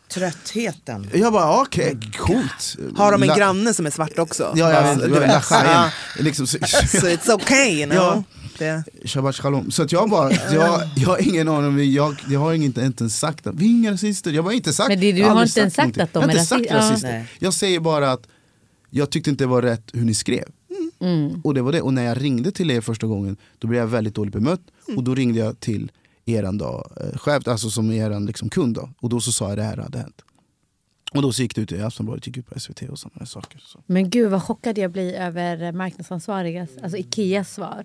tröttheten. 0.08 1.10
jag 1.14 1.32
bara 1.32 1.60
okej, 1.60 1.98
coolt. 2.18 2.76
Har 2.96 3.12
de 3.12 3.22
en 3.22 3.28
La- 3.28 3.36
granne 3.36 3.74
som 3.74 3.86
är 3.86 3.90
svart 3.90 4.18
också? 4.18 4.52
Ja, 4.56 4.72
jag 4.72 4.96
vet. 4.96 5.04
du 5.14 5.20
vet. 5.20 5.44
Ja. 5.50 5.90
Liksom, 6.18 6.46
så, 6.46 6.58
So 6.86 7.06
it's 7.06 7.30
okay 7.34 7.68
you 7.76 7.84
know. 7.90 7.96
Ja. 7.96 8.22
Det. 8.58 8.84
Shabbat 9.04 9.34
shalom. 9.36 9.70
Så 9.70 9.82
att 9.82 9.92
jag 9.92 10.10
bara, 10.10 10.32
jag, 10.32 10.80
jag 10.96 11.08
har 11.08 11.28
ingen 11.28 11.48
aning, 11.48 11.92
jag, 11.92 12.22
jag 12.28 12.40
har 12.40 12.54
inte, 12.54 12.80
inte 12.80 13.02
ens 13.04 13.18
sagt 13.18 13.46
att 13.46 13.54
vi 13.54 13.64
är 13.66 13.70
inga 13.70 13.92
rasister. 13.92 14.30
Jag 14.32 14.42
har 14.42 14.52
inte 14.52 14.72
sagt, 14.72 14.88
Men 14.88 15.00
det- 15.00 15.12
du 15.12 15.18
jag 15.18 15.26
har 15.26 15.30
aldrig 15.30 15.48
inte 15.50 15.60
ens 15.60 15.74
sagt 15.74 15.96
någonting. 15.96 16.02
att 16.02 16.12
de 16.12 16.20
jag 16.20 16.28
har 16.28 16.34
är 16.34 16.38
inte 16.38 16.46
sagt 16.46 16.62
rasi- 16.62 16.66
ja. 16.70 16.90
rasister. 16.90 17.26
Jag 17.38 17.54
säger 17.54 17.80
bara 17.80 18.12
att 18.12 18.22
jag 18.90 19.10
tyckte 19.10 19.30
inte 19.30 19.44
det 19.44 19.48
var 19.48 19.62
rätt 19.62 19.90
hur 19.92 20.04
ni 20.04 20.14
skrev. 20.14 20.44
Mm. 21.00 21.40
Och 21.44 21.54
det 21.54 21.62
var 21.62 21.72
det. 21.72 21.82
Och 21.82 21.94
när 21.94 22.02
jag 22.04 22.22
ringde 22.22 22.50
till 22.52 22.70
er 22.70 22.80
första 22.80 23.06
gången, 23.06 23.36
då 23.58 23.68
blev 23.68 23.80
jag 23.80 23.86
väldigt 23.86 24.14
dåligt 24.14 24.32
bemött. 24.32 24.60
Och 24.96 25.04
då 25.04 25.14
ringde 25.14 25.38
jag 25.38 25.60
till 25.60 25.92
eran 26.24 26.58
då, 26.58 26.86
eh, 27.00 27.18
chef, 27.18 27.48
alltså 27.48 27.70
som 27.70 27.90
eran 27.90 28.26
liksom 28.26 28.48
kund 28.48 28.74
då. 28.74 28.90
Och 29.00 29.08
då 29.08 29.20
så 29.20 29.32
sa 29.32 29.48
jag 29.48 29.58
det 29.58 29.62
här 29.64 29.76
hade 29.76 29.98
hänt. 29.98 30.22
Och 31.14 31.22
då 31.22 31.32
så 31.32 31.42
gick 31.42 31.54
det 31.54 31.60
ut 31.60 31.72
i 31.72 31.82
Aftonbladet, 31.82 32.26
gick 32.26 32.36
ut 32.36 32.46
på 32.46 32.60
SVT 32.60 32.82
och 32.82 32.98
sådana 32.98 33.26
saker. 33.26 33.58
Så. 33.64 33.78
Men 33.86 34.10
gud 34.10 34.30
vad 34.30 34.42
chockad 34.42 34.78
jag 34.78 34.90
blir 34.90 35.14
över 35.14 35.72
marknadsansvarigas, 35.72 36.68
alltså 36.82 36.98
Ikeas 36.98 37.54
svar. 37.54 37.84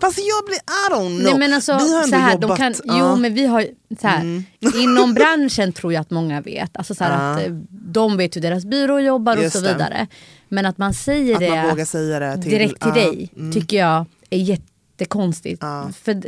Fast 0.00 0.18
jag 0.18 0.44
blir, 0.46 0.56
I 0.56 0.92
don't 0.92 1.20
know. 1.20 1.30
Nej, 1.30 1.38
men 1.38 1.52
alltså, 1.54 1.72
vi 1.78 1.94
har 1.94 2.02
ändå 2.02 2.16
så 2.16 2.22
här, 2.22 2.32
jobbat. 2.32 2.48
de 2.48 2.56
kan, 2.56 2.74
ja. 2.84 3.10
Jo 3.12 3.16
men 3.20 3.34
vi 3.34 3.46
har, 3.46 3.66
så 4.00 4.06
här, 4.08 4.42
inom 4.82 5.14
branschen 5.14 5.72
tror 5.72 5.92
jag 5.92 6.00
att 6.00 6.10
många 6.10 6.40
vet. 6.40 6.76
Alltså, 6.76 6.94
så 6.94 7.04
här, 7.04 7.10
Ja. 7.12 7.40
att, 7.40 7.46
eh, 7.48 7.54
de 7.70 8.16
vet 8.16 8.36
hur 8.36 8.40
deras 8.40 8.64
byrå 8.64 9.00
jobbar 9.00 9.36
och 9.36 9.42
Just 9.42 9.56
så 9.56 9.62
det. 9.62 10.06
Men 10.48 10.66
att 10.66 10.78
man 10.78 10.94
säger 10.94 11.34
Att 11.34 11.40
det 11.40 11.50
man 11.50 11.68
vågar 11.70 11.84
säga 11.84 12.18
det 12.18 12.42
till, 12.42 12.50
direkt 12.50 12.80
till 12.80 12.92
ja. 12.94 12.94
dig 12.94 13.30
tycker 13.52 13.76
jag 13.76 14.06
är 14.30 14.38
jättekonstigt. 14.38 15.62
Ja. 15.62 15.90
För 16.02 16.22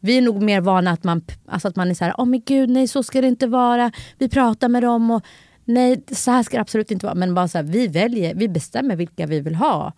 vi 0.00 0.18
är 0.18 0.22
nog 0.22 0.42
mer 0.42 0.60
vana 0.60 0.90
att 0.90 1.04
man, 1.04 1.22
alltså 1.46 1.68
att 1.68 1.76
man 1.76 1.90
är 1.90 1.94
så 1.94 2.04
här, 2.04 2.14
åh 2.18 2.26
men 2.26 2.42
gud 2.46 2.70
nej 2.70 2.88
så 2.88 3.02
ska 3.02 3.20
det 3.20 3.28
inte 3.28 3.46
vara. 3.46 3.92
Vi 4.18 4.28
pratar 4.28 4.68
med 4.68 4.82
dem 4.82 5.10
och 5.10 5.24
nej 5.64 6.04
så 6.12 6.30
här 6.30 6.42
ska 6.42 6.56
det 6.56 6.60
absolut 6.60 6.90
inte 6.90 7.06
vara. 7.06 7.14
Men 7.14 7.34
bara 7.34 7.48
så 7.48 7.58
här, 7.58 7.64
vi 7.64 7.86
väljer, 7.86 8.34
vi 8.34 8.48
bestämmer 8.48 8.96
vilka 8.96 9.26
vi 9.26 9.40
vill 9.40 9.54
ha. 9.54 9.92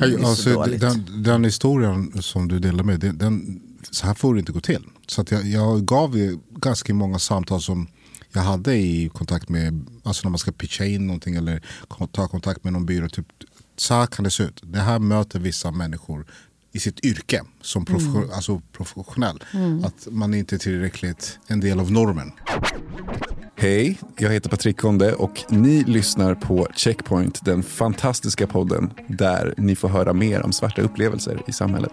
Är 0.00 0.18
så 0.18 0.26
alltså, 0.26 0.62
den, 0.62 1.22
den 1.22 1.44
historien 1.44 2.22
som 2.22 2.48
du 2.48 2.58
delade 2.58 2.84
med, 2.84 3.00
den, 3.00 3.18
den, 3.18 3.60
så 3.90 4.06
här 4.06 4.14
får 4.14 4.34
det 4.34 4.40
inte 4.40 4.52
gå 4.52 4.60
till. 4.60 4.84
Så 5.06 5.20
att 5.20 5.30
jag, 5.30 5.44
jag 5.44 5.84
gav 5.84 6.18
ju 6.18 6.38
ganska 6.50 6.94
många 6.94 7.18
samtal 7.18 7.60
som 7.60 7.88
jag 8.38 8.44
hade 8.44 8.76
i 8.76 9.10
kontakt 9.14 9.48
med, 9.48 9.86
alltså 10.02 10.26
när 10.26 10.30
man 10.30 10.38
ska 10.38 10.52
pitcha 10.52 10.84
in 10.84 11.06
någonting 11.06 11.34
eller 11.34 11.62
ta 12.12 12.28
kontakt 12.28 12.64
med 12.64 12.72
någon 12.72 12.86
byrå. 12.86 13.08
Typ, 13.08 13.26
så 13.76 13.94
här 13.94 14.06
kan 14.06 14.24
det 14.24 14.30
se 14.30 14.42
ut. 14.42 14.60
Det 14.62 14.80
här 14.80 14.98
möter 14.98 15.38
vissa 15.40 15.70
människor 15.70 16.26
i 16.72 16.78
sitt 16.78 17.04
yrke 17.04 17.42
som 17.60 17.84
profession, 17.84 18.30
alltså 18.32 18.62
professionell. 18.72 19.44
Att 19.84 20.08
man 20.10 20.34
inte 20.34 20.56
är 20.56 20.58
tillräckligt 20.58 21.38
en 21.46 21.60
del 21.60 21.80
av 21.80 21.92
normen. 21.92 22.32
Hej, 23.56 23.98
jag 24.18 24.30
heter 24.30 24.50
Patrik 24.50 24.76
Konde 24.76 25.14
och 25.14 25.44
ni 25.48 25.84
lyssnar 25.84 26.34
på 26.34 26.68
Checkpoint, 26.74 27.44
den 27.44 27.62
fantastiska 27.62 28.46
podden 28.46 28.90
där 29.08 29.54
ni 29.56 29.76
får 29.76 29.88
höra 29.88 30.12
mer 30.12 30.42
om 30.42 30.52
svarta 30.52 30.82
upplevelser 30.82 31.42
i 31.46 31.52
samhället. 31.52 31.92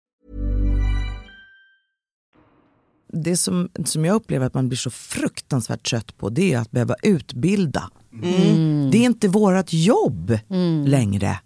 Det 3.13 3.37
som, 3.37 3.69
som 3.85 4.05
jag 4.05 4.15
upplever 4.15 4.45
att 4.45 4.53
man 4.53 4.67
blir 4.67 4.77
så 4.77 4.89
fruktansvärt 4.89 5.89
trött 5.89 6.17
på 6.17 6.29
det 6.29 6.53
är 6.53 6.59
att 6.59 6.71
behöva 6.71 6.95
utbilda. 7.03 7.89
Det 8.91 8.97
är 8.97 9.05
inte 9.05 9.27
vårt 9.27 9.73
jobb 9.73 10.37
längre. 10.85 11.39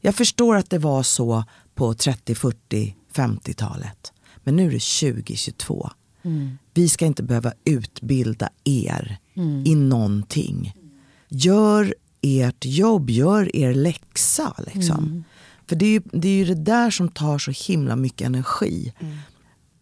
Jag 0.00 0.14
förstår 0.14 0.56
att 0.56 0.70
det 0.70 0.78
var 0.78 1.02
så 1.02 1.44
på 1.74 1.94
30, 1.94 2.34
40, 2.34 2.96
50-talet. 3.14 4.12
Men 4.44 4.56
nu 4.56 4.66
är 4.66 4.70
det 4.70 5.12
2022. 5.12 5.90
Vi 6.74 6.88
ska 6.88 7.06
inte 7.06 7.22
behöva 7.22 7.52
utbilda 7.64 8.48
er 8.64 9.18
i 9.64 9.74
någonting. 9.74 10.74
Gör 11.28 11.94
ert 12.22 12.64
jobb, 12.64 13.10
gör 13.10 13.56
er 13.56 13.74
läxa. 13.74 14.54
Liksom. 14.74 15.24
För 15.66 15.76
det 15.76 15.86
är, 15.86 15.90
ju, 15.90 16.02
det 16.12 16.28
är 16.28 16.32
ju 16.32 16.44
det 16.44 16.54
där 16.54 16.90
som 16.90 17.08
tar 17.08 17.38
så 17.38 17.50
himla 17.72 17.96
mycket 17.96 18.26
energi. 18.26 18.92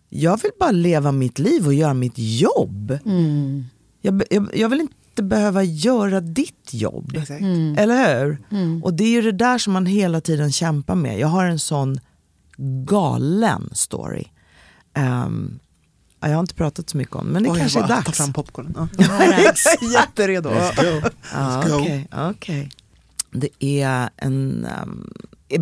Jag 0.09 0.43
vill 0.43 0.51
bara 0.61 0.71
leva 0.71 1.13
mitt 1.13 1.39
liv 1.39 1.67
och 1.67 1.75
göra 1.75 1.95
mitt 1.95 2.15
jobb. 2.17 2.99
Jag, 4.01 4.15
be- 4.15 4.25
jag, 4.31 4.49
jag 4.55 4.69
vill 4.69 4.81
inte 4.81 5.23
behöva 5.23 5.63
göra 5.63 6.21
ditt 6.21 6.69
jobb. 6.75 7.17
Exakt. 7.17 7.43
Eller 7.77 8.25
hur? 8.25 8.39
Och 8.85 8.95
det 8.95 9.05
är 9.05 9.11
ju 9.11 9.23
det 9.23 9.33
där 9.33 9.59
som 9.59 9.73
man 9.73 9.87
hela 9.87 10.21
tiden 10.21 10.53
kämpar 10.53 10.95
med. 10.95 11.19
Jag 11.19 11.29
har 11.29 11.45
en 11.45 11.59
sån 11.59 12.01
galen 12.87 13.71
story. 13.73 14.25
Ja, 16.21 16.29
jag 16.29 16.35
har 16.35 16.41
inte 16.41 16.55
pratat 16.55 16.91
så 16.91 16.97
mycket 16.97 17.17
om 17.17 17.27
men 17.27 17.43
det 17.43 17.51
Oj, 17.51 17.59
kanske 17.59 17.79
är 17.79 17.83
jag 17.83 17.89
dags. 17.89 18.05
tar 18.07 18.13
fram 18.13 18.33
popcornen. 18.33 18.75
Ja. 18.77 18.89
jag 18.99 19.23
är 19.39 19.93
jätteredo. 19.93 20.51
Ja, 21.35 21.63
go. 21.69 21.75
Okej, 21.81 22.09
okej. 22.13 22.71
Det 23.33 23.65
är 23.65 24.11
en 24.17 24.67
um, 24.83 25.13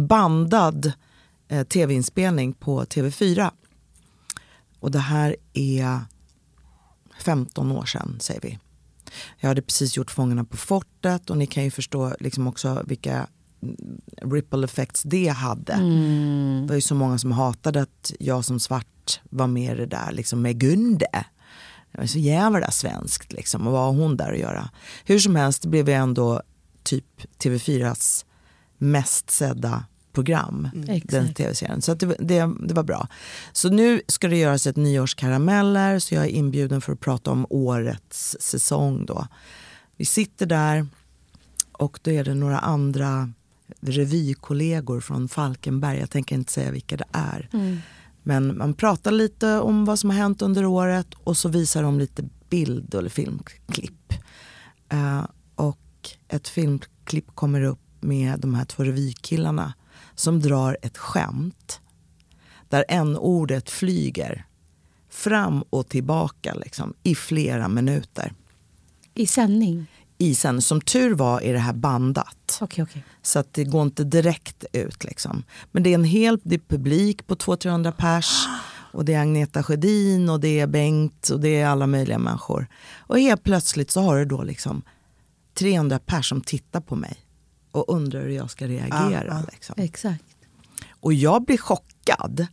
bandad 0.08 0.92
eh, 1.48 1.62
tv-inspelning 1.64 2.52
på 2.52 2.84
TV4. 2.84 3.50
Och 4.86 4.92
det 4.92 4.98
här 4.98 5.36
är 5.52 6.00
15 7.24 7.72
år 7.72 7.84
sedan, 7.84 8.16
säger 8.20 8.40
vi. 8.40 8.58
Jag 9.38 9.48
hade 9.48 9.62
precis 9.62 9.96
gjort 9.96 10.10
Fångarna 10.10 10.44
på 10.44 10.56
fortet 10.56 11.30
och 11.30 11.36
ni 11.36 11.46
kan 11.46 11.64
ju 11.64 11.70
förstå 11.70 12.14
liksom 12.20 12.46
också 12.46 12.82
vilka 12.86 13.26
mm, 13.62 13.76
ripple 14.32 14.64
effects 14.64 15.02
det 15.02 15.28
hade. 15.28 15.72
Det 16.60 16.66
var 16.68 16.74
ju 16.74 16.80
så 16.80 16.94
många 16.94 17.18
som 17.18 17.32
hatade 17.32 17.82
att 17.82 18.12
jag 18.18 18.44
som 18.44 18.60
svart 18.60 19.20
var 19.30 19.46
med 19.46 19.72
i 19.72 19.76
det 19.76 19.86
där 19.86 20.12
liksom 20.12 20.42
med 20.42 20.58
Gunde. 20.58 21.24
Det 21.92 21.98
var 21.98 22.06
så 22.06 22.18
jävla 22.18 22.70
svenskt 22.70 23.32
liksom 23.32 23.66
och 23.66 23.72
vad 23.72 23.84
har 23.84 24.02
hon 24.02 24.16
där 24.16 24.32
att 24.32 24.38
göra? 24.38 24.70
Hur 25.04 25.18
som 25.18 25.36
helst 25.36 25.66
blev 25.66 25.88
jag 25.88 25.98
ändå 26.00 26.42
typ 26.82 27.22
TV4s 27.38 28.24
mest 28.78 29.30
sedda 29.30 29.84
program. 30.16 30.68
Den 30.74 30.90
Exakt. 30.90 31.36
tv-serien. 31.36 31.82
Så 31.82 31.94
det, 31.94 32.06
det, 32.18 32.52
det 32.60 32.74
var 32.74 32.82
bra. 32.82 33.08
Så 33.52 33.68
nu 33.68 34.02
ska 34.08 34.28
det 34.28 34.36
göras 34.36 34.66
ett 34.66 34.76
nyårskarameller 34.76 35.98
så 35.98 36.14
jag 36.14 36.24
är 36.24 36.28
inbjuden 36.28 36.80
för 36.80 36.92
att 36.92 37.00
prata 37.00 37.30
om 37.30 37.46
årets 37.50 38.36
säsong 38.40 39.06
då. 39.06 39.26
Vi 39.96 40.04
sitter 40.04 40.46
där 40.46 40.86
och 41.72 41.98
då 42.02 42.10
är 42.10 42.24
det 42.24 42.34
några 42.34 42.58
andra 42.58 43.32
revykollegor 43.80 45.00
från 45.00 45.28
Falkenberg. 45.28 45.98
Jag 45.98 46.10
tänker 46.10 46.36
inte 46.36 46.52
säga 46.52 46.70
vilka 46.70 46.96
det 46.96 47.08
är. 47.12 47.48
Men 48.22 48.58
man 48.58 48.74
pratar 48.74 49.10
lite 49.10 49.60
om 49.60 49.84
vad 49.84 49.98
som 49.98 50.10
har 50.10 50.16
hänt 50.16 50.42
under 50.42 50.64
året 50.64 51.06
och 51.24 51.36
så 51.36 51.48
visar 51.48 51.82
de 51.82 51.98
lite 51.98 52.28
bild 52.50 52.94
eller 52.94 53.10
filmklipp. 53.10 54.12
Eh, 54.88 55.24
och 55.54 56.10
ett 56.28 56.48
filmklipp 56.48 57.26
kommer 57.34 57.62
upp 57.62 57.78
med 58.00 58.40
de 58.40 58.54
här 58.54 58.64
två 58.64 58.84
revykillarna 58.84 59.74
som 60.16 60.40
drar 60.40 60.76
ett 60.82 60.98
skämt 60.98 61.80
där 62.68 62.84
en 62.88 63.16
ordet 63.16 63.70
flyger 63.70 64.46
fram 65.10 65.62
och 65.70 65.88
tillbaka 65.88 66.54
liksom, 66.54 66.94
i 67.02 67.14
flera 67.14 67.68
minuter. 67.68 68.32
I 69.14 69.26
sändning? 69.26 69.86
I 70.18 70.34
sen, 70.34 70.62
som 70.62 70.80
tur 70.80 71.14
var 71.14 71.40
är 71.40 71.52
det 71.52 71.58
här 71.58 71.72
bandat. 71.72 72.58
Okej, 72.60 72.82
okej. 72.82 73.04
Så 73.22 73.38
att 73.38 73.54
det 73.54 73.64
går 73.64 73.82
inte 73.82 74.04
direkt 74.04 74.64
ut. 74.72 75.04
Liksom. 75.04 75.42
Men 75.72 75.82
det 75.82 75.90
är 75.90 75.94
en 75.94 76.04
hel 76.04 76.38
det 76.42 76.54
är 76.54 76.58
publik 76.68 77.26
på 77.26 77.34
200-300 77.34 77.92
pers. 77.92 78.46
Och 78.92 79.04
det 79.04 79.14
är 79.14 79.20
Agneta 79.20 79.62
Sjödin 79.62 80.28
och 80.28 80.40
det 80.40 80.60
är 80.60 80.66
Bengt 80.66 81.28
och 81.28 81.40
det 81.40 81.60
är 81.60 81.66
alla 81.66 81.86
möjliga 81.86 82.18
människor. 82.18 82.66
Och 82.96 83.18
helt 83.18 83.42
plötsligt 83.42 83.90
så 83.90 84.00
har 84.00 84.18
du 84.18 84.24
då 84.24 84.42
liksom 84.42 84.82
300 85.54 85.98
pers 85.98 86.28
som 86.28 86.40
tittar 86.40 86.80
på 86.80 86.96
mig 86.96 87.25
och 87.76 87.94
undrar 87.96 88.20
hur 88.20 88.30
jag 88.30 88.50
ska 88.50 88.66
reagera. 88.66 89.42
Liksom. 89.52 89.74
Exakt. 89.78 90.24
Och 91.00 91.12
jag 91.12 91.44
blir 91.44 91.58
chockad. 91.58 92.46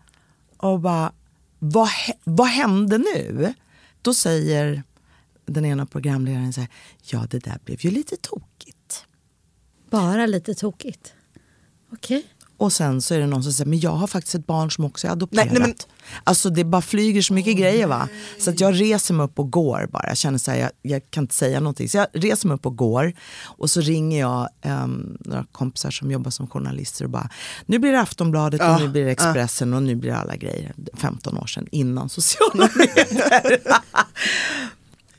Och 0.58 0.80
bara, 0.80 1.14
vad, 1.60 1.90
vad 2.24 2.48
hände 2.48 2.98
nu? 2.98 3.54
Då 4.02 4.14
säger 4.14 4.84
den 5.46 5.66
ena 5.66 5.86
programledaren 5.86 6.54
så 6.54 6.62
här, 6.62 6.70
ja 7.04 7.28
det 7.30 7.40
där 7.40 7.60
blev 7.66 7.86
ju 7.86 7.92
lite 7.92 8.18
tokigt. 8.18 9.06
Bara 9.90 10.26
lite 10.26 10.56
tokigt. 10.56 11.14
Okej. 11.92 12.26
Och 12.58 12.74
sen 12.74 13.02
så 13.02 13.14
är 13.14 13.20
det 13.20 13.28
någon 13.28 13.44
som 13.44 13.54
säger, 13.54 13.70
men 13.70 13.80
jag 13.80 13.92
har 13.92 14.08
faktiskt 14.08 14.36
ett 14.36 14.48
barn 14.48 14.72
som 14.72 14.86
också 14.86 15.08
är 15.08 15.12
adopterat. 15.12 15.46
Nej, 15.46 15.60
nej, 15.60 15.68
men- 15.68 15.76
Alltså 16.24 16.50
det 16.50 16.64
bara 16.64 16.82
flyger 16.82 17.22
så 17.22 17.34
mycket 17.34 17.58
grejer 17.58 17.88
va. 17.88 18.08
Så 18.40 18.50
att 18.50 18.60
jag 18.60 18.82
reser 18.82 19.14
mig 19.14 19.24
upp 19.26 19.40
och 19.40 19.52
går 19.52 19.88
bara. 19.92 20.08
Jag 20.08 20.18
känner 20.18 20.38
så 20.38 20.52
här, 20.52 20.58
jag, 20.58 20.70
jag 20.82 21.02
kan 21.12 21.24
inte 21.24 21.36
säga 21.36 21.60
någonting. 21.60 21.90
Så 21.90 21.98
jag 21.98 22.08
reser 22.14 22.48
mig 22.48 22.56
upp 22.56 22.66
och 22.66 22.76
går. 22.78 23.14
Och 23.44 23.70
så 23.70 23.82
ringer 23.82 24.20
jag 24.20 24.50
um, 24.66 25.18
några 25.20 25.46
kompisar 25.52 25.92
som 25.92 26.12
jobbar 26.12 26.32
som 26.32 26.48
journalister 26.48 27.04
och 27.06 27.10
bara, 27.12 27.30
nu 27.66 27.80
blir 27.80 27.92
det 27.92 28.02
Aftonbladet 28.02 28.62
och 28.62 28.68
Ja, 28.68 28.78
nu 28.80 28.88
blir 28.88 29.06
det 29.06 29.12
Expressen 29.12 29.74
och 29.74 29.84
nu 29.84 29.96
blir 29.96 30.12
det 30.12 30.18
alla 30.18 30.36
grejer. 30.36 30.74
15 30.94 31.38
år 31.38 31.46
sedan 31.48 31.68
innan 31.72 32.10
sociala 32.10 32.70
medier. 32.76 33.60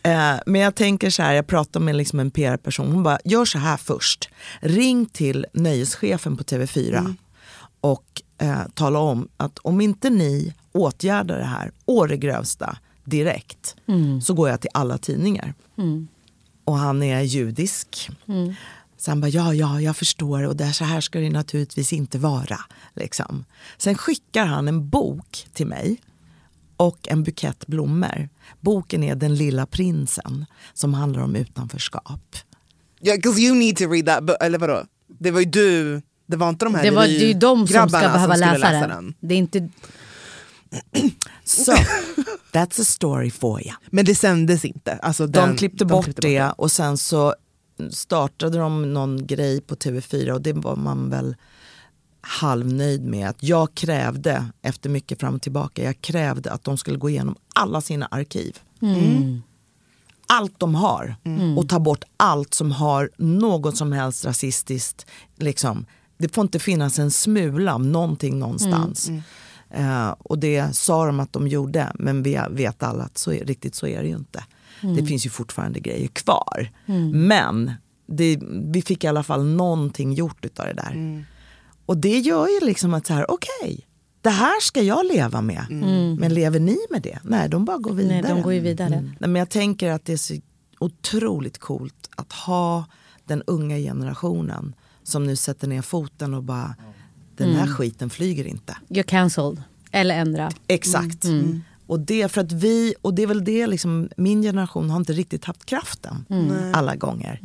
Eh, 0.02 0.34
Men 0.46 0.60
jag 0.60 0.74
tänker 0.74 1.10
så 1.10 1.22
här, 1.22 1.32
jag 1.32 1.46
pratar 1.46 1.80
med 1.80 1.96
liksom 1.96 2.20
en 2.20 2.30
PR-person, 2.30 2.92
hon 2.92 3.02
bara, 3.02 3.18
gör 3.24 3.44
så 3.44 3.58
här 3.58 3.76
först. 3.76 4.28
Ring 4.60 5.06
till 5.06 5.46
nöjeschefen 5.52 6.36
på 6.36 6.44
TV4 6.44 7.14
och 7.84 8.22
eh, 8.38 8.62
tala 8.74 8.98
om 8.98 9.28
att 9.36 9.58
om 9.58 9.80
inte 9.80 10.10
ni 10.10 10.54
åtgärdar 10.72 11.38
det 11.38 11.44
här 11.44 11.72
å 11.84 12.06
det 12.06 12.16
grövsta 12.16 12.78
direkt 13.04 13.76
så 14.22 14.34
går 14.34 14.48
jag 14.48 14.60
till 14.60 14.70
alla 14.74 14.98
tidningar. 14.98 15.54
och 16.64 16.78
han 16.78 17.02
är 17.02 17.20
judisk. 17.20 18.10
Så 18.96 19.10
han 19.10 19.20
bara, 19.20 19.28
ja, 19.28 19.54
ja, 19.54 19.80
jag 19.80 19.96
förstår 19.96 20.42
och 20.42 20.56
det, 20.56 20.72
så 20.72 20.84
här 20.84 21.00
ska 21.00 21.18
det 21.20 21.30
naturligtvis 21.30 21.92
inte 21.92 22.18
vara. 22.18 22.58
Liksom. 22.94 23.44
Sen 23.78 23.94
skickar 23.94 24.46
han 24.46 24.68
en 24.68 24.88
bok 24.88 25.46
till 25.52 25.66
mig 25.66 25.96
och 26.76 27.08
en 27.08 27.22
bukett 27.22 27.66
blommor. 27.66 28.28
Boken 28.60 29.02
är 29.02 29.14
Den 29.14 29.34
lilla 29.34 29.66
prinsen 29.66 30.46
som 30.74 30.94
handlar 30.94 31.22
om 31.22 31.36
utanförskap. 31.36 32.36
Yeah, 33.00 33.18
'cause 33.20 33.40
you 33.40 33.54
need 33.54 33.76
to 33.76 33.84
read 33.90 34.06
that 34.06 34.24
book. 34.24 34.36
Eller 34.40 34.58
vadå? 34.58 34.84
Det 35.18 35.30
var 35.30 35.40
ju 35.40 35.46
du, 35.46 36.02
det 36.26 36.36
var 36.36 36.48
inte 36.48 36.64
de 36.64 36.74
här 36.74 36.82
Det, 36.82 36.90
var, 36.90 37.06
det 37.06 37.22
är 37.22 37.26
ju 37.26 37.34
de 37.34 37.66
som 37.66 37.88
ska 37.88 37.98
behöva 37.98 38.34
skulle 38.34 38.58
läsa, 38.58 38.86
den. 38.86 39.14
Det 39.20 39.34
är 39.34 39.38
inte... 39.38 39.68
Så, 41.44 41.72
that's 42.52 42.80
a 42.80 42.84
story 42.84 43.30
for 43.30 43.62
you. 43.62 43.74
Men 43.86 44.04
det 44.04 44.14
sändes 44.14 44.64
inte? 44.64 44.92
Alltså 44.92 45.26
den, 45.26 45.48
de 45.48 45.56
klippte 45.56 45.84
bort 45.84 46.08
det 46.16 46.52
och 46.56 46.72
sen 46.72 46.98
så 46.98 47.34
startade 47.90 48.58
de 48.58 48.92
någon 48.92 49.26
grej 49.26 49.60
på 49.60 49.74
TV4 49.74 50.30
och 50.30 50.40
det 50.40 50.52
var 50.52 50.76
man 50.76 51.10
väl 51.10 51.36
halvnöjd 52.20 53.04
med. 53.04 53.28
Att 53.28 53.42
jag 53.42 53.74
krävde, 53.74 54.46
efter 54.62 54.90
mycket 54.90 55.20
fram 55.20 55.34
och 55.34 55.42
tillbaka, 55.42 55.84
jag 55.84 56.00
krävde 56.00 56.52
att 56.52 56.64
de 56.64 56.78
skulle 56.78 56.98
gå 56.98 57.10
igenom 57.10 57.36
alla 57.54 57.80
sina 57.80 58.06
arkiv. 58.06 58.58
Mm. 58.82 59.42
Allt 60.26 60.60
de 60.60 60.74
har 60.74 61.16
och 61.56 61.68
ta 61.68 61.78
bort 61.78 62.04
allt 62.16 62.54
som 62.54 62.72
har 62.72 63.10
något 63.16 63.76
som 63.76 63.92
helst 63.92 64.24
rasistiskt. 64.24 65.06
Liksom. 65.36 65.86
Det 66.18 66.34
får 66.34 66.42
inte 66.42 66.58
finnas 66.58 66.98
en 66.98 67.10
smula 67.10 67.74
av 67.74 67.84
någonting 67.84 68.38
någonstans. 68.38 69.10
Eh, 69.70 70.08
och 70.08 70.38
det 70.38 70.76
sa 70.76 71.06
de 71.06 71.20
att 71.20 71.32
de 71.32 71.48
gjorde, 71.48 71.92
men 71.94 72.22
vi 72.22 72.40
vet 72.50 72.82
alla 72.82 73.04
att 73.04 73.18
så 73.18 73.32
är, 73.32 73.44
riktigt 73.44 73.74
så 73.74 73.86
är 73.86 74.02
det 74.02 74.08
ju 74.08 74.16
inte. 74.16 74.44
Det 74.96 75.06
finns 75.06 75.26
ju 75.26 75.30
fortfarande 75.30 75.80
grejer 75.80 76.08
kvar. 76.08 76.70
Men 77.12 77.72
det, 78.06 78.40
vi 78.72 78.82
fick 78.82 79.04
i 79.04 79.06
alla 79.06 79.22
fall 79.22 79.44
någonting 79.44 80.12
gjort 80.12 80.44
utav 80.44 80.66
det 80.66 80.72
där. 80.72 81.24
Och 81.86 81.96
det 81.96 82.18
gör 82.18 82.48
ju 82.48 82.66
liksom 82.66 82.94
att 82.94 83.06
så 83.06 83.12
här, 83.12 83.30
okej, 83.30 83.86
det 84.20 84.30
här 84.30 84.60
ska 84.60 84.82
jag 84.82 85.06
leva 85.06 85.40
med. 85.40 85.66
Men 86.18 86.34
lever 86.34 86.60
ni 86.60 86.76
med 86.90 87.02
det? 87.02 87.18
Nej, 87.22 87.48
de 87.48 87.64
bara 87.64 87.78
går 87.78 87.92
vidare. 87.94 88.22
Nej, 88.22 88.30
de 88.34 88.42
går 88.42 88.52
ju 88.52 88.60
vidare. 88.60 88.90
Nej, 89.18 89.30
men 89.30 89.36
jag 89.36 89.50
tänker 89.50 89.90
att 89.90 90.04
det 90.04 90.12
är 90.12 90.16
så 90.16 90.34
otroligt 90.78 91.58
coolt 91.58 92.10
att 92.16 92.32
ha 92.32 92.84
den 93.24 93.42
unga 93.46 93.76
generationen 93.76 94.74
som 95.04 95.24
nu 95.24 95.36
sätter 95.36 95.68
ner 95.68 95.82
foten 95.82 96.34
och 96.34 96.42
bara, 96.42 96.74
den 97.36 97.54
här 97.54 97.66
skiten 97.66 98.10
flyger 98.10 98.44
inte. 98.44 98.76
You're 98.88 99.02
cancelled. 99.02 99.62
Eller 99.90 100.14
ändra. 100.14 100.50
Exakt. 100.66 101.24
Och 101.86 102.00
det 102.00 102.28
för 102.28 102.40
att 102.40 102.52
vi, 102.52 102.94
och 103.02 103.14
det 103.14 103.22
är 103.22 103.26
väl 103.26 103.44
det 103.44 103.66
liksom, 103.66 104.08
min 104.16 104.42
generation 104.42 104.90
har 104.90 104.96
inte 104.96 105.12
riktigt 105.12 105.44
haft 105.44 105.66
kraften 105.66 106.24
alla 106.74 106.96
gånger. 106.96 107.40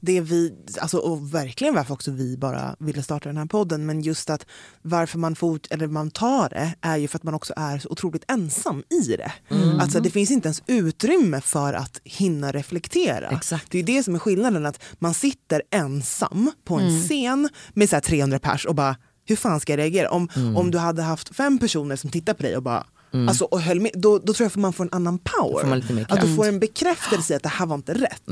det 0.00 0.20
vi, 0.20 0.54
alltså, 0.80 0.98
och 0.98 1.34
verkligen 1.34 1.74
varför 1.74 1.94
också 1.94 2.10
vi 2.10 2.36
bara 2.36 2.76
ville 2.78 3.02
starta 3.02 3.28
den 3.28 3.36
här 3.36 3.46
podden, 3.46 3.86
men 3.86 4.00
just 4.00 4.30
att 4.30 4.46
varför 4.82 5.18
man, 5.18 5.36
fort, 5.36 5.66
eller 5.70 5.86
man 5.86 6.10
tar 6.10 6.48
det 6.48 6.74
är 6.80 6.96
ju 6.96 7.08
för 7.08 7.18
att 7.18 7.22
man 7.22 7.34
också 7.34 7.52
är 7.56 7.78
så 7.78 7.88
otroligt 7.88 8.24
ensam 8.30 8.82
i 8.90 9.16
det. 9.16 9.32
Alltså, 9.80 10.00
det 10.00 10.10
finns 10.10 10.30
inte 10.30 10.48
ens 10.48 10.62
utrymme 10.66 11.40
för 11.40 11.72
att 11.72 12.00
hinna 12.04 12.52
reflektera. 12.52 13.28
Exakt. 13.28 13.70
Det 13.70 13.78
är 13.78 13.82
det 13.82 14.02
som 14.02 14.14
är 14.14 14.18
skillnaden, 14.18 14.66
att 14.66 14.82
man 14.98 15.14
sitter 15.14 15.62
ensam 15.70 16.50
på 16.64 16.74
en 16.74 17.00
scen 17.00 17.48
med 17.74 17.88
så 17.88 17.96
här 17.96 18.00
300 18.00 18.38
pers 18.38 18.66
och 18.66 18.74
bara 18.74 18.96
hur 19.26 19.36
fan 19.36 19.60
ska 19.60 19.72
jag 19.72 19.78
reagera? 19.78 20.10
Om, 20.10 20.28
om 20.56 20.70
du 20.70 20.78
hade 20.78 21.02
haft 21.02 21.36
fem 21.36 21.58
personer 21.58 21.96
som 21.96 22.10
tittar 22.10 22.34
på 22.34 22.42
dig 22.42 22.56
och 22.56 22.62
bara 22.62 22.86
Alltså, 23.28 23.44
och 23.44 23.60
höll 23.60 23.80
med, 23.80 23.90
då, 23.94 24.18
då 24.18 24.34
tror 24.34 24.44
jag 24.44 24.48
att 24.50 24.56
man 24.56 24.72
får 24.72 24.84
en 24.84 24.92
annan 24.92 25.18
power. 25.18 25.60
Får 25.60 25.68
man 25.68 25.80
lite 25.80 25.92
mer 25.92 26.06
att 26.08 26.20
du 26.20 26.36
får 26.36 26.46
en 26.48 26.58
bekräftelse 26.60 27.32
i 27.32 27.36
att 27.36 27.42
det 27.42 27.48
här 27.48 27.66
var 27.66 27.74
inte 27.74 27.94
rätt. 27.94 28.22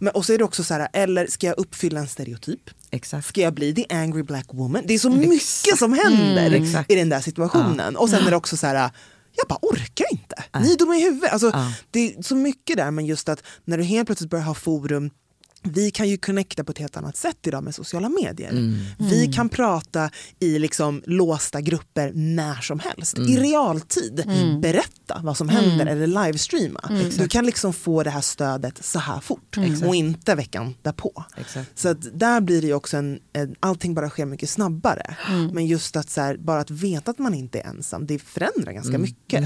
Men, 0.00 0.12
och 0.14 0.24
så 0.26 0.32
är 0.32 0.38
det 0.38 0.44
också 0.44 0.64
så 0.64 0.74
här, 0.74 0.88
eller 0.92 1.26
ska 1.26 1.46
jag 1.46 1.58
uppfylla 1.58 2.00
en 2.00 2.08
stereotyp? 2.08 2.60
Exakt. 2.90 3.26
Ska 3.26 3.40
jag 3.40 3.54
bli 3.54 3.74
the 3.74 3.86
angry 3.94 4.22
black 4.22 4.46
woman? 4.52 4.82
Det 4.86 4.94
är 4.94 4.98
så 4.98 5.10
mycket 5.10 5.78
som 5.78 5.92
händer 5.92 6.46
Mm, 6.46 6.84
i 6.88 6.94
den 6.94 7.08
där 7.08 7.20
situationen. 7.20 7.96
Och 7.96 8.10
sen 8.10 8.26
är 8.26 8.30
det 8.30 8.36
också 8.36 8.56
så 8.56 8.66
här, 8.66 8.90
jag 9.36 9.48
bara 9.48 9.58
orkar 9.62 10.06
inte. 10.12 10.44
Ni 10.60 10.72
är 10.72 10.76
dumma 10.78 10.96
i 10.96 11.02
huvudet. 11.02 11.32
Alltså, 11.32 11.50
Ja. 11.54 11.72
Det 11.90 12.14
är 12.14 12.22
så 12.22 12.34
mycket 12.36 12.76
där, 12.76 12.90
men 12.90 13.06
just 13.06 13.28
att 13.28 13.42
när 13.64 13.78
du 13.78 13.84
helt 13.84 14.06
plötsligt 14.06 14.30
börjar 14.30 14.44
ha 14.44 14.54
forum 14.54 15.10
vi 15.62 15.90
kan 15.90 16.08
ju 16.08 16.16
connecta 16.16 16.64
på 16.64 16.72
ett 16.72 16.78
helt 16.78 16.96
annat 16.96 17.16
sätt 17.16 17.46
idag 17.46 17.64
med 17.64 17.74
sociala 17.74 18.08
medier. 18.08 18.50
Mm. 18.50 18.78
Vi 18.98 19.32
kan 19.32 19.48
prata 19.48 20.10
i 20.38 20.58
liksom 20.58 21.02
låsta 21.06 21.60
grupper 21.60 22.12
när 22.14 22.60
som 22.60 22.78
helst. 22.78 23.18
Mm. 23.18 23.30
I 23.30 23.36
realtid. 23.36 24.24
Berätta 24.62 25.20
vad 25.24 25.36
som 25.36 25.48
händer 25.48 25.86
eller 25.86 26.06
livestreama. 26.06 27.10
Du 27.18 27.28
kan 27.28 27.46
liksom 27.46 27.72
få 27.72 28.02
det 28.02 28.10
här 28.10 28.20
stödet 28.20 28.84
så 28.84 28.98
här 28.98 29.20
fort 29.20 29.56
och 29.86 29.94
inte 29.94 30.34
veckan 30.34 30.74
därpå. 30.82 31.24
Exakt. 31.36 31.78
Så 31.78 31.88
att 31.88 32.18
där 32.18 32.40
blir 32.40 32.60
det 32.60 32.66
ju 32.66 32.74
också 32.74 32.96
en, 32.96 33.18
en, 33.32 33.54
allting 33.60 33.94
bara 33.94 34.10
sker 34.10 34.26
mycket 34.26 34.50
snabbare. 34.50 35.16
Men 35.52 35.66
just 35.66 35.96
att 35.96 36.10
så 36.10 36.20
här, 36.20 36.36
bara 36.36 36.60
att 36.60 36.70
veta 36.70 37.10
att 37.10 37.18
man 37.18 37.34
inte 37.34 37.60
är 37.60 37.66
ensam, 37.66 38.06
det 38.06 38.18
förändrar 38.18 38.72
ganska 38.72 38.98
mycket. 38.98 39.44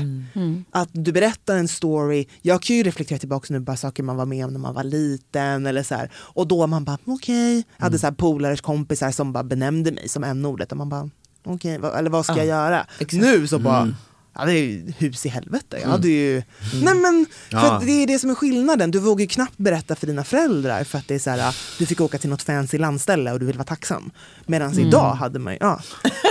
Att 0.70 0.88
du 0.92 1.12
berättar 1.12 1.56
en 1.56 1.68
story, 1.68 2.26
jag 2.42 2.62
kan 2.62 2.76
ju 2.76 2.82
reflektera 2.82 3.18
tillbaka 3.18 3.46
nu 3.50 3.60
bara 3.60 3.76
saker 3.76 4.02
man 4.02 4.16
var 4.16 4.26
med 4.26 4.46
om 4.46 4.52
när 4.52 4.60
man 4.60 4.74
var 4.74 4.84
liten 4.84 5.66
eller 5.66 5.82
så 5.82 5.94
här. 5.94 6.05
Och 6.14 6.46
då 6.48 6.66
man 6.66 6.84
bara 6.84 6.98
okej, 7.04 7.64
jag 7.76 7.84
hade 7.84 7.98
så 7.98 8.06
här 8.06 8.14
polares 8.14 8.60
kompisar 8.60 9.10
som 9.10 9.32
bara 9.32 9.44
benämnde 9.44 9.92
mig 9.92 10.08
som 10.08 10.24
n-ordet 10.24 10.72
och 10.72 10.78
man 10.78 10.88
bara 10.88 11.10
okej, 11.44 11.78
vad- 11.78 11.94
eller 11.98 12.10
vad 12.10 12.24
ska 12.24 12.36
jag 12.36 12.46
göra? 12.46 12.86
Nu 13.20 13.46
så 13.46 13.58
bara 13.58 13.94
Ja, 14.38 14.44
det 14.44 14.52
är 14.52 14.62
ju 14.62 14.92
hus 14.98 15.26
i 15.26 15.28
helvete. 15.28 15.78
Jag 15.82 15.88
hade 15.88 16.08
ju... 16.08 16.42
Nej 16.82 16.94
men, 16.94 17.26
för 17.50 17.56
Ja. 17.56 17.80
det 17.84 18.02
är 18.02 18.06
det 18.06 18.18
som 18.18 18.30
är 18.30 18.34
skillnaden. 18.34 18.90
Du 18.90 18.98
vågar 18.98 19.20
ju 19.20 19.26
knappt 19.28 19.56
berätta 19.58 19.96
för 19.96 20.06
dina 20.06 20.24
föräldrar 20.24 20.84
för 20.84 20.98
att 20.98 21.08
det 21.08 21.14
är 21.14 21.18
så 21.18 21.30
här, 21.30 21.56
du 21.78 21.86
fick 21.86 22.00
åka 22.00 22.18
till 22.18 22.30
något 22.30 22.42
fancy 22.42 22.78
landställe 22.78 23.32
och 23.32 23.40
du 23.40 23.46
vill 23.46 23.56
vara 23.56 23.66
tacksam. 23.66 24.10
Medan 24.46 24.78
idag 24.78 25.14
hade 25.14 25.38
man 25.38 25.52
ju, 25.52 25.58
ja. 25.60 25.80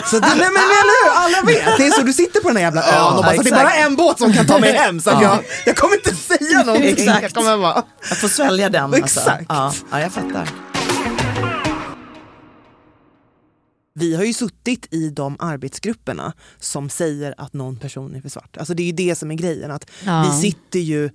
Så 0.05 0.19
det, 0.19 0.27
nej, 0.27 0.37
men 0.37 0.47
eller 0.47 1.03
hur, 1.03 1.11
alla 1.15 1.41
vet. 1.47 1.77
Det 1.77 1.87
är 1.87 1.91
så, 1.91 2.01
du 2.01 2.13
sitter 2.13 2.39
på 2.41 2.47
den 2.47 2.57
här 2.57 2.63
jävla 2.63 2.83
ön 2.83 3.13
och 3.17 3.23
bara, 3.23 3.35
så 3.35 3.41
det 3.41 3.49
är 3.49 3.55
bara 3.63 3.73
en 3.73 3.95
båt 3.95 4.19
som 4.19 4.33
kan 4.33 4.45
ta 4.47 4.59
mig 4.59 4.73
hem. 4.73 5.01
Så 5.01 5.09
jag, 5.09 5.39
jag 5.65 5.75
kommer 5.77 5.95
inte 5.95 6.15
säga 6.15 6.63
någonting. 6.63 6.89
Exakt. 6.89 7.21
Jag 7.21 7.33
kommer 7.33 7.57
bara... 7.57 7.83
Att 8.11 8.17
få 8.17 8.29
svälja 8.29 8.69
den. 8.69 8.83
Alltså. 8.83 9.19
Exakt. 9.19 9.45
Ja, 9.49 9.73
ja, 9.91 9.99
jag 10.01 10.11
fattar. 10.11 10.49
Vi 13.99 14.15
har 14.15 14.23
ju 14.23 14.33
suttit 14.33 14.93
i 14.93 15.09
de 15.09 15.35
arbetsgrupperna 15.39 16.33
som 16.59 16.89
säger 16.89 17.33
att 17.37 17.53
någon 17.53 17.77
person 17.77 18.15
är 18.15 18.21
för 18.21 18.29
svart. 18.29 18.57
Alltså 18.57 18.73
det 18.73 18.83
är 18.83 18.85
ju 18.85 18.91
det 18.91 19.15
som 19.15 19.31
är 19.31 19.35
grejen. 19.35 19.71
Att 19.71 19.91
Ja. 20.05 20.31
Vi 20.31 20.41
sitter 20.41 20.79
ju, 20.79 21.09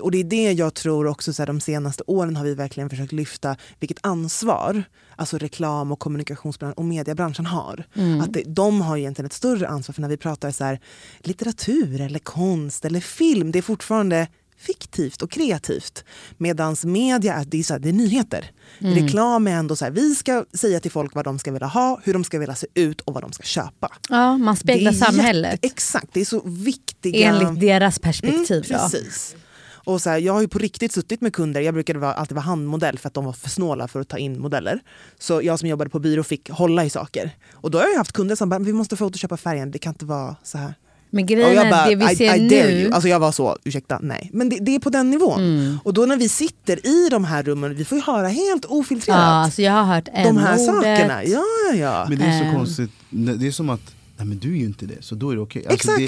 och 0.00 0.10
det 0.10 0.18
är 0.18 0.24
det 0.24 0.52
jag 0.52 0.74
tror 0.74 1.06
också 1.06 1.32
så 1.32 1.42
här, 1.42 1.46
de 1.46 1.60
senaste 1.60 2.02
åren 2.06 2.36
har 2.36 2.44
vi 2.44 2.54
verkligen 2.54 2.90
försökt 2.90 3.12
lyfta 3.12 3.56
vilket 3.80 3.98
ansvar 4.06 4.82
alltså 5.16 5.38
reklam 5.38 5.92
och 5.92 5.98
kommunikationsbranschen 5.98 6.78
och 6.78 6.84
mediebranschen 6.84 7.46
har. 7.46 7.86
Att 8.22 8.32
det, 8.32 8.42
de 8.46 8.80
har 8.80 8.96
egentligen 8.96 9.26
ett 9.26 9.32
större 9.32 9.68
ansvar 9.68 9.92
för 9.92 10.02
när 10.02 10.08
vi 10.08 10.16
pratar 10.16 10.50
så 10.50 10.64
här, 10.64 10.80
litteratur 11.18 12.00
eller 12.00 12.18
konst 12.18 12.84
eller 12.84 13.00
film, 13.00 13.52
det 13.52 13.58
är 13.58 13.62
fortfarande 13.62 14.28
fiktivt 14.58 15.22
och 15.22 15.30
kreativt. 15.30 16.04
Medan 16.36 16.76
media 16.84 17.44
det 17.46 17.58
är, 17.58 17.62
så 17.62 17.72
här, 17.74 17.80
det 17.80 17.88
är 17.88 17.92
nyheter. 17.92 18.50
Reklam 18.78 19.46
är 19.46 19.52
ändå 19.52 19.76
så 19.76 19.84
här, 19.84 19.92
vi 19.92 20.14
ska 20.14 20.44
säga 20.54 20.80
till 20.80 20.90
folk 20.90 21.14
vad 21.14 21.24
de 21.24 21.38
ska 21.38 21.52
vilja 21.52 21.66
ha, 21.66 22.00
hur 22.04 22.12
de 22.12 22.24
ska 22.24 22.38
vilja 22.38 22.54
se 22.54 22.66
ut 22.74 23.00
och 23.00 23.14
vad 23.14 23.22
de 23.22 23.32
ska 23.32 23.42
köpa. 23.42 23.92
Ja, 24.08 24.38
man 24.38 24.56
speglar 24.56 24.92
samhället 24.92 25.52
Jätte, 25.52 25.66
exakt, 25.66 26.06
det 26.12 26.20
är 26.20 26.24
så 26.24 26.42
viktiga... 26.44 27.28
enligt 27.28 27.60
deras 27.60 27.98
perspektiv. 27.98 28.64
Mm, 28.70 28.80
precis. 28.80 29.36
Och 29.84 30.02
så 30.02 30.10
här, 30.10 30.18
jag 30.18 30.32
har 30.32 30.40
ju 30.40 30.48
på 30.48 30.58
riktigt 30.58 30.92
suttit 30.92 31.20
med 31.20 31.32
kunder, 31.32 31.60
jag 31.60 31.74
brukade 31.74 31.98
vara, 31.98 32.12
alltid 32.12 32.34
vara 32.34 32.44
handmodell 32.44 32.98
för 32.98 33.08
att 33.08 33.14
de 33.14 33.24
var 33.24 33.32
för 33.32 33.50
snåla 33.50 33.88
för 33.88 34.00
att 34.00 34.08
ta 34.08 34.18
in 34.18 34.40
modeller. 34.40 34.80
Så 35.18 35.42
jag 35.42 35.58
som 35.58 35.68
jobbade 35.68 35.90
på 35.90 35.98
byrå 35.98 36.22
fick 36.22 36.50
hålla 36.50 36.84
i 36.84 36.90
saker. 36.90 37.30
Och 37.52 37.70
då 37.70 37.78
har 37.78 37.88
jag 37.88 37.98
haft 37.98 38.12
kunder 38.12 38.36
som 38.36 38.48
bara, 38.48 38.58
vi 38.58 38.72
måste 38.72 38.96
photoshoppa 38.96 39.36
färgen, 39.36 39.70
det 39.70 39.78
kan 39.78 39.92
inte 39.92 40.04
vara 40.04 40.36
så 40.42 40.58
här. 40.58 40.74
Men 41.14 41.24
Och 41.24 41.28
grejen 41.28 41.66
är 41.66 41.70
bara, 41.70 41.86
det 41.88 41.94
vi 41.94 42.12
I, 42.12 42.16
ser 42.16 42.24
I 42.36 42.48
dare 42.48 42.66
nu. 42.70 42.80
you. 42.80 42.92
Alltså 42.92 43.08
jag 43.08 43.20
var 43.20 43.32
så, 43.32 43.58
ursäkta, 43.64 43.98
nej. 44.02 44.30
Men 44.32 44.48
det, 44.48 44.58
det 44.60 44.74
är 44.74 44.78
på 44.78 44.90
den 44.90 45.10
nivån. 45.10 45.40
Mm. 45.40 45.78
Och 45.84 45.94
då 45.94 46.06
när 46.06 46.16
vi 46.16 46.28
sitter 46.28 46.86
i 46.86 47.08
de 47.10 47.24
här 47.24 47.42
rummen, 47.42 47.74
vi 47.74 47.84
får 47.84 47.98
ju 47.98 48.04
höra 48.04 48.28
helt 48.28 48.64
ja, 48.68 48.76
ofiltrerat. 48.76 49.18
alltså 49.20 49.62
jag 49.62 49.72
har 49.72 49.84
hört 49.94 50.04
de 50.04 50.36
här 50.36 50.54
n-ordet. 50.54 50.66
sakerna. 50.66 51.24
Ja, 51.24 51.42
ja, 51.70 51.74
ja. 51.76 52.06
Men 52.08 52.18
det 52.18 52.24
är 52.24 52.38
så 52.38 52.44
Ehm. 52.44 52.54
konstigt, 52.54 52.90
det 53.10 53.46
är 53.46 53.50
som 53.52 53.70
att 53.70 53.80
Nej 54.16 54.26
men 54.26 54.38
du 54.38 54.52
är 54.52 54.56
ju 54.58 54.64
inte 54.64 54.86
det, 54.86 55.04
så 55.04 55.14
då 55.14 55.30
är 55.30 55.34
det 55.34 55.40
okej. 55.42 55.66
Alltså 55.70 55.90
Exakt. 55.90 55.98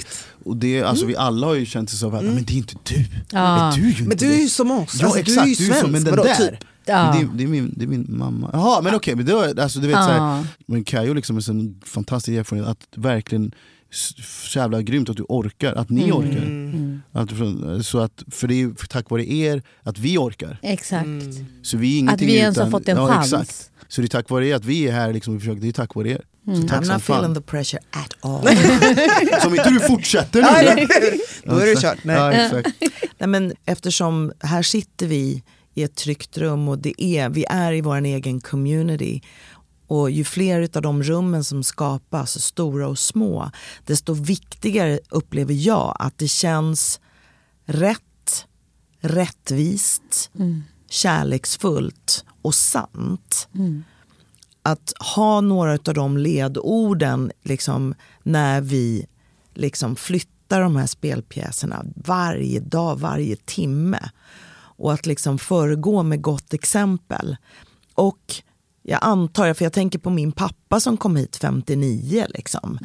det, 0.45 0.49
och 0.49 0.57
det, 0.57 0.83
alltså 0.83 1.07
vi 1.07 1.17
alla 1.17 1.47
har 1.47 1.55
ju 1.55 1.67
känt 1.67 1.91
så 1.91 2.07
att, 2.07 2.13
"Nej, 2.25 2.35
men 2.35 2.45
det 2.45 2.53
är 2.53 2.57
inte 2.57 2.75
du. 2.85 3.05
Ja. 3.31 3.57
Men 3.71 3.75
du 3.75 3.81
är 3.81 3.85
ju 3.85 3.91
inte 3.91 4.03
Men 4.09 4.17
du 4.17 4.27
är 4.27 4.31
det. 4.31 4.37
ju 4.43 4.49
som 4.49 4.71
oss, 4.71 4.97
Ja 5.01 5.05
alltså, 5.07 5.21
exakt, 5.21 5.37
du 5.37 5.43
är 5.43 5.47
ju 5.49 5.55
svensk. 5.55 5.81
så, 5.81 5.87
men 5.87 6.05
den 6.05 6.11
Vadå, 6.17 6.23
där. 6.23 6.35
typ? 6.35 6.55
Ja. 6.85 7.13
Men 7.15 7.21
det, 7.29 7.37
det, 7.39 7.45
är 7.45 7.49
min, 7.49 7.73
det 7.77 7.85
är 7.85 7.89
min 7.89 8.07
mamma. 8.09 8.51
Jaha 8.53 8.83
men 8.83 8.95
okej, 8.95 9.15
men 9.15 9.27
då, 9.27 9.45
alltså, 9.63 9.79
du 9.79 9.87
vet, 9.89 9.97
så 10.05 10.11
Ja. 10.11 10.17
här, 10.19 10.47
men 10.67 10.85
Kajo 10.85 11.15
liksom 11.15 11.37
är 11.37 11.51
en 11.51 11.81
fantastisk 11.87 12.39
erfarenhet 12.39 12.69
att 12.71 12.87
verkligen 12.95 13.53
så 13.91 14.59
jävla 14.59 14.83
grymt 14.83 15.09
att 15.11 15.17
du 15.17 15.23
orkar, 15.29 15.73
att 15.73 15.91
ni 15.91 16.03
Mm. 16.05 16.17
orkar. 16.17 17.21
Att, 17.23 17.31
från- 17.33 17.85
så 17.85 17.99
att, 17.99 18.23
för 18.31 18.49
det 18.49 18.63
är 18.63 18.87
tack 18.89 19.11
vare 19.11 19.31
er 19.33 19.63
att 19.83 19.99
vi 19.99 20.19
orkar. 20.19 20.59
Exakt. 20.63 21.09
Så 21.63 21.77
vi 21.77 21.95
är 21.95 21.99
ingenting 21.99 22.29
Att 22.29 22.33
vi 22.35 22.37
ens 22.39 22.59
har 22.59 22.71
fått 22.71 22.89
en 22.89 22.97
ja, 22.97 23.09
chans. 23.09 23.33
Exakt. 23.33 23.71
Så 23.89 24.01
det 24.01 24.07
är 24.07 24.09
tack 24.09 24.31
vare 24.31 24.47
er 24.49 24.55
att 24.55 24.65
vi 24.65 24.89
är 24.89 24.93
här, 24.93 25.13
liksom, 25.13 25.41
försöker, 25.41 25.61
det 25.61 25.69
är 25.69 25.73
tack 25.73 25.95
vare 25.95 26.09
er. 26.11 26.23
Mm. 26.47 26.63
Så 26.63 26.69
tack 26.69 26.83
I'm 26.85 26.93
not 26.93 27.03
feeling 27.03 27.35
the 27.35 27.41
pressure 27.41 27.81
at 27.91 28.13
all. 28.21 28.43
Som 29.43 29.55
inte 29.55 29.71
du 29.71 29.81
fortsätter 29.81 30.43
nu. 30.43 30.87
Då 31.45 31.57
är 31.59 31.67
det 31.67 31.81
kört. 31.81 32.05
Nej. 32.05 32.17
Ja, 32.17 32.33
exakt. 32.33 32.69
Nej, 33.19 33.29
men 33.29 33.53
eftersom 33.65 34.33
här 34.41 34.63
sitter 34.63 35.07
vi 35.07 35.43
i 35.75 35.83
ett 35.83 35.95
tryggt 35.95 36.39
rum 36.39 36.69
och 36.69 36.79
det 36.79 37.03
är, 37.05 37.29
vi 37.29 37.45
är 37.49 37.73
i 37.73 37.81
vår 37.81 38.05
egen 38.05 38.41
community. 38.41 39.23
Och 39.87 40.11
ju 40.11 40.25
fler 40.25 40.69
av 40.77 40.83
de 40.83 41.03
rummen 41.03 41.45
som 41.45 41.63
skapas, 41.63 42.43
stora 42.43 42.89
och 42.89 42.99
små, 42.99 43.51
desto 43.85 44.15
viktigare 44.15 45.01
upplever 45.11 45.55
jag 45.55 45.97
att 45.99 46.19
det 46.19 46.29
känns 46.29 47.01
rätt, 47.65 48.47
rättvist, 49.01 50.31
kärleksfullt 50.91 52.25
och 52.43 52.55
sant. 52.55 53.49
Att 54.63 54.93
ha 55.15 55.41
några 55.41 55.73
av 55.73 55.95
de 55.95 56.17
ledorden 56.17 57.33
liksom, 57.43 57.95
när 58.23 58.61
vi 58.61 59.07
liksom 59.55 59.97
flyttar 59.97 60.61
de 60.61 60.77
här 60.77 60.87
spelpjäserna 60.87 61.85
varje 61.97 62.61
dag, 62.61 62.99
varje 62.99 63.37
timme. 63.37 64.11
Och 64.79 64.93
att 64.93 65.07
liksom 65.07 65.39
föregå 65.39 66.03
med 66.03 66.23
gott 66.23 66.55
exempel. 66.55 67.37
Och 67.95 68.43
jag 68.89 68.99
antar, 69.03 69.55
för 69.55 69.65
jag 69.65 69.73
tänker 69.73 69.99
på 69.99 70.11
min 70.11 70.33
pappa 70.33 70.81
som 70.81 70.97
kom 70.97 71.17
hit 71.17 71.37
59, 71.37 72.27
liksom, 72.29 72.79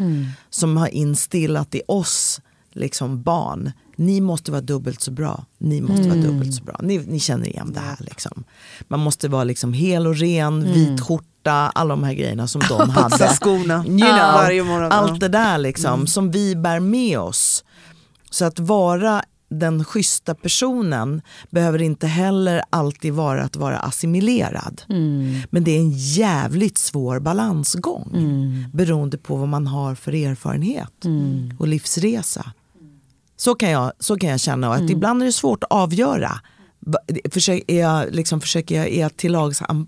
som 0.50 0.78
har 0.78 0.88
instillat 0.88 1.76
i 1.76 1.82
oss 1.88 2.42
liksom 2.74 3.22
barn, 3.24 3.72
ni 3.96 4.22
måste 4.22 4.52
vara 4.52 4.62
dubbelt 4.62 5.02
så 5.02 5.12
bra, 5.12 5.46
ni 5.58 5.82
måste 5.82 6.04
vara 6.08 6.14
Mm. 6.20 6.26
dubbelt 6.32 6.54
så 6.56 6.64
bra. 6.64 6.80
Ni, 6.84 6.98
ni 6.98 7.20
känner 7.20 7.48
igen 7.48 7.72
det 7.74 7.80
här. 7.80 7.98
Liksom. 8.00 8.44
Man 8.88 9.00
måste 9.00 9.28
vara 9.28 9.44
liksom 9.44 9.74
hel 9.74 10.08
och 10.08 10.16
ren, 10.18 10.62
Mm. 10.62 10.74
vit 10.74 11.02
skjorta, 11.02 11.52
alla 11.54 11.90
de 11.96 12.04
här 12.04 12.14
grejerna 12.14 12.48
som 12.48 12.62
de 12.70 12.90
hade. 12.90 13.10
Putsa 13.10 13.28
skorna 13.28 13.86
You 13.88 13.98
know, 13.98 14.08
varje 14.34 14.64
morgon. 14.64 14.92
Allt 14.92 15.20
det 15.20 15.28
där 15.28 15.50
Mm. 15.50 15.62
liksom, 15.62 16.08
som 16.08 16.32
vi 16.32 16.56
bär 16.56 16.80
med 16.80 17.20
oss. 17.20 17.64
Så 18.30 18.46
att 18.46 18.60
vara 18.60 19.24
den 19.52 19.84
schyssta 19.86 20.36
personen 20.36 21.22
behöver 21.50 21.82
inte 21.82 22.08
heller 22.08 22.62
alltid 22.70 23.14
vara 23.14 23.44
att 23.44 23.56
vara 23.56 23.78
assimilerad. 23.80 24.82
Mm. 24.90 25.36
Men 25.50 25.64
det 25.64 25.72
är 25.72 25.80
en 25.80 25.92
jävligt 25.92 26.78
svår 26.78 27.20
balansgång 27.20 28.12
Mm. 28.14 28.66
beroende 28.74 29.18
på 29.18 29.36
vad 29.36 29.48
man 29.48 29.68
har 29.68 29.96
för 29.96 30.14
erfarenhet 30.16 31.06
Mm. 31.06 31.56
och 31.60 31.68
livsresa. 31.68 32.52
Så 33.38 33.56
kan 33.56 33.70
jag, 33.70 33.92
så 34.00 34.18
kan 34.18 34.30
jag 34.30 34.40
känna 34.40 34.74
att 34.74 34.80
Mm. 34.80 34.92
ibland 34.92 35.22
är 35.22 35.26
det 35.26 35.32
svårt 35.32 35.64
att 35.64 35.72
avgöra. 35.72 36.40
Försök, 37.32 37.64
är 37.68 37.80
jag, 37.80 38.16
liksom, 38.16 38.42
försöker 38.42 38.76
jag, 38.76 38.88
är 38.90 39.02
jag 39.02 39.18
till 39.18 39.32
lags 39.32 39.62
am- 39.62 39.88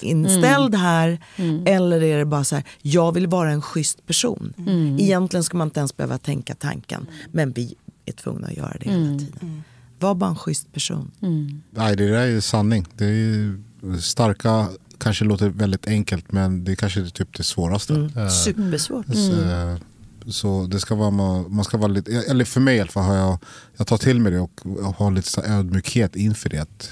inställd 0.00 0.74
Mm. 0.74 0.80
här 0.80 1.24
Mm. 1.36 1.62
eller 1.66 2.02
är 2.02 2.18
det 2.18 2.24
bara 2.24 2.44
så 2.44 2.54
här, 2.54 2.64
jag 2.82 3.12
vill 3.12 3.26
vara 3.26 3.50
en 3.50 3.62
schysst 3.62 4.06
person. 4.06 4.52
Mm. 4.58 4.96
Egentligen 5.00 5.44
ska 5.44 5.56
man 5.56 5.66
inte 5.66 5.80
ens 5.80 5.96
behöva 5.96 6.18
tänka 6.18 6.54
tanken, 6.54 7.06
men 7.32 7.52
vi 7.52 7.74
är 8.06 8.12
tvungna 8.12 8.46
att 8.46 8.56
göra 8.56 8.76
det 8.80 8.90
hela 8.90 9.02
Mm. 9.06 9.18
tiden. 9.18 9.62
Var 9.98 10.14
bara 10.14 10.30
en 10.30 10.36
schysst 10.36 10.72
person. 10.72 11.10
Nej, 11.70 11.96
det 11.96 12.08
där 12.08 12.26
är 12.26 12.40
sanning. 12.40 12.86
Det 12.96 13.04
är 13.06 13.56
starka, 14.00 14.68
kanske 14.98 15.24
låter 15.24 15.48
väldigt 15.48 15.86
enkelt 15.86 16.32
men 16.32 16.64
det 16.64 16.72
är 16.72 16.76
kanske 16.76 17.00
är 17.00 17.06
typ 17.06 17.36
det 17.36 17.42
svåraste. 17.42 17.94
Mm. 17.94 18.16
Eh, 18.16 18.28
Supersvårt. 18.28 19.06
Så, 19.06 19.42
eh, 19.42 19.76
så 20.26 20.66
det 20.66 20.80
ska 20.80 20.94
vara, 20.94 21.10
man 21.48 21.64
ska 21.64 21.78
vara 21.78 21.88
lite, 21.92 22.12
eller 22.12 22.44
för 22.44 22.60
mig 22.60 22.76
i 22.76 22.80
alla 22.80 22.90
fall 22.90 23.04
har 23.04 23.14
jag, 23.16 23.38
jag 23.76 23.86
tar 23.86 23.98
till 23.98 24.20
mig 24.20 24.32
det 24.32 24.40
och 24.40 24.60
har 24.96 25.10
lite 25.10 25.30
så 25.30 25.42
ödmjukhet 25.42 26.16
inför 26.16 26.48
det. 26.48 26.58
Att 26.58 26.90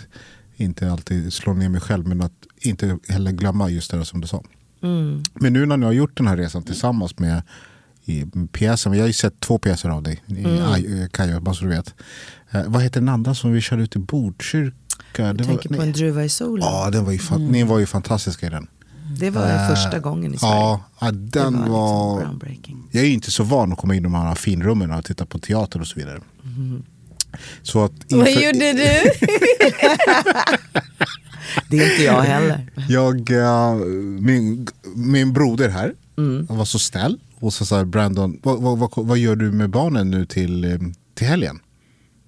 inte 0.57 0.93
alltid 0.93 1.33
slå 1.33 1.53
ner 1.55 1.69
mig 1.69 1.81
själv 1.81 2.07
men 2.09 2.21
att 2.23 2.33
inte 2.59 2.99
heller 3.09 3.33
glömma 3.33 3.71
just 3.71 3.91
det 3.91 3.97
där 3.97 4.05
som 4.05 4.21
du 4.21 4.27
sa. 4.27 4.43
Mm. 4.83 5.23
Men 5.35 5.53
nu 5.53 5.67
när 5.67 5.77
ni 5.77 5.87
har 5.87 5.93
gjort 5.93 6.17
den 6.17 6.27
här 6.27 6.37
resan 6.37 6.63
tillsammans 6.63 7.19
med 7.19 7.43
i 8.05 8.25
pjäsen, 8.53 8.93
jag 8.93 9.01
har 9.01 9.07
ju 9.07 9.13
sett 9.13 9.41
två 9.41 9.59
pjäser 9.59 9.89
av 9.89 10.03
dig, 10.03 10.23
i 10.27 10.45
Mm. 10.45 11.01
Eh, 11.03 11.09
Kajo, 11.11 11.41
bara 11.41 11.55
så 11.55 11.65
du 11.65 11.71
vet. 11.71 11.95
Eh, 12.51 12.63
vad 12.67 12.83
heter 12.83 13.01
den 13.01 13.09
andra 13.09 13.35
som 13.35 13.53
vi 13.53 13.61
körde 13.61 13.83
ut 13.83 13.97
i 13.97 13.99
Botkyrka? 13.99 14.77
Jag 15.17 15.37
Det 15.37 15.45
var- 15.45 15.49
tänker 15.51 15.75
på 15.77 15.83
en 15.83 15.93
druva 15.93 16.25
i 16.25 16.29
solen. 16.29 16.67
Ja, 16.69 16.91
den 16.91 17.05
var 17.05 17.13
ju 17.13 17.19
fan, 17.19 17.41
Mm. 17.41 17.53
ni 17.53 17.63
var 17.63 17.79
ju 17.79 17.87
fantastiska 17.87 18.47
i 18.47 18.51
den. 18.51 18.67
Det 19.19 19.31
var 19.31 19.47
Eh, 19.51 19.69
första 19.69 19.99
gången 19.99 20.35
i 20.35 20.39
Sverige. 20.39 20.55
Ja, 20.55 21.11
den 21.13 21.53
Det 21.53 21.59
var 21.59 21.69
var... 21.69 22.41
liksom 22.49 22.89
jag 22.91 23.03
är 23.03 23.07
ju 23.07 23.13
inte 23.15 23.31
så 23.31 23.43
van 23.45 23.73
att 23.73 23.79
komma 23.79 23.95
in 23.95 24.01
i 24.01 24.03
de 24.05 24.15
här 24.15 24.35
finrummen 24.35 24.91
och 24.93 25.05
titta 25.05 25.27
på 25.27 25.39
teater 25.39 25.81
och 25.81 25.87
så 25.87 25.95
vidare. 26.01 26.21
Så 27.63 27.85
att 27.85 27.93
Vad 28.11 28.29
inför- 28.29 28.43
gjorde 28.43 28.73
du? 28.73 28.89
Det 31.71 31.79
är 31.79 31.91
inte 31.93 32.03
jag 32.05 32.23
heller. 32.23 32.67
Jag, 32.89 33.31
eh, 33.31 33.75
min, 34.21 34.67
min 34.97 35.33
broder 35.33 35.69
här, 35.69 35.95
Mm. 36.19 36.47
han 36.49 36.59
var 36.59 36.65
så 36.65 36.79
snäll. 36.79 37.19
Och 37.45 37.53
så 37.53 37.67
sa 37.67 37.85
Brandon, 37.85 38.41
vad, 38.43 38.63
vad, 38.63 38.79
vad, 38.79 39.07
vad 39.07 39.19
gör 39.19 39.37
du 39.37 39.53
med 39.53 39.71
barnen 39.71 40.11
nu 40.11 40.27
till, 40.27 40.65
eh, 40.65 40.79
till 41.15 41.27
helgen? 41.27 41.59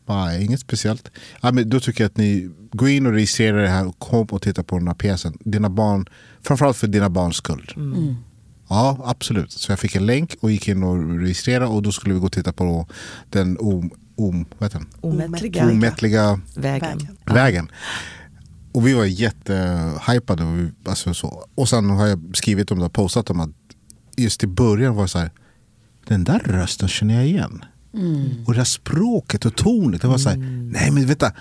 Nej, 0.09 0.45
inget 0.45 0.61
speciellt. 0.61 1.11
Ja, 1.41 1.53
men 1.53 1.69
då 1.69 1.81
tycker 1.81 2.05
jag 2.05 2.09
att 2.09 2.17
ni 2.17 2.51
går 2.73 2.89
in 2.89 3.07
och 3.07 3.13
registrerar 3.13 3.63
det 3.63 3.69
här 3.69 3.87
och 3.87 3.99
kom 3.99 4.27
och 4.27 4.43
titta 4.43 4.63
på 4.63 4.79
den 4.79 4.87
här 4.87 4.95
pjäsen. 4.95 5.39
Dina 5.41 5.71
barn, 5.71 6.07
framförallt 6.43 6.77
för 6.77 6.87
dina 6.87 7.11
barns 7.11 7.37
skull. 7.37 7.73
Mm. 7.77 8.15
Ja, 8.69 8.99
absolut. 9.05 9.53
Så 9.53 9.73
jag 9.73 9.79
fick 9.79 9.97
en 9.97 10.07
länk 10.07 10.37
och 10.41 10.51
gick 10.51 10.69
in 10.69 10.83
och 10.83 11.21
registrerade 11.21 11.67
och 11.67 11.83
då 11.83 11.93
skulle 11.93 12.15
vi 12.15 12.21
gå 12.21 12.27
och 12.27 12.33
titta 12.33 12.53
på 12.53 12.87
den 13.31 13.57
om, 13.61 13.91
om, 14.17 14.47
vad 14.59 14.73
heter 14.73 14.79
den? 14.79 14.89
Omättliga 15.01 15.71
omättliga 15.71 16.41
vägen. 16.57 17.09
vägen. 17.25 17.71
Och 18.73 18.87
vi 18.87 18.95
var 18.95 19.05
jättehypade. 19.05 20.45
Och, 20.45 20.59
vi, 20.59 20.71
alltså 20.85 21.15
så. 21.15 21.45
och 21.55 21.69
sen 21.69 21.91
har 21.91 22.07
jag 22.07 22.37
skrivit 22.37 22.71
om 22.71 22.79
det 22.79 22.85
och 22.85 22.93
postat 22.93 23.31
om 23.31 23.41
att 23.41 23.51
just 24.17 24.45
i 24.45 24.47
början 24.47 24.95
var 24.95 25.07
så 25.07 25.19
här, 25.19 25.31
den 26.07 26.25
där 26.25 26.39
rösten 26.39 26.89
känner 26.89 27.15
jag 27.15 27.27
igen. 27.27 27.65
Mm. 27.95 28.45
Och 28.47 28.53
det 28.53 28.59
där 28.61 28.65
språket 28.65 29.45
och 29.45 29.57
tonet, 29.57 30.03
det 30.03 30.09
var 30.09 30.19
så 30.19 30.29
här, 30.29 30.37
Mm. 30.37 30.69
nej 30.69 30.91
men 30.91 31.07
vänta. 31.07 31.33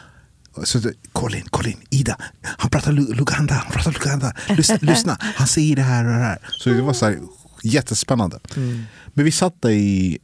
Så, 0.63 0.91
Colin, 1.11 1.43
Colin, 1.49 1.77
Ida, 1.89 2.17
han 2.43 2.69
pratar 2.69 2.91
Lu- 2.91 3.13
Luganda, 3.15 3.53
han 3.53 3.71
pratar 3.71 3.91
Luganda. 3.91 4.33
Lyssna, 4.57 4.77
lyssna, 4.81 5.17
han 5.19 5.47
säger 5.47 5.75
det 5.75 5.81
här 5.81 6.05
och 6.05 6.11
det 6.11 6.17
här. 6.25 6.37
Så 6.51 6.69
det 6.69 6.81
var 6.81 6.93
så 6.93 7.05
här, 7.05 7.19
jättespännande. 7.63 8.39
Mm. 8.55 8.83
Men 9.13 9.25
vi 9.25 9.31
satt 9.31 9.61
där 9.61 9.69
i 9.69 10.17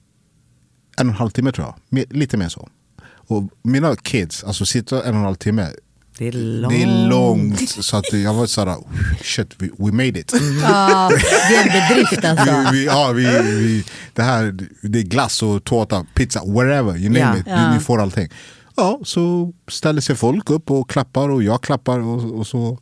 en 0.97 1.07
och 1.07 1.11
en 1.13 1.17
halv 1.17 1.29
timme 1.29 1.51
tror 1.51 1.73
jag, 1.89 2.05
lite 2.09 2.37
mer 2.37 2.49
så. 2.49 2.69
Och 3.03 3.49
mina 3.63 3.95
kids, 3.95 4.43
alltså 4.43 4.65
sitta 4.65 5.03
en 5.03 5.09
och 5.13 5.19
en 5.19 5.25
halv 5.25 5.35
timme, 5.35 5.69
Det 6.17 6.27
är 6.27 6.31
långt. 6.31 6.73
det 6.73 6.83
är 6.83 7.09
långt. 7.09 7.69
Så 7.69 7.97
att 7.97 8.13
jag 8.13 8.33
var 8.33 8.45
såhär, 8.47 8.77
shit, 9.23 9.55
we, 9.57 9.69
we 9.77 9.91
made 9.91 10.19
it. 10.19 10.33
Ja, 10.63 11.11
det 11.49 11.55
är 11.55 11.67
en 11.67 11.89
bedrift 11.89 12.25
alltså. 12.25 12.71
Vi, 12.71 12.79
vi, 12.79 12.85
ja, 12.85 13.11
vi, 13.11 13.23
vi, 13.41 13.83
det 14.13 14.23
här 14.23 14.57
det 14.81 14.99
är 14.99 15.03
glass 15.03 15.43
och 15.43 15.63
tårta, 15.63 16.05
pizza, 16.13 16.41
whatever, 16.45 16.97
you 16.97 17.09
name 17.09 17.19
Ja. 17.19 17.37
it. 17.37 17.43
Ja. 17.47 17.67
Ni, 17.69 17.73
ni 17.77 17.79
får 17.83 18.01
allting. 18.01 18.29
Ja, 18.75 18.99
så 19.03 19.53
ställer 19.67 20.01
sig 20.01 20.15
folk 20.15 20.49
upp 20.49 20.71
och 20.71 20.89
klappar 20.89 21.29
och 21.29 21.43
jag 21.43 21.61
klappar 21.63 21.99
och, 21.99 22.39
och 22.39 22.47
så 22.47 22.79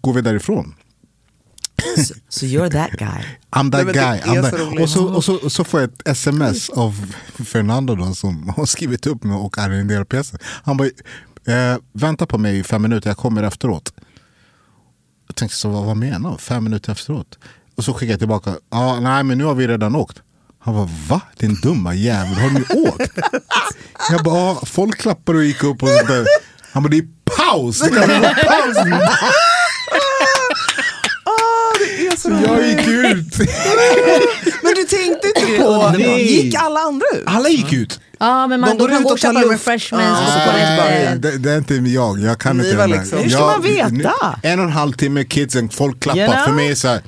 går 0.00 0.12
vi 0.12 0.20
därifrån. 0.20 0.74
Så 1.96 2.14
so 2.28 2.46
you're 2.46 2.70
that 2.70 2.90
guy. 2.90 3.24
I'm 3.50 3.70
that 3.72 3.84
Nej, 3.84 3.94
guy. 3.94 4.34
I'm 4.34 4.42
that. 4.50 4.80
Och, 4.82 4.88
så, 4.90 5.04
och, 5.14 5.24
så, 5.24 5.34
och 5.34 5.52
så 5.52 5.64
får 5.64 5.80
jag 5.80 5.90
ett 5.90 6.08
sms 6.08 6.70
av 6.70 7.12
Fernando 7.44 7.94
då, 7.94 8.14
som 8.14 8.48
har 8.56 8.66
skrivit 8.66 9.06
upp 9.06 9.24
mig 9.24 9.36
och 9.36 9.58
arrenderar 9.58 10.04
pjäsen. 10.04 10.38
Han 10.64 10.76
bara, 10.76 10.88
eh, 11.46 11.76
vänta 11.92 12.26
på 12.26 12.38
mig 12.38 12.58
i 12.58 12.64
fem 12.64 12.82
minuter, 12.82 13.10
jag 13.10 13.16
kommer 13.16 13.42
efteråt. 13.42 13.92
Jag 15.26 15.36
tänkte, 15.36 15.56
så, 15.56 15.68
vad, 15.68 15.84
vad 15.84 15.96
menar 15.96 16.28
hon, 16.30 16.38
Fem 16.38 16.64
minuter 16.64 16.92
efteråt? 16.92 17.38
Och 17.76 17.84
så 17.84 17.92
skickade 17.92 18.12
jag 18.12 18.18
tillbaka, 18.18 18.54
ah, 18.68 19.00
nej 19.00 19.24
men 19.24 19.38
nu 19.38 19.44
har 19.44 19.54
vi 19.54 19.68
redan 19.68 19.96
åkt. 19.96 20.22
Han 20.58 20.74
bara, 20.74 20.88
va? 21.08 21.20
Din 21.36 21.54
dumma 21.54 21.94
jävel, 21.94 22.34
har 22.34 22.50
ni 22.50 22.88
åkt? 22.88 23.18
Jag 24.10 24.22
bara, 24.24 24.50
ah, 24.50 24.62
folk 24.66 24.98
klappade 24.98 25.38
och 25.38 25.44
gick 25.44 25.64
upp 25.64 25.82
och 25.82 25.88
sånt 25.88 26.08
där. 26.08 26.26
Han 26.72 26.82
bara, 26.82 26.88
det 26.88 26.98
är 26.98 27.08
paus! 27.24 27.80
Det 27.80 27.86
är 27.86 28.34
paus! 28.44 28.76
Så 32.18 32.30
Jag 32.30 32.66
gick 32.68 32.88
ut. 32.88 33.38
Men 34.62 34.74
du 34.74 34.84
tänkte 34.84 35.28
inte 35.36 35.62
på, 35.62 35.92
Nej. 35.98 36.32
gick 36.32 36.54
alla 36.54 36.80
andra 36.80 37.06
ut? 37.14 37.22
Alla 37.26 37.48
gick 37.48 37.72
ut. 37.72 38.00
Ja, 38.18 38.46
men 38.46 38.60
man, 38.60 38.70
De 38.70 38.78
går 38.78 38.92
ut 38.92 39.10
och 39.10 39.18
man 39.24 39.34
Nej, 39.34 41.08
inte... 41.14 41.30
det, 41.30 41.38
det 41.38 41.50
är 41.52 41.58
inte 41.58 41.74
jag. 41.74 42.20
Jag 42.20 42.38
kan 42.38 42.56
Ni 42.56 42.64
inte 42.64 42.76
den 42.76 42.90
liksom- 42.90 43.18
Hur 43.18 43.30
ska 43.30 43.46
man 43.46 43.62
veta? 43.62 43.88
nu- 43.88 44.08
En 44.42 44.58
och 44.58 44.64
en 44.64 44.72
halv 44.72 44.92
timme 44.92 45.24
kidsen, 45.24 45.68
folk 45.68 46.00
klappar. 46.02 46.20
You 46.20 46.32
know? 46.32 46.44
För 46.44 46.52
mig 46.52 46.66
är 46.66 46.70
det 46.70 46.76
så 46.76 46.88
här, 46.88 47.02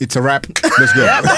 it's 0.00 0.18
a 0.18 0.22
wrap, 0.22 0.46
let's 0.46 0.96
go. 0.96 1.28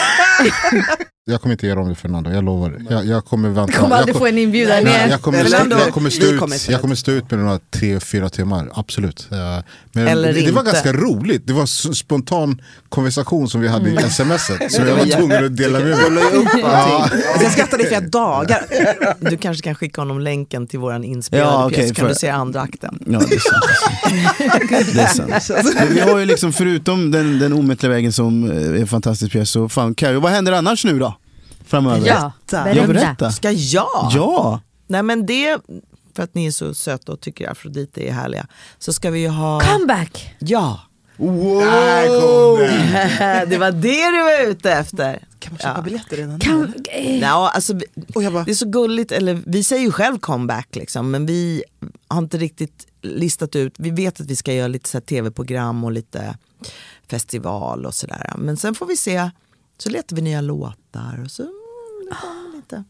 jag 1.30 1.40
kommer 1.40 1.52
inte 1.52 1.66
göra 1.66 1.80
om 1.80 1.88
det 1.88 1.94
Fernando, 1.94 2.30
jag 2.30 2.44
lovar. 2.44 2.76
Jag, 2.90 3.06
jag 3.06 3.24
kommer 3.24 3.48
vänta. 3.48 3.72
Kommer 3.72 3.90
jag 3.90 3.98
aldrig 3.98 4.16
få 4.16 4.26
en 4.26 4.38
inbjudan 4.38 4.86
igen. 4.86 5.10
jag, 5.10 5.22
kommer 5.22 5.44
stå, 5.44 5.56
jag, 5.78 5.92
kommer 5.94 6.10
stå 6.10 6.26
ut, 6.26 6.38
kommer 6.40 6.70
jag 6.70 6.80
kommer 6.80 6.94
stå 6.94 7.12
ut 7.12 7.30
med 7.30 7.40
några 7.40 7.58
tre, 7.70 8.00
fyra 8.00 8.28
timmar, 8.28 8.70
absolut. 8.74 9.26
Ja, 9.30 9.62
Men 9.92 10.06
Eller 10.08 10.32
det, 10.32 10.40
det 10.40 10.52
var 10.52 10.60
inte. 10.60 10.72
ganska 10.72 10.92
roligt, 10.92 11.42
det 11.46 11.52
var 11.52 11.66
spontan 11.94 12.62
konversation 12.88 13.48
som 13.48 13.60
vi 13.60 13.68
hade 13.68 13.90
Mm. 13.90 14.06
i 14.06 14.10
smset. 14.10 14.72
Så 14.72 14.82
jag 14.86 14.96
var 14.96 15.16
tvungen 15.16 15.44
att 15.44 15.56
dela 15.56 15.78
med 15.78 16.12
mig. 16.12 16.24
Ja. 16.62 17.02
Alltså, 17.02 17.42
jag 17.42 17.52
skrattade 17.52 17.82
i 17.82 17.86
flera 17.86 18.00
dagar. 18.00 18.64
Du 19.30 19.36
kanske 19.36 19.62
kan 19.62 19.74
skicka 19.74 20.00
honom 20.00 20.20
länken 20.20 20.66
till 20.66 20.78
vår 20.78 21.04
inspelade 21.04 21.50
Ja, 21.50 21.66
okej, 21.66 21.76
pjäs 21.78 21.88
så 21.88 21.94
kan 21.94 22.02
för- 22.04 22.08
du 22.08 22.14
se 22.14 22.28
andra 22.28 22.60
akten. 22.60 22.98
Ja, 23.06 23.20
det 23.28 23.34
är 23.34 25.06
sant. 25.06 25.28
Det 25.28 25.34
är 25.34 25.40
sant. 25.40 25.74
Men 25.78 25.88
vi 25.94 26.00
har 26.00 26.18
ju 26.18 26.24
liksom, 26.24 26.52
förutom 26.52 27.10
den, 27.10 27.38
den 27.38 27.52
omättliga 27.52 27.92
vägen 27.92 28.12
som 28.12 28.50
eh, 28.50 28.56
är 28.56 28.74
en 28.74 28.86
fantastisk 28.86 29.32
pjäs, 29.32 29.50
så 29.50 29.68
fan 29.68 29.94
Carro, 29.94 30.20
vad 30.20 30.32
händer 30.32 30.52
annars 30.52 30.84
nu 30.84 30.98
då? 30.98 31.16
Framöver? 31.70 32.06
Ja, 32.08 32.32
Ja, 32.52 32.64
berätta. 32.64 32.86
berätta. 32.86 33.30
Ska 33.32 33.50
jag? 33.50 34.10
Ja. 34.14 34.60
Nej 34.86 35.02
men 35.02 35.26
det, 35.26 35.58
för 36.16 36.22
att 36.22 36.34
ni 36.34 36.46
är 36.46 36.50
så 36.50 36.74
söta 36.74 37.12
och 37.12 37.20
tycker 37.20 37.50
Afrodite 37.50 38.08
är 38.08 38.12
härliga, 38.12 38.46
så 38.78 38.92
ska 38.92 39.10
vi 39.10 39.20
ju 39.20 39.28
ha... 39.28 39.60
Comeback! 39.60 40.34
Ja! 40.38 40.80
Wow! 41.16 42.58
det 43.48 43.58
var 43.58 43.70
det 43.70 44.10
du 44.10 44.22
var 44.22 44.50
ute 44.50 44.72
efter. 44.72 45.24
Kan 45.38 45.52
man 45.52 45.58
köpa 45.58 45.82
biljetter 45.82 46.16
redan 46.16 46.32
nu? 46.32 46.38
Kan, 46.38 46.74
eh, 46.90 47.18
Ja, 47.20 47.50
alltså, 47.54 47.74
vi- 47.74 47.84
Och 48.14 48.22
jag 48.22 48.32
bara, 48.32 48.44
det 48.44 48.50
är 48.50 48.54
så 48.54 48.68
gulligt, 48.70 49.12
eller 49.12 49.42
vi 49.46 49.64
säger 49.64 49.82
ju 49.82 49.92
själv 49.92 50.18
comeback 50.18 50.68
liksom, 50.76 51.10
men 51.10 51.26
vi 51.26 51.62
har 52.08 52.18
inte 52.18 52.38
riktigt 52.38 52.86
listat 53.02 53.56
ut, 53.56 53.74
vi 53.78 53.90
vet 53.90 54.20
att 54.20 54.26
vi 54.26 54.36
ska 54.36 54.52
göra 54.52 54.68
lite 54.68 55.00
tv-program 55.00 55.84
och 55.84 55.92
lite 55.92 56.36
festival 57.10 57.86
och 57.86 57.94
sådär. 57.94 58.32
Men 58.38 58.56
sen 58.56 58.74
får 58.74 58.86
vi 58.86 58.96
se, 58.96 59.30
så 59.78 59.90
letar 59.90 60.16
vi 60.16 60.22
nya 60.22 60.40
låtar 60.40 61.20
och 61.24 61.30
så 61.30 61.42
mm, 62.10 62.50
det 62.52 62.56
lite. 62.56 62.84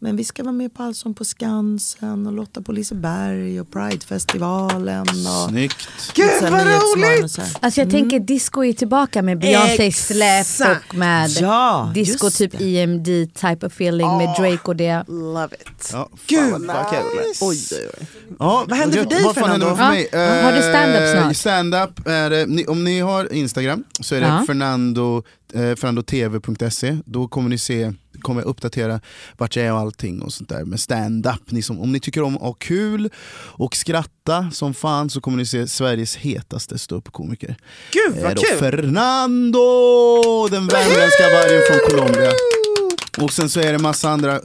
Men 0.00 0.16
vi 0.16 0.24
ska 0.24 0.42
vara 0.42 0.52
med 0.52 0.74
på 0.74 0.82
Allsång 0.82 1.14
på 1.14 1.24
Skansen 1.24 2.26
och 2.26 2.32
Lotta 2.32 2.62
på 2.62 2.72
Liseberg 2.72 3.60
och 3.60 3.70
Pridefestivalen. 3.72 5.00
Och 5.02 5.48
Snyggt. 5.50 5.88
Gud 6.14 6.30
vad 6.42 6.52
roligt! 6.52 7.38
Alltså 7.60 7.80
jag 7.80 7.90
tänker 7.90 8.20
disco 8.20 8.64
är 8.64 8.72
tillbaka 8.72 9.22
med 9.22 9.38
Beyoncés 9.38 10.06
släpp 10.06 10.78
och 10.88 10.94
med 10.94 11.30
Ja, 11.30 11.90
disco 11.94 12.30
typ 12.30 12.58
det. 12.58 12.78
EMD 12.82 13.06
type 13.34 13.66
of 13.66 13.72
feeling 13.72 14.16
med 14.16 14.28
Drake 14.38 14.62
och 14.64 14.76
det. 14.76 15.04
love 15.08 15.56
it. 15.60 15.90
Ja, 15.92 16.08
fan 16.12 16.18
Gud 16.26 16.50
vad 16.50 16.60
vad 16.76 16.90
kul. 16.90 16.98
Oj, 17.40 17.58
oj, 17.72 17.90
oj. 18.00 18.06
Ja, 18.38 18.64
Vad 18.68 18.78
händer 18.78 18.98
för 19.02 19.10
dig, 19.10 19.24
Vad 19.24 19.34
fan 19.34 19.50
händer 19.50 19.66
Fernando? 19.66 19.76
för 19.84 19.90
mig? 19.90 20.08
Ja. 20.12 20.42
Har 20.42 20.52
du 20.52 20.62
stand-up 20.62 21.02
Eh, 21.16 21.22
snart? 21.22 21.36
Stand-up 21.36 22.06
är 22.06 22.46
ni, 22.46 22.66
om 22.66 22.84
ni 22.84 23.00
har 23.00 23.32
Instagram 23.32 23.84
så 24.00 24.14
är 24.14 24.20
det 24.20 24.26
Ja. 24.26 24.44
Fernando, 24.46 25.22
eh, 25.54 25.74
fernandotv.se. 25.74 26.98
Då 27.04 27.28
kommer 27.28 27.48
ni 27.48 27.58
se, 27.58 27.92
kommer 28.20 28.40
jag 28.40 28.48
uppdatera 28.48 29.00
vart 29.36 29.56
jag 29.56 29.66
är 29.66 29.72
och 29.72 29.78
allting 29.78 30.22
och 30.22 30.32
sånt 30.32 30.48
där 30.48 30.64
med 30.64 30.80
stand-up. 30.80 31.50
Ni 31.50 31.62
som, 31.62 31.80
om 31.80 31.92
ni 31.92 32.00
tycker 32.00 32.22
om 32.22 32.36
att 32.36 32.42
ha 32.42 32.52
kul 32.52 33.10
och 33.34 33.76
skratta 33.76 34.50
som 34.50 34.74
fan 34.74 35.10
så 35.10 35.20
kommer 35.20 35.36
ni 35.36 35.46
se 35.46 35.68
Sveriges 35.68 36.16
hetaste 36.16 36.78
ståuppkomiker. 36.78 37.56
Gud 37.90 38.22
vad 38.22 38.38
kul! 38.38 38.58
Fernando, 38.58 39.58
den 40.50 40.66
värmländska 40.66 41.24
vargen 41.32 41.62
från 41.68 41.90
Colombia. 41.90 42.32
Och 43.20 43.32
sen 43.32 43.48
så 43.48 43.60
är 43.60 43.72
det 43.72 43.78
massa 43.78 44.10
andra, 44.10 44.40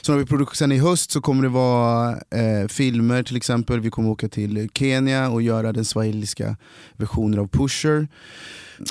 så 0.00 0.12
har 0.12 0.18
vi 0.18 0.26
produktion, 0.26 0.56
sen 0.56 0.72
i 0.72 0.78
höst 0.78 1.10
så 1.10 1.20
kommer 1.20 1.42
det 1.42 1.48
vara 1.48 2.10
eh, 2.10 2.68
filmer 2.68 3.22
till 3.22 3.36
exempel, 3.36 3.80
vi 3.80 3.90
kommer 3.90 4.10
åka 4.10 4.28
till 4.28 4.68
Kenya 4.74 5.30
och 5.30 5.42
göra 5.42 5.72
den 5.72 5.84
swahiliska 5.84 6.56
versionen 6.96 7.38
av 7.38 7.48
Pusher. 7.48 8.08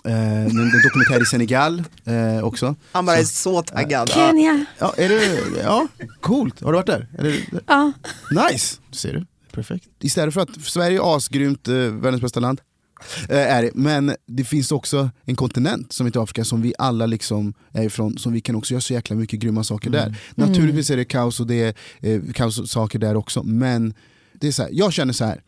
Eh, 0.04 0.46
en 0.46 0.60
en 0.60 0.82
dokumentär 0.84 1.22
i 1.22 1.26
Senegal 1.26 1.84
eh, 2.06 2.44
också. 2.44 2.76
Han 2.92 3.06
bara 3.06 3.18
är 3.18 3.24
så 3.24 3.62
taggad. 3.62 4.10
Kenya. 4.10 4.66
Ja, 4.80 4.94
är 4.98 5.10
det, 5.10 5.40
ja, 5.64 5.88
coolt. 6.22 6.62
Har 6.62 6.72
du 6.72 6.76
varit 6.78 6.88
där? 6.88 7.08
Är 7.18 7.24
det, 7.24 7.42
Ja. 7.68 7.92
Nice, 8.52 8.78
ser 8.92 9.14
du. 9.14 9.26
Perfekt. 9.52 9.88
Istället 10.02 10.34
för 10.34 10.42
att 10.42 10.62
Sverige 10.62 10.98
är 10.98 11.16
asgrymt, 11.16 11.68
eh, 11.68 11.74
världens 11.76 12.22
bästa 12.22 12.40
land. 12.40 12.62
Eh, 13.30 13.38
är 13.56 13.62
det. 13.64 13.72
Men 13.76 14.16
det 14.28 14.44
finns 14.44 14.72
också 14.72 15.10
en 15.26 15.36
kontinent 15.36 15.94
som 15.94 16.06
heter 16.06 16.24
Afrika 16.24 16.44
som 16.46 16.62
vi 16.62 16.74
alla 16.78 17.06
liksom 17.06 17.54
är 17.72 17.84
ifrån, 17.84 18.18
som 18.18 18.34
vi 18.34 18.42
kan 18.42 18.56
också 18.56 18.74
göra 18.74 18.82
så 18.82 18.94
jäkla 18.94 19.16
mycket 19.16 19.40
grymma 19.40 19.64
saker 19.64 19.90
där. 19.90 20.16
Naturligtvis 20.36 20.90
är 20.90 20.98
det 20.98 21.06
kaos 21.06 21.40
och 21.40 21.48
det 21.48 21.62
är 21.62 21.74
eh, 22.02 22.22
kaos 22.34 22.60
och 22.60 22.70
saker 22.70 23.00
där 23.00 23.16
också, 23.16 23.44
men 23.44 23.94
det 24.34 24.48
är 24.48 24.52
så 24.52 24.64
här, 24.64 24.70
jag 24.74 24.94
känner 24.94 25.14
så 25.14 25.26
här. 25.26 25.42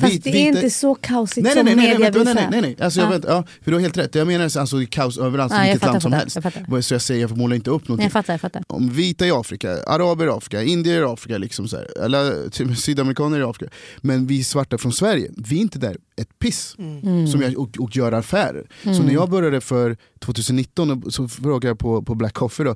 Fast 0.00 0.12
vit- 0.14 0.24
det 0.24 0.30
är 0.30 0.32
vita- 0.32 0.58
inte 0.58 0.70
så 0.70 0.94
kaosigt 0.94 1.44
Nej, 1.44 1.52
som 1.54 1.64
nej, 1.64 1.74
nej, 1.76 1.84
nej, 1.86 1.94
media 1.98 2.10
vänta, 2.10 2.24
nej, 2.24 2.34
visar. 2.34 2.50
nej, 2.50 2.60
nej, 2.60 2.76
alltså, 2.84 3.00
jag 3.00 3.06
Ja. 3.06 3.10
vet, 3.16 3.24
ja, 3.28 3.44
för 3.62 3.70
du 3.70 3.76
har 3.76 3.80
helt 3.80 3.96
rätt. 3.96 4.14
Jag 4.14 4.26
menar 4.26 4.44
alltså, 4.44 4.76
det 4.76 4.84
är 4.84 4.86
kaos 4.86 5.18
överallt, 5.18 5.52
jag 5.52 5.62
vilket 5.62 5.80
fattar, 5.80 5.92
land 5.92 6.02
som 6.02 6.10
fattar, 6.10 6.20
helst. 6.20 6.36
jag 6.36 6.42
fattar. 6.44 6.80
Så 6.80 6.94
jag 6.94 7.02
säger, 7.02 7.20
jag 7.20 7.36
målar 7.36 7.56
inte 7.56 7.70
upp 7.70 7.88
någonting 7.88 8.04
Jag 8.04 8.12
fattar, 8.12 8.32
jag 8.32 8.40
fattar. 8.40 8.62
om 8.66 8.90
vita 8.92 9.26
i 9.26 9.30
Afrika, 9.30 9.82
araber 9.82 10.26
i 10.26 10.28
Afrika, 10.28 10.62
indier 10.62 11.00
i 11.00 11.04
Afrika, 11.04 11.38
liksom 11.38 11.68
så 11.68 11.76
här, 11.76 12.04
eller 12.04 12.50
till 12.50 12.62
och 12.64 12.68
med 12.68 12.78
sydamerikaner 12.78 13.40
i 13.40 13.42
Afrika. 13.42 13.72
Men 14.00 14.26
vi 14.26 14.44
svarta 14.44 14.78
från 14.78 14.92
Sverige, 14.92 15.30
vi 15.36 15.56
är 15.56 15.60
inte 15.60 15.78
där 15.78 15.96
ett 16.20 16.38
piss 16.38 16.74
Mm. 16.78 17.26
som 17.26 17.42
jag, 17.42 17.58
och, 17.58 17.76
och 17.78 17.96
gör 17.96 18.12
affärer. 18.12 18.66
Så 18.96 19.02
när 19.02 19.12
jag 19.14 19.30
började 19.30 19.60
för 19.60 19.96
2019 20.18 20.90
och 21.04 21.12
så 21.14 21.28
frågade 21.28 21.66
jag 21.66 21.78
på, 21.78 22.02
på 22.02 22.14
Black 22.14 22.34
Coffee, 22.34 22.64
då, 22.64 22.70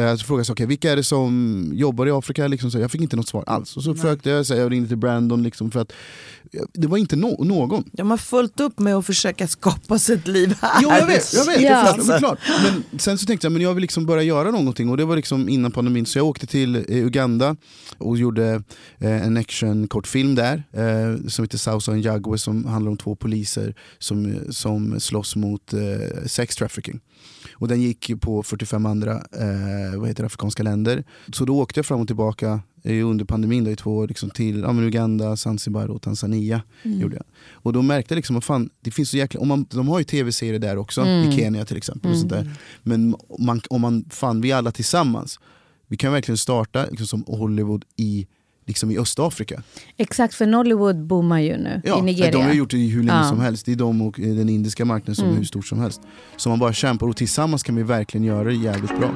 eh, 0.00 0.16
så 0.16 0.24
frågade 0.24 0.44
jag 0.48 0.52
okay, 0.54 0.66
vilka 0.66 0.92
är 0.92 0.96
det 0.96 1.04
som 1.04 1.70
jobbar 1.74 2.06
i 2.06 2.10
Afrika? 2.10 2.46
Liksom, 2.48 2.70
så 2.70 2.78
jag 2.78 2.90
fick 2.90 3.00
inte 3.00 3.16
något 3.16 3.28
svar 3.28 3.44
alls. 3.46 3.76
Och 3.76 3.82
så 3.82 3.94
försökte 3.94 4.30
jag, 4.30 4.46
så 4.46 4.54
jag 4.54 4.72
ringde 4.72 4.88
till 4.88 4.96
Brandon, 4.96 5.42
liksom, 5.42 5.70
för 5.70 5.80
att 5.80 5.92
det 6.72 6.86
var 6.88 6.98
inte 6.98 7.16
no, 7.16 7.44
någon. 7.44 7.84
De 7.92 8.10
har 8.10 8.16
fullt 8.16 8.60
upp 8.60 8.78
med 8.78 8.96
att 8.96 9.06
försöka 9.06 9.48
skapa 9.48 9.98
sig 9.98 10.14
ett 10.16 10.26
liv 10.28 10.54
här. 10.62 10.70
Jo 10.82 10.88
jag 10.90 11.06
vet, 11.06 11.32
jag 11.34 11.46
vet 11.46 11.56
det 11.58 11.62
Ja. 11.64 11.76
är 11.88 11.92
klart, 11.94 12.06
det 12.06 12.14
är 12.14 12.18
klart. 12.18 12.38
Men 12.90 12.98
sen 13.00 13.18
så 13.18 13.26
tänkte 13.26 13.44
jag 13.44 13.52
men 13.52 13.62
jag 13.62 13.74
vill 13.74 13.82
liksom 13.82 14.06
börja 14.06 14.22
göra 14.22 14.50
någonting 14.50 14.90
och 14.90 14.96
det 14.96 15.04
var 15.04 15.16
liksom 15.16 15.48
innan 15.48 15.72
pandemin 15.72 16.06
så 16.06 16.18
jag 16.18 16.26
åkte 16.26 16.46
till 16.46 16.76
eh, 16.76 16.82
Uganda 16.88 17.56
och 17.98 18.18
gjorde 18.18 18.62
eh, 18.98 19.26
en 19.26 19.36
action 19.36 19.88
kortfilm 19.88 20.34
där 20.34 20.62
eh, 20.72 21.28
som 21.28 21.44
heter 21.44 21.58
Sausa 21.58 21.92
and 21.92 22.02
Jagwe 22.04 22.38
som 22.38 22.64
handlar 22.66 22.89
om 22.90 22.96
två 22.96 23.14
poliser 23.14 23.74
som, 23.98 24.38
som 24.50 25.00
slåss 25.00 25.36
mot 25.36 25.72
eh, 25.72 26.26
sex 26.26 26.56
trafficking. 26.56 27.00
Och 27.52 27.68
den 27.68 27.82
gick 27.82 28.20
på 28.20 28.42
45 28.42 28.86
andra 28.86 29.12
eh, 29.12 29.98
vad 29.98 30.08
heter 30.08 30.22
det, 30.22 30.26
afrikanska 30.26 30.62
länder. 30.62 31.04
Så 31.32 31.44
då 31.44 31.60
åkte 31.60 31.78
jag 31.78 31.86
fram 31.86 32.00
och 32.00 32.06
tillbaka 32.06 32.60
eh, 32.82 33.08
under 33.08 33.24
pandemin 33.24 33.64
då, 33.64 33.70
i 33.70 33.76
två 33.76 33.96
år 33.96 34.08
liksom, 34.08 34.30
till 34.30 34.60
ja, 34.60 34.72
men 34.72 34.84
Uganda, 34.84 35.36
Zanzibar 35.36 35.88
och 35.88 36.02
Tanzania. 36.02 36.62
Gjorde 36.82 37.16
jag. 37.16 37.24
Och 37.52 37.72
då 37.72 37.82
märkte 37.82 38.14
jag 38.14 38.16
liksom, 38.16 38.36
att 38.36 38.44
fan, 38.44 38.70
det 38.80 38.90
finns 38.90 39.10
så 39.10 39.16
jäkla, 39.16 39.40
om 39.40 39.48
man, 39.48 39.66
de 39.70 39.88
har 39.88 39.98
ju 39.98 40.04
tv-serier 40.04 40.58
där 40.58 40.76
också, 40.76 41.06
i 41.06 41.32
Kenya 41.36 41.64
till 41.64 41.76
exempel. 41.76 42.10
Och 42.10 42.18
sånt 42.18 42.32
där. 42.32 42.50
Men 42.82 43.16
om 43.28 43.46
man, 43.46 43.60
om 43.70 43.80
man, 43.80 44.04
fan, 44.10 44.40
vi 44.40 44.52
alla 44.52 44.72
tillsammans, 44.72 45.38
vi 45.86 45.96
kan 45.96 46.12
verkligen 46.12 46.38
starta 46.38 46.86
liksom, 46.90 47.06
som 47.06 47.24
Hollywood 47.26 47.84
i, 47.96 48.26
liksom 48.66 48.90
i 48.90 48.98
Östafrika. 48.98 49.62
Exakt, 49.96 50.34
för 50.34 50.46
Nollywood 50.46 51.06
boomar 51.06 51.38
ju 51.40 51.56
nu 51.56 51.80
Ja, 51.84 51.98
i 51.98 52.02
Nigeria. 52.02 52.32
de 52.32 52.42
har 52.44 52.52
gjort 52.52 52.70
det 52.70 52.76
hur 52.76 53.02
länge 53.02 53.18
Ja. 53.18 53.28
som 53.28 53.40
helst. 53.40 53.66
Det 53.66 53.72
är 53.72 53.76
de 53.76 54.02
och 54.02 54.20
eh, 54.20 54.34
den 54.34 54.48
indiska 54.48 54.84
marknaden 54.84 55.14
som 55.16 55.28
är 55.28 55.32
hur 55.36 55.44
stort 55.44 55.66
som 55.66 55.78
helst. 55.80 56.00
Så 56.36 56.48
man 56.48 56.58
bara 56.58 56.72
kämpar 56.72 57.06
och 57.06 57.16
tillsammans 57.16 57.62
kan 57.62 57.76
vi 57.76 57.82
verkligen 57.82 58.24
göra 58.24 58.44
det 58.44 58.54
jävligt 58.54 58.98
bra. 58.98 59.10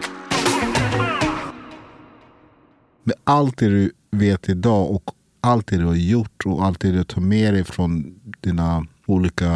Med 3.04 3.14
allt 3.24 3.58
det 3.58 3.68
du 3.68 3.92
vet 4.10 4.48
idag 4.48 4.90
och 4.90 5.10
allt 5.40 5.66
det 5.66 5.76
du 5.76 5.84
har 5.84 5.94
gjort 5.94 6.42
och 6.46 6.64
allt 6.64 6.80
det 6.80 6.92
du 6.92 7.04
tar 7.04 7.20
med 7.20 7.54
dig 7.54 7.64
från 7.64 8.14
dina 8.40 8.86
olika 9.06 9.50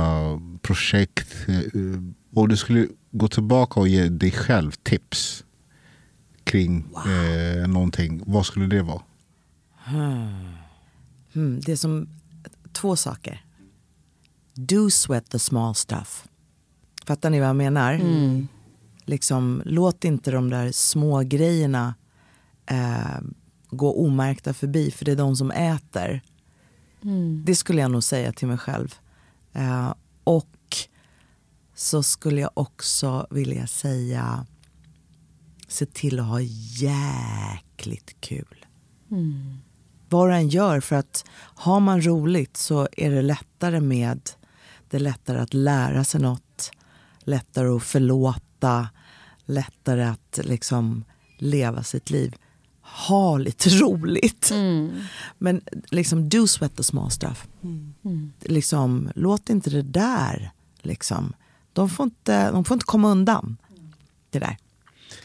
projekt. 0.63 1.35
eh, 1.49 2.01
Och 2.35 2.49
du 2.49 2.57
skulle 2.57 2.87
gå 3.11 3.29
tillbaka 3.29 3.81
och 3.81 3.89
ge 3.89 4.09
dig 4.09 4.31
själv 4.31 4.71
tips 4.83 5.45
kring 6.45 6.85
eh, 7.07 7.69
någonting. 7.69 8.23
Vad 8.27 8.47
skulle 8.47 8.67
det 8.67 8.83
vara? 8.83 9.03
Mm, 11.35 11.61
det 11.61 11.73
är 11.73 11.77
som 11.77 12.09
två 12.73 12.97
saker. 12.97 13.45
Do 14.55 14.91
sweat 14.91 15.31
the 15.31 15.39
small 15.39 15.75
stuff. 15.75 16.29
Fattar 17.07 17.31
ni 17.31 17.41
vad 17.41 17.49
jag 17.49 17.57
menar? 17.57 17.93
Liksom, 19.05 19.63
låt 19.65 20.05
inte 20.05 20.31
de 20.31 20.51
där 20.51 20.73
små 20.73 21.21
grejerna 21.21 21.95
eh, 22.67 23.21
gå 23.71 24.05
omärkta 24.07 24.55
förbi, 24.55 24.91
för 24.91 25.05
det 25.05 25.13
är 25.13 25.17
de 25.17 25.37
som 25.37 25.51
äter. 25.51 26.23
Det 27.45 27.55
skulle 27.55 27.81
jag 27.81 27.91
nog 27.91 28.05
säga 28.05 28.33
till 28.33 28.49
mig 28.49 28.59
själv. 28.59 28.95
Eh, 29.53 29.95
och 30.25 30.57
så 31.75 32.03
skulle 32.03 32.41
jag 32.41 32.51
också 32.55 33.27
vilja 33.31 33.67
säga, 33.67 34.47
se 35.69 35.87
till 35.87 36.21
att 36.21 36.27
ha 36.27 36.41
jäkligt 36.81 38.17
kul 38.21 38.67
vad 40.09 40.29
du 40.29 40.35
än 40.35 40.49
gör. 40.49 40.81
För 40.81 40.97
att 40.97 41.25
har 41.39 41.81
man 41.81 42.03
roligt 42.07 42.57
så 42.57 42.89
är 42.93 43.11
det 43.11 43.23
lättare 43.23 43.81
med, 43.81 44.21
det 44.91 44.97
är 44.97 45.01
lättare 45.01 45.39
att 45.39 45.55
lära 45.55 46.05
sig 46.05 46.21
något, 46.21 46.71
lättare 47.21 47.69
att 47.69 47.83
förlåta, 47.83 48.89
lättare 49.45 50.05
att 50.05 50.41
liksom 50.43 51.05
leva 51.39 51.83
sitt 51.83 52.11
liv. 52.11 52.35
Ha 53.07 53.39
lite 53.39 53.69
roligt. 53.83 54.51
Men 55.39 55.61
liksom 55.91 56.29
do 56.29 56.47
sweat 56.47 56.77
the 56.77 56.83
small 56.83 57.11
stuff. 57.11 57.49
Liksom, 58.41 59.11
låt 59.15 59.51
inte 59.51 59.71
det 59.71 59.83
där, 59.83 60.53
liksom. 60.83 61.33
De 61.73 61.89
får 61.89 62.05
inte, 62.05 62.51
de 62.51 62.65
får 62.65 62.75
inte 62.75 62.87
komma 62.87 63.09
undan 63.11 63.57
det 64.31 64.39
där. 64.39 64.57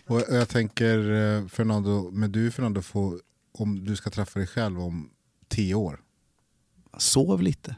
Och 0.08 0.22
jag 0.30 0.50
tänker 0.50 1.12
eh, 1.12 1.48
Fernando, 1.48 2.10
men 2.14 2.32
du 2.32 2.52
Fernando 2.52 2.82
får, 2.82 3.20
om 3.54 3.86
du 3.86 3.96
ska 3.96 4.10
träffa 4.10 4.40
dig 4.40 4.48
själv 4.48 4.82
om 4.82 5.10
tio 5.48 5.76
år. 5.76 6.00
Sov 6.98 7.42
lite. 7.42 7.76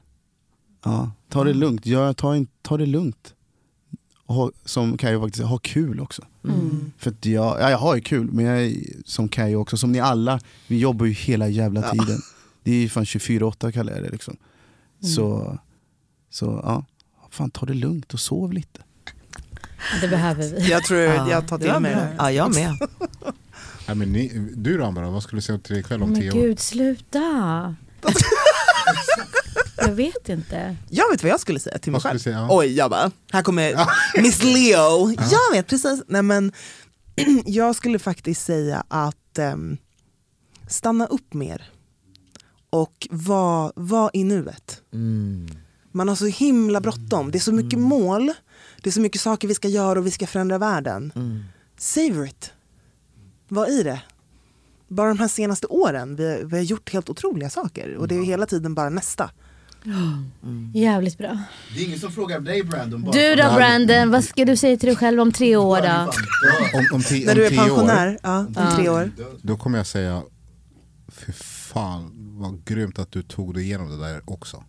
Ja, 0.84 1.12
ta 1.30 1.44
det 1.44 1.54
lugnt. 1.54 1.86
Ja, 1.86 2.14
ta, 2.14 2.46
ta 2.62 2.78
det 2.78 2.86
luggt. 2.86 3.34
Och 4.26 4.36
ha, 4.36 4.52
som 4.66 4.98
Kajo 4.98 5.22
faktiskt 5.22 5.38
säger, 5.38 5.50
ha 5.50 5.58
kul 5.58 6.00
också. 6.00 6.22
För 6.98 7.12
att 7.12 7.26
jag, 7.26 7.62
ja, 7.62 7.70
jag 7.70 7.78
har 7.78 7.96
ju 7.96 8.02
kul, 8.02 8.32
men 8.32 8.46
jag 8.46 8.62
är 8.64 8.76
som 9.06 9.30
Kajo 9.30 9.60
också, 9.60 9.78
som 9.78 9.92
ni 9.92 10.00
alla, 10.00 10.40
vi 10.68 10.80
jobbar 10.80 11.06
ju 11.06 11.12
hela 11.12 11.48
jävla 11.48 11.92
tiden. 11.92 12.20
Det 12.64 12.72
är 12.72 12.76
ju 12.76 12.90
fan 12.90 13.04
24-8 13.04 13.72
kallar 13.72 13.94
jag 13.94 14.04
det 14.04 14.10
liksom. 14.10 14.38
Så, 15.02 15.58
så 16.30 16.46
ja, 16.64 16.86
fan 17.30 17.50
ta 17.52 17.66
det 17.66 17.74
lugnt 17.74 18.14
och 18.14 18.20
sov 18.20 18.54
lite. 18.54 18.82
Det 20.02 20.08
behöver 20.08 20.44
vi. 20.50 20.70
Jag 20.72 20.84
tror 20.84 21.00
Ja, 21.00 21.30
jag 21.30 21.48
tar 21.48 21.58
det 21.58 21.64
till 21.64 21.74
var 21.74 21.80
mig 21.80 21.96
det. 21.96 22.16
Ja, 22.18 22.32
jag 22.32 22.54
med. 22.56 22.78
Ja, 23.86 23.96
men 23.96 24.12
ni, 24.12 24.50
du 24.56 24.78
då 24.78 24.86
Amber, 24.86 25.02
vad 25.02 25.24
skulle 25.24 25.38
du 25.38 25.42
säga 25.42 25.58
till 25.58 25.74
dig 25.74 25.80
ikväll 25.80 26.04
om 26.04 26.10
Men 26.10 26.22
tio 26.22 26.32
år? 26.32 26.36
gud, 26.36 26.60
sluta. 26.60 27.76
jag 29.78 29.92
vet 29.92 30.30
inte. 30.30 30.76
Jag 30.90 31.12
vet 31.12 31.24
vad 31.24 31.32
jag 31.32 31.40
skulle 31.40 31.60
säga 31.60 31.78
till 31.78 31.92
mig 31.92 32.02
själv. 32.02 32.20
säga? 32.20 32.36
Ja. 32.36 32.48
Oj, 32.52 32.74
jag 32.74 32.90
bara, 32.92 33.12
här 33.32 33.42
kommer 33.42 33.88
Miss 34.22 34.44
Leo. 34.44 35.12
Jag 35.32 35.52
vet 35.52 35.68
precis. 35.68 36.04
Nej, 36.08 36.22
men, 36.22 36.52
jag 37.46 37.76
skulle 37.76 38.00
faktiskt 38.00 38.46
säga 38.46 38.84
att 38.88 39.38
ehm, 39.38 39.78
stanna 40.68 41.06
upp 41.06 41.34
mer 41.34 41.70
och 42.70 43.08
vara 43.12 43.72
var 43.76 44.12
i 44.14 44.24
nuet. 44.24 44.82
Man 45.92 46.08
har 46.08 46.16
så 46.16 46.26
himla 46.26 46.82
bråttom. 46.82 47.32
Det 47.32 47.38
är 47.38 47.40
så 47.40 47.54
mycket 47.54 47.80
mål, 47.80 48.32
det 48.84 48.90
är 48.90 48.92
så 48.92 49.02
mycket 49.02 49.22
saker 49.22 49.48
vi 49.48 49.56
ska 49.56 49.68
göra 49.68 50.00
och 50.00 50.06
vi 50.06 50.12
ska 50.12 50.28
förändra 50.28 50.58
världen. 50.58 51.12
Savor 51.78 52.26
it. 52.26 52.52
Var 53.48 53.80
i 53.80 53.84
det. 53.84 54.02
Bara 54.88 55.08
de 55.08 55.20
här 55.20 55.28
senaste 55.28 55.68
åren, 55.68 56.16
vi, 56.16 56.42
vi 56.46 56.58
har 56.58 56.64
gjort 56.64 56.94
helt 56.94 57.10
otroliga 57.10 57.50
saker 57.50 57.96
och 57.96 58.08
det 58.08 58.16
är 58.16 58.24
hela 58.24 58.46
tiden 58.46 58.76
bara 58.76 58.90
nästa. 58.90 59.30
Jävligt 60.74 61.18
bra. 61.18 61.40
Det 61.76 61.82
är 61.82 61.86
ingen 61.86 62.00
som 62.00 62.12
frågar 62.12 62.40
dig 62.40 62.64
Brandon. 62.64 63.02
bara 63.04 63.12
Du 63.12 63.36
då 63.36 63.56
Brandon, 63.56 64.12
vad 64.12 64.24
ska 64.24 64.46
du 64.46 64.58
säga 64.58 64.78
till 64.78 64.88
dig 64.88 64.96
själv 64.96 65.22
om 65.22 65.32
tre 65.32 65.56
år 65.56 65.82
då? 65.82 66.12
Om, 66.80 66.96
om, 66.96 67.04
ti, 67.04 67.26
När 67.26 67.32
om 67.32 67.38
du 67.38 67.46
är 67.46 67.50
pensionär, 67.58 68.08
år, 68.08 68.18
ja, 68.24 68.40
om 68.40 68.76
tre 68.76 68.90
år. 68.90 69.12
då 69.42 69.58
kommer 69.58 69.78
jag 69.78 69.88
säga, 69.88 70.24
fy 71.12 71.32
fan 71.32 72.12
vad 72.40 72.66
grymt 72.66 73.00
att 73.00 73.12
du 73.12 73.24
tog 73.24 73.54
dig 73.54 73.64
igenom 73.64 73.90
det 73.90 74.08
där 74.08 74.22
också. 74.26 74.64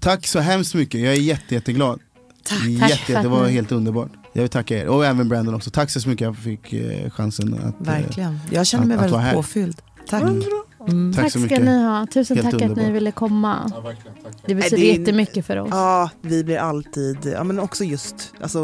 Tack 0.00 0.26
så 0.26 0.38
hemskt 0.38 0.74
mycket, 0.74 1.00
jag 1.00 1.12
är 1.12 1.20
jätte, 1.20 1.54
jätteglad. 1.54 2.00
Tack. 2.44 2.64
Jätte, 2.64 3.12
Tack 3.12 3.22
det 3.22 3.28
var 3.28 3.48
helt 3.48 3.72
underbart. 3.72 4.10
Jag 4.34 4.42
vill 4.42 4.50
tacka 4.50 4.78
er, 4.78 4.86
och 4.88 5.06
även 5.06 5.28
Brandon 5.28 5.54
också. 5.54 5.70
Tack 5.70 5.90
så 5.90 6.08
mycket 6.08 6.28
att 6.28 6.34
jag 6.34 6.44
fick 6.44 6.72
eh, 6.72 7.10
chansen 7.10 7.54
att... 7.54 7.64
eh, 7.64 7.70
Verkligen. 7.94 8.38
Jag 8.50 8.66
känner 8.66 8.86
mig 8.86 8.94
att- 8.96 9.02
att 9.02 9.10
väldigt 9.10 9.20
här. 9.20 9.34
påfylld. 9.34 9.82
Tack. 10.08 10.22
Tack 10.22 10.32
Tack 11.16 11.24
så 11.24 11.30
ska 11.30 11.38
mycket. 11.38 11.64
ni 11.64 11.82
ha. 11.84 12.06
Tusen 12.06 12.36
Helt 12.36 12.50
tack 12.50 12.62
att 12.70 12.76
ni 12.76 12.90
ville 12.92 13.10
komma. 13.12 13.72
Det 14.46 14.54
betyder 14.54 14.76
det 14.76 14.94
är- 14.94 14.98
jättemycket 14.98 15.46
för 15.46 15.56
oss. 15.56 15.68
Ja, 15.72 16.10
vi 16.22 16.44
blir 16.44 16.58
alltid, 16.58 17.16
ja 17.26 17.44
men 17.44 17.58
också 17.60 17.84
just 17.84 18.32
alltså, 18.42 18.58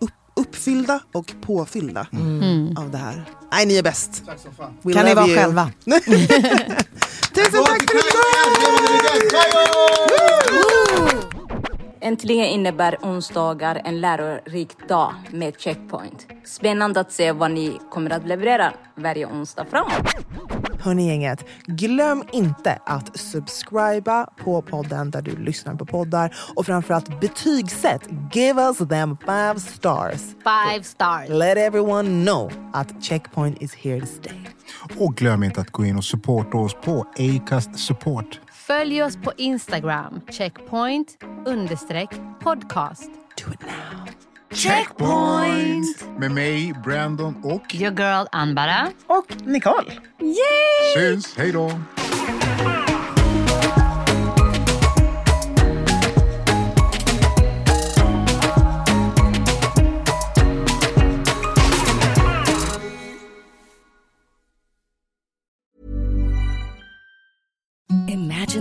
upp, 0.00 0.10
uppfyllda 0.36 1.00
och 1.12 1.32
påfyllda 1.40 2.06
Mm. 2.12 2.76
av 2.76 2.90
det 2.90 2.98
här. 2.98 3.24
Nej, 3.52 3.66
ni 3.66 3.76
är 3.76 3.82
bäst. 3.82 4.22
Tack 4.26 4.38
så 4.38 4.48
fan. 4.82 4.94
Kan 4.94 5.04
ni 5.04 5.14
vara 5.14 5.26
you. 5.26 5.36
själva? 5.36 5.70
Tusen 7.34 7.64
tack 7.64 7.90
för 7.90 7.98
Äntligen 12.00 12.46
innebär 12.46 12.96
onsdagar 13.02 13.82
en 13.84 14.00
lärorik 14.00 14.88
dag 14.88 15.14
med 15.30 15.60
Checkpoint. 15.60 16.26
Spännande 16.44 17.00
att 17.00 17.12
se 17.12 17.32
vad 17.32 17.50
ni 17.50 17.78
kommer 17.90 18.10
att 18.10 18.26
leverera 18.26 18.72
varje 18.94 19.26
onsdag 19.26 19.64
framåt. 19.70 20.14
Hörni 20.80 21.06
gänget, 21.06 21.44
glöm 21.66 22.24
inte 22.32 22.78
att 22.86 23.18
subscriba 23.18 24.26
på 24.44 24.62
podden 24.62 25.10
där 25.10 25.22
du 25.22 25.36
lyssnar 25.36 25.74
på 25.74 25.86
poddar 25.86 26.36
och 26.56 26.66
framförallt 26.66 27.20
betygsätt. 27.20 28.08
Give 28.32 28.62
us 28.62 28.78
them 28.78 29.16
five 29.26 29.60
stars. 29.60 30.20
Five 30.22 30.82
stars. 30.82 31.28
Let 31.28 31.56
everyone 31.56 32.24
know 32.24 32.52
att 32.72 33.04
Checkpoint 33.04 33.62
is 33.62 33.74
here 33.74 34.00
to 34.00 34.06
stay. 34.06 34.44
Och 34.98 35.14
glöm 35.14 35.42
inte 35.42 35.60
att 35.60 35.70
gå 35.70 35.84
in 35.84 35.96
och 35.96 36.04
supporta 36.04 36.58
oss 36.58 36.74
på 36.74 37.06
Acast 37.18 37.78
Support. 37.78 38.40
Följ 38.68 39.02
oss 39.02 39.16
på 39.16 39.32
Instagram, 39.36 40.20
checkpoint 40.30 41.18
understreck 41.46 42.10
podcast. 42.40 43.10
Do 43.36 43.52
it 43.52 43.60
now. 43.60 44.08
Checkpoint! 44.52 46.18
Med 46.18 46.30
mig, 46.30 46.74
Brandon 46.84 47.44
och... 47.44 47.74
Your 47.74 47.92
girl 47.92 48.26
Anbara. 48.32 48.88
Och 49.06 49.26
Nicole. 49.46 49.92
Syns, 50.96 51.36
hej 51.36 51.52
då! 51.52 51.70